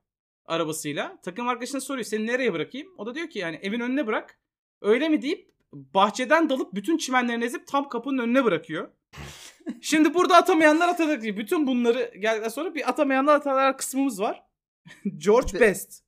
arabasıyla. 0.45 1.21
Takım 1.23 1.49
arkadaşına 1.49 1.81
soruyor 1.81 2.05
seni 2.05 2.27
nereye 2.27 2.53
bırakayım? 2.53 2.95
O 2.99 3.07
da 3.07 3.15
diyor 3.15 3.31
ki 3.31 3.39
yani 3.39 3.57
evin 3.63 3.81
önüne 3.81 4.07
bırak. 4.07 4.41
Öyle 4.81 5.09
mi 5.09 5.23
deyip 5.23 5.51
bahçeden 5.73 6.49
dalıp 6.49 6.75
bütün 6.75 6.97
çimenlerini 6.97 7.45
ezip 7.45 7.67
tam 7.67 7.89
kapının 7.89 8.19
önüne 8.19 8.45
bırakıyor. 8.45 8.91
Şimdi 9.81 10.15
burada 10.15 10.37
atamayanlar 10.37 10.89
atadık 10.89 11.23
diye. 11.23 11.37
Bütün 11.37 11.67
bunları 11.67 12.13
geldikten 12.19 12.49
sonra 12.49 12.75
bir 12.75 12.89
atamayanlar 12.89 13.35
atalar 13.35 13.77
kısmımız 13.79 14.21
var. 14.21 14.43
George 15.17 15.55
Be- 15.55 15.61
Best 15.61 16.05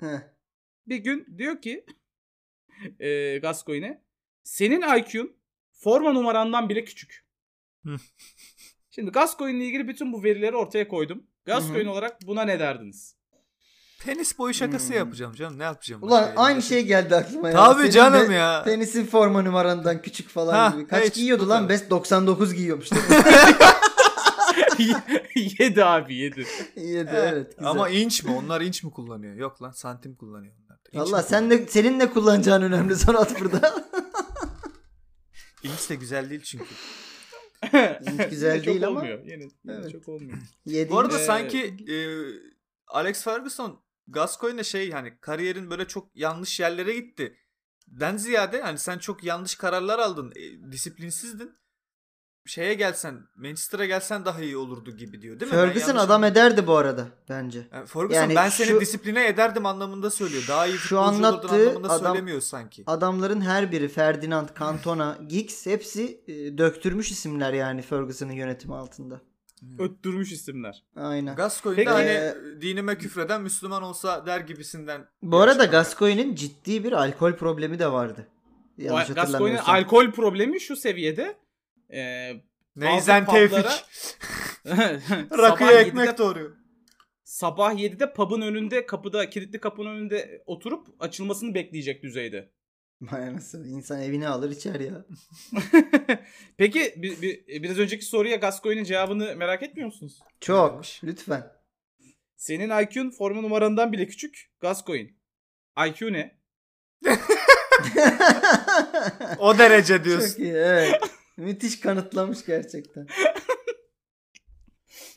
Heh. 0.00 0.20
bir 0.86 0.96
gün 0.96 1.38
diyor 1.38 1.60
ki 1.60 1.86
e, 3.00 3.38
Gascoigne'e 3.38 4.02
senin 4.44 4.82
IQ'un 4.98 5.36
forma 5.72 6.12
numarandan 6.12 6.68
bile 6.68 6.84
küçük. 6.84 7.26
Şimdi 8.90 9.10
Gascoigne'le 9.10 9.64
ilgili 9.66 9.88
bütün 9.88 10.12
bu 10.12 10.24
verileri 10.24 10.56
ortaya 10.56 10.88
koydum. 10.88 11.26
Gascoigne 11.46 11.90
olarak 11.90 12.26
buna 12.26 12.42
ne 12.42 12.60
derdiniz? 12.60 13.16
Penis 14.04 14.38
boyu 14.38 14.54
şakası 14.54 14.88
Hmm. 14.88 14.96
yapacağım 14.96 15.34
canım. 15.34 15.58
Ne 15.58 15.62
yapacağım? 15.64 16.02
Ulan 16.02 16.22
başka 16.26 16.40
aynı 16.42 16.62
şey 16.62 16.84
geldi 16.84 17.16
aklıma 17.16 17.48
ya. 17.50 17.54
Tabii 17.56 17.78
Senin 17.80 17.90
canım 17.90 18.30
ya. 18.32 18.62
Penisin 18.64 19.06
forma 19.06 19.42
numarandan 19.42 20.02
küçük 20.02 20.28
falan 20.28 20.52
Ha, 20.54 20.76
gibi. 20.76 20.86
Kaç 20.86 21.04
hiç, 21.04 21.14
giyiyordu 21.14 21.48
lan? 21.48 21.68
Best 21.68 21.90
99 21.90 22.54
giyiyormuş 22.54 22.90
değil 22.92 23.02
mi? 23.08 23.16
yedi 25.58 25.84
abi 25.84 26.14
yedi. 26.14 26.46
İyiydi 26.76 27.10
Evet. 27.12 27.32
evet. 27.32 27.56
Güzel. 27.58 27.70
Ama 27.70 27.88
inç 27.88 28.24
mi? 28.24 28.30
Onlar 28.32 28.60
inç 28.60 28.82
mi 28.84 28.90
kullanıyor? 28.90 29.34
Yok 29.34 29.62
lan 29.62 29.70
santim 29.70 30.14
kullanıyor 30.16 30.54
Allah 30.96 31.22
sen 31.22 31.50
de 31.50 31.66
senin 31.66 31.98
ne 31.98 32.10
kullanacağın 32.10 32.62
önemli 32.62 32.96
Sonat 32.96 33.40
burada. 33.40 33.74
İnç 35.62 35.90
de 35.90 35.94
güzel 35.94 36.30
değil 36.30 36.42
çünkü. 36.42 36.64
İnç 38.12 38.30
güzel 38.30 38.56
çok 38.56 38.66
değil 38.66 38.86
ama. 38.86 38.98
olmuyor. 39.00 39.18
Yine, 39.24 39.32
yine 39.34 39.50
Evet. 39.68 39.92
çok 39.92 40.08
olmuyor. 40.08 40.38
Yedi. 40.66 40.90
Bu 40.90 40.98
arada 40.98 41.20
Ee, 41.20 41.24
sanki 41.24 41.58
e, 41.88 41.96
Alex 42.86 43.24
Ferguson 43.24 43.82
Gascoigne'e 44.08 44.64
şey 44.64 44.90
hani 44.90 45.18
kariyerin 45.20 45.70
böyle 45.70 45.84
çok 45.88 46.16
yanlış 46.16 46.60
yerlere 46.60 46.94
gitti. 46.94 47.36
Den 47.88 48.16
ziyade 48.16 48.60
hani 48.62 48.78
sen 48.78 48.98
çok 48.98 49.24
yanlış 49.24 49.54
kararlar 49.54 49.98
aldın. 49.98 50.32
e, 50.36 50.72
disiplinsizdin. 50.72 51.56
Şeye 52.46 52.74
gelsen 52.74 53.18
Manchester'a 53.36 53.86
gelsen 53.86 54.24
daha 54.24 54.40
iyi 54.40 54.56
olurdu 54.56 54.96
gibi 54.96 55.22
diyor 55.22 55.40
değil 55.40 55.52
mi? 55.52 55.56
Ferguson 55.58 55.96
adam 55.96 56.10
anladım. 56.10 56.24
ederdi 56.24 56.66
bu 56.66 56.76
arada 56.76 57.06
bence. 57.28 57.66
Yani 57.72 57.86
Ferguson 57.86 58.14
Yani 58.20 58.34
ben 58.34 58.48
seni 58.48 58.66
şu- 58.66 58.80
disipline 58.80 59.26
ederdim 59.26 59.66
anlamında 59.66 60.10
söylüyor. 60.10 60.42
Daha 60.48 60.66
iyi 60.66 60.78
Şu 60.78 61.00
anlattığı 61.00 61.48
anlamında 61.48 61.90
adam- 61.90 62.12
söylemiyor 62.14 62.40
sanki. 62.40 62.84
Adamların 62.86 63.40
her 63.40 63.72
biri 63.72 63.88
Ferdinand, 63.88 64.48
Cantona, 64.58 65.18
Giggs 65.28 65.66
hepsi 65.66 66.20
e, 66.28 66.58
döktürmüş 66.58 67.10
isimler 67.10 67.52
yani 67.52 67.82
Ferguson'ın 67.82 68.32
yönetimi 68.32 68.74
altında. 68.74 69.20
Öttürmüş 69.78 70.32
isimler. 70.32 70.84
Aynen. 70.96 71.36
Gascoigne 71.36 71.90
hani 71.90 72.34
dinime 72.62 72.98
küfreden 72.98 73.42
Müslüman 73.42 73.82
olsa 73.82 74.26
der 74.26 74.40
gibisinden. 74.40 75.08
Bu 75.22 75.40
arada. 75.40 75.64
Gascoigne'in 75.64 76.34
ciddi 76.34 76.84
bir 76.84 76.92
alkol 76.92 77.32
problemi 77.32 77.78
de 77.78 77.92
vardı. 77.92 78.26
Yanlış 78.78 79.08
Gascoigne'in 79.08 79.56
alkol 79.56 80.10
problemi 80.10 80.60
şu 80.60 80.76
seviyede. 80.76 81.36
E, 81.92 82.32
Neyzen 82.76 83.26
Tevfik. 83.26 83.56
Rakıya 85.38 85.68
sabah 85.70 85.80
ekmek 85.80 86.08
7'de 86.08 86.18
doğuruyor. 86.18 86.56
sabah 87.24 87.72
7'de 87.74 88.12
pub'ın 88.12 88.40
önünde 88.42 88.86
kapıda 88.86 89.30
kilitli 89.30 89.60
kapının 89.60 89.90
önünde 89.90 90.42
oturup 90.46 90.86
açılmasını 91.00 91.54
bekleyecek 91.54 92.02
düzeyde. 92.02 92.50
Anasını, 93.10 93.68
İnsan 93.68 94.02
evine 94.02 94.28
alır 94.28 94.50
içer 94.50 94.80
ya. 94.80 95.04
Peki 96.56 96.94
bir, 96.96 97.22
bir- 97.22 97.62
biraz 97.62 97.78
önceki 97.78 98.04
soruya 98.04 98.36
Gascoigne'in 98.36 98.84
cevabını 98.84 99.36
merak 99.36 99.62
etmiyor 99.62 99.86
musunuz? 99.86 100.18
Çok. 100.40 100.84
Lütfen. 101.04 101.52
Senin 102.36 102.82
IQ'un 102.82 103.10
forma 103.10 103.40
numarandan 103.40 103.92
bile 103.92 104.06
küçük. 104.06 104.50
Gascoigne. 104.60 105.10
IQ 105.88 106.12
ne? 106.12 106.36
O 109.38 109.58
derece 109.58 110.04
diyorsun. 110.04 110.28
Çok 110.28 110.38
iyi 110.38 110.52
evet. 110.52 110.94
Müthiş 111.36 111.80
kanıtlamış 111.80 112.46
gerçekten. 112.46 113.06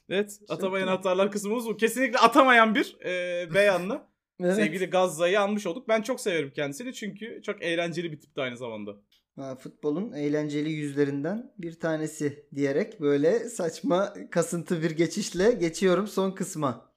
Evet. 0.09 0.39
Atamayan 0.49 0.87
hatalar 0.87 1.31
kısmımız 1.31 1.65
bu. 1.65 1.77
Kesinlikle 1.77 2.17
atamayan 2.19 2.75
bir 2.75 2.97
e, 3.05 3.53
beyanla 3.53 4.09
Evet. 4.39 4.55
sevgili 4.55 4.85
Gazza'yı 4.85 5.41
almış 5.41 5.67
olduk. 5.67 5.87
Ben 5.87 6.01
çok 6.01 6.21
severim 6.21 6.51
kendisini 6.55 6.93
çünkü 6.93 7.41
çok 7.45 7.63
eğlenceli 7.63 8.11
bir 8.11 8.19
tipti 8.19 8.41
aynı 8.41 8.57
zamanda. 8.57 8.91
Ha, 9.35 9.55
futbolun 9.55 10.11
eğlenceli 10.11 10.71
yüzlerinden 10.71 11.53
bir 11.57 11.79
tanesi 11.79 12.45
diyerek 12.55 13.01
böyle 13.01 13.49
saçma 13.49 14.13
kasıntı 14.31 14.81
bir 14.81 14.91
geçişle 14.91 15.51
geçiyorum 15.51 16.07
son 16.07 16.31
kısma. 16.31 16.91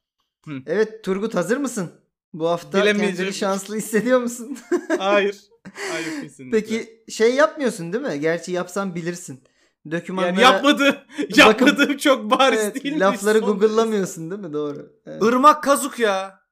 Hı. 0.44 0.58
Evet 0.66 1.04
Turgut 1.04 1.34
hazır 1.34 1.56
mısın? 1.56 1.90
Bu 2.32 2.48
hafta 2.48 2.84
kendini 2.84 3.32
şanslı 3.32 3.76
hissediyor 3.76 4.20
musun? 4.20 4.58
Hayır. 4.98 5.40
Hayır 5.92 6.22
kesinlikle. 6.22 6.60
Peki 6.60 7.04
şey 7.12 7.34
yapmıyorsun 7.34 7.92
değil 7.92 8.04
mi? 8.04 8.20
Gerçi 8.20 8.52
yapsan 8.52 8.94
bilirsin. 8.94 9.44
Dökümanlara 9.90 10.30
yani 10.30 10.42
yapmadı. 10.42 11.06
Yapmadığım 11.36 11.96
çok 11.96 12.30
bariz 12.30 12.60
Evet, 12.60 12.84
değil 12.84 12.94
mi? 12.94 13.00
lafları 13.00 13.38
Son 13.38 13.48
google'lamıyorsun 13.48 14.30
değil 14.30 14.40
mi? 14.40 14.52
Doğru. 14.52 14.92
Evet. 15.06 15.22
Irmak 15.22 15.62
Kazuk 15.62 15.98
ya. 15.98 16.42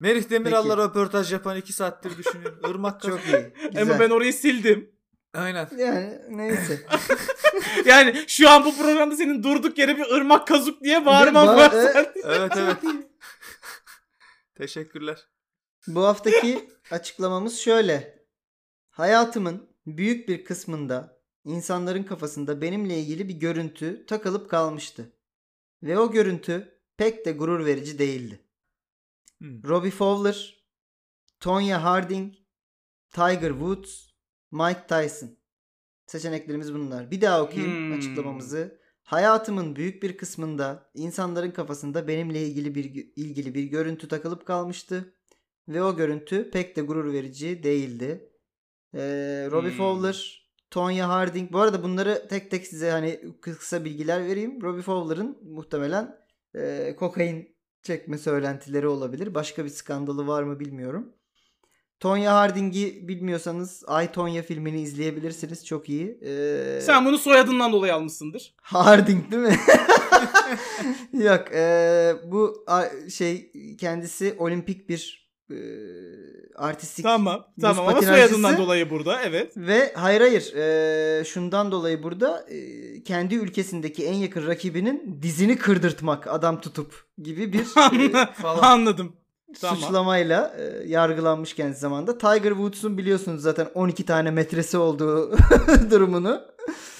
Merih 0.00 0.30
Demiral'la 0.30 0.76
röportaj 0.76 1.32
yapan 1.32 1.56
iki 1.56 1.72
saattir 1.72 2.18
düşünüyorum. 2.18 2.58
Irmak 2.70 3.00
Kazuk. 3.00 3.20
Çok 3.20 3.28
iyi. 3.28 3.52
Güzel. 3.66 3.82
Ama 3.82 3.98
ben 4.00 4.10
orayı 4.10 4.32
sildim. 4.32 4.90
Aynen. 5.34 5.68
Yani 5.78 6.18
neyse. 6.28 6.86
Yani 7.84 8.24
şu 8.28 8.50
an 8.50 8.64
bu 8.64 8.76
programda 8.76 9.16
senin 9.16 9.42
durduk 9.42 9.78
yere 9.78 9.96
bir 9.96 10.10
ırmak 10.10 10.46
kazuk 10.46 10.82
diye 10.82 11.06
bağırmam 11.06 11.48
Ba- 11.48 11.56
var. 11.56 11.70
evet. 11.74 12.10
Evet 12.24 12.52
evet. 12.56 12.76
Teşekkürler. 14.54 15.28
Bu 15.86 16.04
haftaki 16.04 16.68
açıklamamız 16.90 17.58
şöyle. 17.58 18.26
Hayatımın 18.90 19.68
büyük 19.86 20.28
bir 20.28 20.44
kısmında 20.44 21.22
insanların 21.44 22.02
kafasında 22.02 22.60
benimle 22.60 22.98
ilgili 23.00 23.28
bir 23.28 23.34
görüntü 23.34 24.06
takılıp 24.06 24.50
kalmıştı. 24.50 25.12
Ve 25.82 25.98
o 25.98 26.10
görüntü 26.10 26.80
pek 26.96 27.26
de 27.26 27.32
gurur 27.32 27.66
verici 27.66 27.98
değildi. 27.98 28.40
Hmm. 29.38 29.62
Robbie 29.64 29.90
Fowler, 29.90 30.66
Tonya 31.40 31.84
Harding, 31.84 32.34
Tiger 33.10 33.50
Woods, 33.50 34.08
Mike 34.50 34.86
Tyson. 34.88 35.38
Seçeneklerimiz 36.06 36.74
bunlar. 36.74 37.10
Bir 37.10 37.20
daha 37.20 37.42
okuyayım 37.42 37.76
Hmm. 37.76 37.98
açıklamamızı. 37.98 38.82
Hayatımın 39.02 39.76
büyük 39.76 40.02
bir 40.02 40.16
kısmında 40.16 40.90
insanların 40.94 41.50
kafasında 41.50 42.08
benimle 42.08 42.46
ilgili 42.46 42.74
bir 42.74 42.84
ilgili 43.16 43.54
bir 43.54 43.64
görüntü 43.64 44.08
takılıp 44.08 44.46
kalmıştı 44.46 45.14
ve 45.68 45.82
o 45.82 45.96
görüntü 45.96 46.50
pek 46.50 46.76
de 46.76 46.80
gurur 46.80 47.12
verici 47.12 47.62
değildi. 47.62 48.28
Ee, 48.94 49.48
Robbie 49.50 49.70
Hmm. 49.70 49.76
Fowler, 49.76 50.48
Tonya 50.70 51.08
Harding. 51.08 51.52
Bu 51.52 51.58
arada 51.60 51.82
bunları 51.82 52.26
tek 52.30 52.50
tek 52.50 52.66
size 52.66 52.90
hani 52.90 53.20
kısa 53.40 53.84
bilgiler 53.84 54.26
vereyim. 54.26 54.62
Robbie 54.62 54.82
Fowler'ın 54.82 55.38
muhtemelen 55.42 56.16
e, 56.54 56.96
kokain 56.98 57.56
çekme 57.82 58.18
söylentileri 58.18 58.86
olabilir. 58.88 59.34
Başka 59.34 59.64
bir 59.64 59.68
skandalı 59.70 60.26
var 60.26 60.42
mı 60.42 60.60
bilmiyorum. 60.60 61.12
Tonya 62.00 62.34
Harding'i 62.34 63.08
bilmiyorsanız 63.08 63.84
Ay 63.86 64.12
Tonya 64.12 64.42
filmini 64.42 64.80
izleyebilirsiniz. 64.80 65.66
Çok 65.66 65.88
iyi. 65.88 66.18
Ee, 66.24 66.80
Sen 66.82 67.04
bunu 67.04 67.18
soyadından 67.18 67.72
dolayı 67.72 67.94
almışsındır. 67.94 68.54
Harding 68.62 69.30
değil 69.32 69.42
mi? 69.42 69.56
Yok. 71.24 71.44
eee, 71.52 72.14
bu 72.26 72.64
şey 73.10 73.52
kendisi 73.80 74.36
olimpik 74.38 74.88
bir 74.88 75.21
artistik 76.56 77.02
Tamam. 77.04 77.46
Tamam 77.60 77.88
ama 77.88 78.02
soyadından 78.02 78.56
dolayı 78.58 78.90
burada 78.90 79.22
evet. 79.22 79.52
Ve 79.56 79.92
hayır 79.94 80.20
hayır 80.20 80.52
eee, 80.56 81.24
şundan 81.24 81.72
dolayı 81.72 82.02
burada 82.02 82.46
eee, 82.50 83.02
kendi 83.02 83.34
ülkesindeki 83.34 84.06
en 84.06 84.14
yakın 84.14 84.46
rakibinin 84.46 85.18
dizini 85.22 85.56
kırdırtmak 85.58 86.26
adam 86.26 86.60
tutup 86.60 87.04
gibi 87.22 87.52
bir 87.52 87.58
eee, 88.14 88.28
Anladım. 88.44 89.12
Tamam. 89.60 89.76
suçlamayla 89.76 90.54
eee, 90.58 90.88
yargılanmış 90.88 91.54
kendi 91.54 91.76
zamanda. 91.76 92.18
Tiger 92.18 92.50
Woods'un 92.50 92.98
biliyorsunuz 92.98 93.42
zaten 93.42 93.68
12 93.74 94.04
tane 94.06 94.30
metresi 94.30 94.78
olduğu 94.78 95.36
durumunu. 95.90 96.40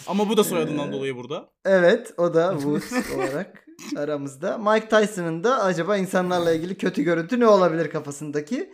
Ama 0.06 0.28
bu 0.28 0.36
da 0.36 0.44
soyadından 0.44 0.92
dolayı 0.92 1.16
burada. 1.16 1.48
Evet 1.64 2.12
o 2.16 2.34
da 2.34 2.52
Woods 2.60 2.92
olarak 3.16 3.66
aramızda. 3.96 4.58
Mike 4.58 4.88
Tyson'ın 4.88 5.44
da 5.44 5.62
acaba 5.62 5.96
insanlarla 5.96 6.52
ilgili 6.52 6.74
kötü 6.78 7.02
görüntü 7.02 7.40
ne 7.40 7.46
olabilir 7.46 7.90
kafasındaki 7.90 8.72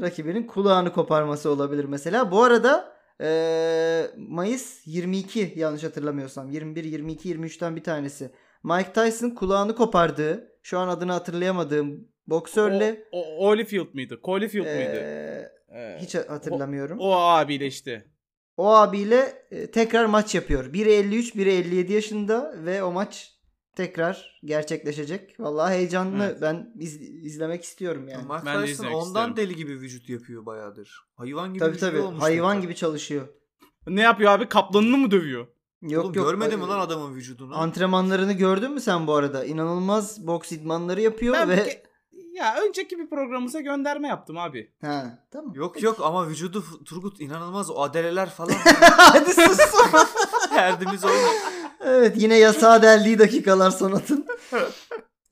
rakibinin 0.00 0.46
kulağını 0.46 0.92
koparması 0.92 1.50
olabilir 1.50 1.84
mesela. 1.84 2.30
Bu 2.30 2.42
arada 2.42 2.94
eee, 3.20 4.10
Mayıs 4.16 4.86
22 4.86 5.52
yanlış 5.56 5.84
hatırlamıyorsam 5.84 6.50
21, 6.50 6.84
22, 6.84 7.28
23'ten 7.34 7.76
bir 7.76 7.82
tanesi. 7.84 8.30
Mike 8.64 8.92
Tyson 8.92 9.30
kulağını 9.30 9.74
kopardığı 9.76 10.52
şu 10.62 10.78
an 10.78 10.88
adını 10.88 11.12
hatırlayamadığım 11.12 12.08
boksörle 12.26 13.04
O, 13.12 13.20
o, 13.38 13.48
Holyfield 13.48 13.94
mıydı? 13.94 14.18
Holyfield 14.22 14.64
mıydı? 14.64 14.94
eee, 14.94 15.50
Ee, 15.76 15.98
hiç 16.00 16.14
hatırlamıyorum. 16.14 16.98
O, 17.00 17.08
o 17.08 17.12
abiyle 17.14 17.66
işte. 17.66 18.04
O 18.56 18.68
abiyle 18.74 19.46
e, 19.50 19.70
tekrar 19.70 20.04
maç 20.04 20.34
yapıyor. 20.34 20.72
Biri 20.72 20.92
53, 20.92 21.36
biri 21.36 21.50
57 21.52 21.92
yaşında 21.92 22.54
ve 22.64 22.82
o 22.82 22.92
maç 22.92 23.33
tekrar 23.76 24.40
gerçekleşecek. 24.44 25.40
Vallahi 25.40 25.74
heyecanlı. 25.74 26.24
Evet. 26.24 26.38
Ben 26.42 26.72
iz- 26.78 27.00
izlemek 27.02 27.64
istiyorum 27.64 28.08
yani. 28.08 28.22
Mike 28.22 28.46
Ben 28.46 28.62
de 28.62 28.66
Tyson 28.66 28.72
izlemek 28.84 28.96
ondan 28.96 29.30
isterim. 29.30 29.36
deli 29.50 29.56
gibi 29.56 29.72
vücut 29.80 30.08
yapıyor 30.08 30.46
bayağıdır. 30.46 31.00
Hayvan 31.16 31.48
gibi 31.48 31.58
Tabii 31.58 31.76
tabii. 31.78 31.98
olmuş 32.00 32.22
Hayvan 32.22 32.50
tekrar. 32.52 32.62
gibi 32.62 32.74
çalışıyor. 32.74 33.28
Ne 33.86 34.00
yapıyor 34.02 34.32
abi? 34.32 34.48
Kaplanını 34.48 34.96
mı 34.98 35.10
dövüyor? 35.10 35.46
Yok 35.82 36.04
Oğlum 36.04 36.14
yok. 36.14 36.26
görmedin 36.26 36.58
mi 36.58 36.66
lan 36.66 36.80
adamın 36.80 37.14
vücudunu? 37.14 37.56
Antrenmanlarını 37.58 38.32
gördün 38.32 38.72
mü 38.72 38.80
sen 38.80 39.06
bu 39.06 39.14
arada? 39.14 39.44
İnanılmaz 39.44 40.26
boks 40.26 40.52
idmanları 40.52 41.00
yapıyor 41.00 41.34
Ben 41.34 41.48
ve 41.48 41.54
ge- 41.56 41.82
ya 42.36 42.56
önceki 42.68 42.98
bir 42.98 43.10
programımıza 43.10 43.60
gönderme 43.60 44.08
yaptım 44.08 44.38
abi. 44.38 44.72
ha 44.80 45.26
tamam. 45.30 45.54
Yok 45.54 45.82
yok 45.82 45.96
ama 46.02 46.28
vücudu 46.28 46.64
Turgut 46.84 47.20
inanılmaz 47.20 47.70
o 47.70 47.82
adeleler 47.82 48.30
falan 48.30 48.50
Hadi 48.96 49.34
sus. 49.34 49.58
derdimiz 50.54 51.04
oymuş. 51.04 51.30
Evet 51.84 52.22
yine 52.22 52.38
yasağa 52.38 52.82
deldiği 52.82 53.18
dakikalar 53.18 53.70
sonatın. 53.70 54.26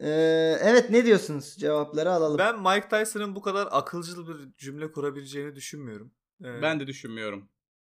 Ee, 0.00 0.59
evet 0.62 0.90
ne 0.90 1.05
diyorsunuz? 1.05 1.57
Cevapları 1.59 2.12
alalım. 2.12 2.38
Ben 2.38 2.61
Mike 2.61 2.88
Tyson'ın 2.88 3.34
bu 3.36 3.42
kadar 3.42 3.68
akılcıl 3.70 4.28
bir 4.28 4.57
cümle 4.59 4.92
kurabileceğini 4.92 5.57
düşünmüyorum. 5.57 6.12
Ee, 6.44 6.62
Ben 6.62 6.80
de 6.80 6.86
düşünmüyorum. 6.86 7.48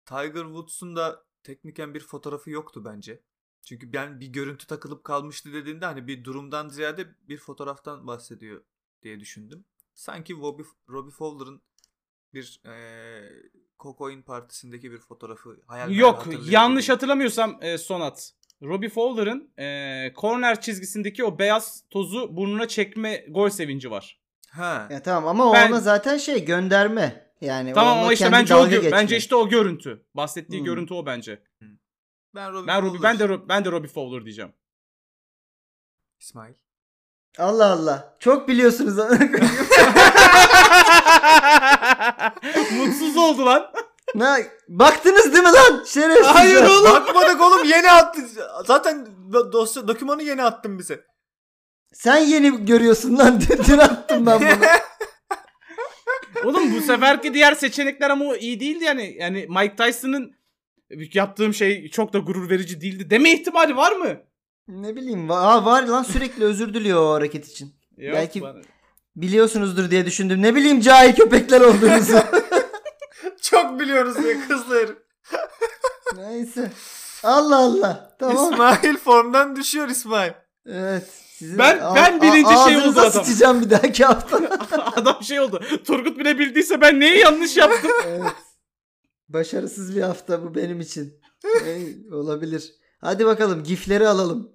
Tiger 0.06 0.44
Woods'un 0.44 0.96
da 0.96 1.24
tekniken 1.44 1.94
bir 1.94 2.00
fotoğrafı 2.00 2.50
yoktu 2.50 2.86
bence. 2.86 3.22
Çünkü 3.66 3.94
ben 3.94 4.20
bir 4.20 4.28
görüntü 4.28 4.68
takılıp 4.68 5.04
kalmıştı 5.04 5.54
dediğinde 5.54 5.86
hani 5.86 6.08
bir 6.08 6.24
durumdan 6.24 6.68
ziyade 6.68 7.08
bir 7.28 7.38
fotoğraftan 7.38 8.08
bahsediyor 8.08 8.62
diye 9.04 9.20
düşündüm. 9.20 9.66
Sanki 9.94 10.42
Bobby, 10.42 10.64
Robbie 10.90 11.12
Fowler'ın 11.12 11.62
bir 12.34 12.62
eee 12.66 13.50
Cocoin 13.80 14.22
partisindeki 14.22 14.92
bir 14.92 14.98
fotoğrafı 14.98 15.60
hayal 15.68 15.92
Yok 15.92 16.28
yanlış 16.46 16.90
hatırlamıyorsam 16.90 17.58
e, 17.62 17.78
Sonat. 17.78 18.34
Robbie 18.64 18.90
Fowler'ın 18.90 19.50
e, 19.60 20.14
corner 20.16 20.62
çizgisindeki 20.62 21.24
o 21.24 21.40
beyaz 21.40 21.84
tozu 21.90 22.38
burnuna 22.38 22.68
çekme 22.68 23.26
gol 23.30 23.50
sevinci 23.50 23.92
var. 23.92 24.20
Ha. 24.52 24.88
Ya 24.92 25.02
tamam 25.04 25.28
ama 25.28 25.50
o 25.50 25.54
Ben- 25.54 25.72
ona 25.72 25.80
zaten 25.80 26.18
şey 26.18 26.46
gönderme. 26.46 27.30
Yani 27.42 27.74
tamam 27.74 27.98
ama 27.98 28.14
işte 28.14 28.32
bence 28.32 28.56
o 28.56 28.70
geçme. 28.70 28.92
bence 28.92 29.18
işte 29.18 29.36
o 29.36 29.50
görüntü. 29.50 30.06
Bahsettiği 30.16 30.60
Hmm. 30.60 30.66
görüntü 30.66 30.94
o 30.94 31.06
bence. 31.06 31.44
Ben 32.36 32.54
Robbie 32.54 32.68
Ben 32.68 32.82
Robbie 32.84 33.04
ben 33.04 33.20
de 33.20 33.50
ben 33.50 33.66
de 33.66 33.72
Robbie 33.72 33.90
Fowler 33.90 34.24
diyeceğim. 34.26 34.54
İsmail. 36.20 36.54
Allah 37.38 37.66
Allah. 37.72 38.16
Çok 38.20 38.48
biliyorsunuz. 38.48 38.98
Mutsuz 42.78 43.18
oldu 43.18 43.46
lan. 43.46 43.72
Ne 44.16 44.48
baktınız 44.70 45.34
değil 45.34 45.44
mi 45.44 45.50
lan? 45.54 45.84
Şerefsiz. 45.88 46.26
Hayır 46.26 46.64
oğlum. 46.64 46.84
Bakmadık 46.92 47.42
oğlum 47.42 47.64
yeni 47.66 47.92
attı. 47.92 48.22
Zaten 48.66 49.08
do- 49.32 49.52
dosya 49.52 49.88
dokümanı 49.88 50.24
yeni 50.24 50.44
attın 50.44 50.80
bize. 50.80 51.06
Sen 51.94 52.18
yeni 52.18 52.66
görüyorsun 52.66 53.18
lan. 53.18 53.42
Dün, 53.68 53.78
attım 53.78 54.26
ben 54.26 54.40
bunu. 54.42 54.50
Oğlum 56.46 56.76
bu 56.76 56.82
seferki 56.82 57.34
diğer 57.34 57.54
seçenekler 57.56 58.10
ama 58.10 58.26
o 58.26 58.36
iyi 58.36 58.60
değildi 58.60 58.84
yani. 58.84 59.16
Yani 59.20 59.48
Mike 59.50 59.76
Tyson'ın 59.76 60.32
yaptığım 61.14 61.54
şey 61.54 61.90
çok 61.90 62.14
da 62.14 62.20
gurur 62.20 62.50
verici 62.50 62.82
değildi. 62.82 63.10
Deme 63.10 63.32
ihtimali 63.32 63.76
var 63.76 63.92
mı? 63.92 64.18
ne 64.68 64.96
bileyim. 64.96 65.32
Aa, 65.32 65.66
var 65.66 65.84
lan 65.84 66.04
sürekli 66.04 66.44
özür 66.44 66.74
diliyor 66.74 67.02
o 67.02 67.14
hareket 67.14 67.48
için. 67.48 67.74
Yok, 67.98 68.16
Belki- 68.16 68.42
bana- 68.42 68.62
Biliyorsunuzdur 69.16 69.92
diye 69.92 70.06
düşündüm. 70.06 70.42
Ne 70.42 70.56
bileyim 70.56 70.82
cahil 70.82 71.16
köpekler 71.16 71.62
olduğunuzu. 71.62 72.14
Çok 73.50 73.80
biliyoruz 73.80 74.18
diye 74.24 74.48
kızlar. 74.48 74.90
Neyse. 76.16 76.72
Allah 77.24 77.58
Allah. 77.58 78.16
Tamam. 78.20 78.52
İsmail 78.54 78.98
formdan 78.98 79.56
düşüyor 79.56 79.88
İsmail. 79.88 80.32
Evet. 80.66 81.08
Sizin 81.30 81.58
Ben- 81.58 81.80
a- 81.80 81.96
ben 81.96 82.22
birinci 82.22 82.48
a- 82.50 82.68
şey 82.70 82.78
oldu 82.78 83.00
adam. 83.00 83.26
sıçacağım 83.26 83.62
bir 83.62 83.70
dahaki 83.70 84.06
hafta. 84.06 84.38
Adam 84.96 85.24
şey 85.24 85.40
oldu. 85.40 85.62
Turgut 85.88 86.20
bile 86.20 86.40
bildiyse 86.40 86.82
ben 86.82 87.00
neyi 87.00 87.18
yanlış 87.18 87.58
yaptım? 87.58 87.92
evet. 88.06 88.32
Başarısız 89.30 89.96
bir 89.96 90.02
hafta 90.02 90.44
bu 90.44 90.56
benim 90.56 90.80
için. 90.80 91.20
Ee, 91.66 91.88
olabilir. 92.14 92.74
Hadi 93.02 93.26
bakalım 93.26 93.64
gifleri 93.64 94.08
alalım. 94.08 94.52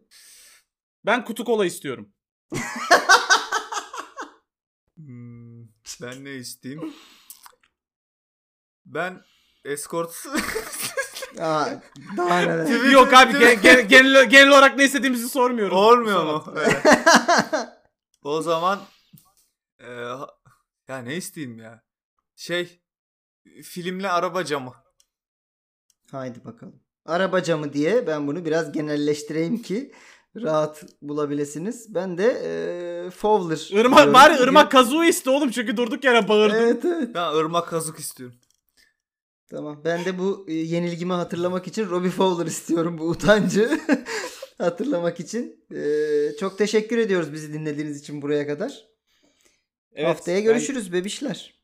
Ben 1.06 1.24
kutu 1.24 1.44
kola 1.44 1.66
istiyorum. 1.66 2.08
Hmm, 4.96 5.64
ben 6.02 6.24
ne 6.24 6.34
isteyeyim? 6.34 6.94
Ben 8.86 9.20
escort 9.64 10.10
Aa, 11.40 11.66
daha 12.16 12.38
neler. 12.40 12.90
Yok 12.90 13.12
abi 13.12 13.32
ge- 13.32 13.54
ge- 13.60 13.80
genel, 13.80 14.24
genel 14.30 14.48
olarak 14.48 14.76
ne 14.76 14.84
istediğimizi 14.84 15.28
sormuyorum. 15.28 15.76
olmuyor 15.76 16.24
mu? 16.24 16.54
Evet. 16.56 16.82
o 18.22 18.42
zaman 18.42 18.80
e, 19.80 19.90
ya 20.88 20.98
ne 20.98 21.16
isteyeyim 21.16 21.58
ya? 21.58 21.82
Şey 22.36 22.80
filmle 23.62 24.10
araba 24.10 24.44
camı. 24.44 24.72
Haydi 26.10 26.44
bakalım. 26.44 26.80
Araba 27.06 27.42
camı 27.42 27.72
diye 27.72 28.06
ben 28.06 28.26
bunu 28.26 28.44
biraz 28.44 28.72
genelleştireyim 28.72 29.62
ki 29.62 29.92
rahat 30.36 30.82
bulabilirsiniz. 31.02 31.94
Ben 31.94 32.18
de 32.18 32.24
e, 33.06 33.10
Fowler. 33.10 33.68
Irmak 33.80 33.96
diyorum. 33.98 34.14
bari 34.14 34.34
ırmak 34.34 34.72
kazığı 34.72 35.04
iste 35.04 35.30
oğlum 35.30 35.50
çünkü 35.50 35.76
durduk 35.76 36.04
yere 36.04 36.28
bağırdı. 36.28 36.56
Evet 36.56 36.84
evet. 36.84 37.14
Ben 37.14 37.34
ırmak 37.34 37.68
kazık 37.68 37.98
istiyorum. 37.98 38.36
Tamam. 39.50 39.82
Ben 39.84 40.04
de 40.04 40.18
bu 40.18 40.46
e, 40.48 40.52
yenilgimi 40.54 41.12
hatırlamak 41.12 41.66
için 41.66 41.86
Robbie 41.90 42.10
Fowler 42.10 42.46
istiyorum 42.46 42.98
bu 42.98 43.04
utancı. 43.08 43.80
hatırlamak 44.58 45.20
için. 45.20 45.64
E, 45.74 45.82
çok 46.40 46.58
teşekkür 46.58 46.98
ediyoruz 46.98 47.32
bizi 47.32 47.52
dinlediğiniz 47.52 48.00
için 48.00 48.22
buraya 48.22 48.46
kadar. 48.46 48.84
Evet, 49.94 50.08
Haftaya 50.08 50.40
görüşürüz 50.40 50.92
bebişler. 50.92 51.54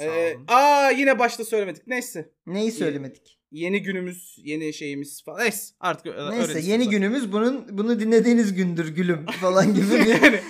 Ben- 0.00 0.06
Sağ 0.06 0.14
Ee, 0.14 0.36
aa 0.48 0.90
yine 0.90 1.18
başta 1.18 1.44
söylemedik. 1.44 1.86
Neyse. 1.86 2.30
Neyi 2.46 2.72
söylemedik? 2.72 3.38
Yeni 3.50 3.82
günümüz, 3.82 4.34
yeni 4.44 4.74
şeyimiz 4.74 5.24
falan. 5.24 5.40
Neyse 5.40 5.74
artık 5.80 6.06
ö- 6.06 6.30
Neyse 6.30 6.52
yeni 6.60 6.84
zaten. 6.84 6.90
günümüz 6.90 7.32
bunun 7.32 7.78
bunu 7.78 8.00
dinlediğiniz 8.00 8.54
gündür 8.54 8.88
gülüm 8.94 9.26
falan 9.26 9.74
gibi 9.74 9.90
bir 9.90 10.06
yani 10.22 10.40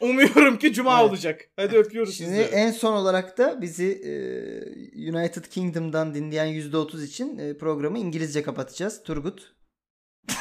umuyorum 0.00 0.58
ki 0.58 0.72
cuma 0.72 1.00
Evet. 1.00 1.10
olacak. 1.10 1.40
Hadi 1.56 1.76
öpüyoruz 1.76 2.14
Şimdi 2.16 2.30
sizi. 2.30 2.42
en 2.42 2.70
son 2.70 2.92
olarak 2.92 3.38
da 3.38 3.62
bizi 3.62 3.86
e, 4.04 4.12
United 5.12 5.44
Kingdom'dan 5.44 6.14
dinleyen 6.14 6.46
%30 6.46 7.04
için 7.04 7.38
e, 7.38 7.56
programı 7.58 7.98
İngilizce 7.98 8.42
kapatacağız. 8.42 9.02
Turgut. 9.02 9.54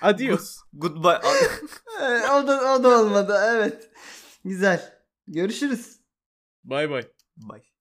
Adios. 0.00 0.58
Goodbye. 0.72 1.20
Evet, 2.04 2.24
o 2.30 2.46
da 2.46 2.74
o 2.74 2.82
da 2.82 3.00
olmadı. 3.00 3.40
Evet. 3.46 3.90
Güzel. 4.44 4.98
Görüşürüz. 5.26 6.00
Bay 6.64 6.90
bay. 6.90 7.02
Bye. 7.36 7.71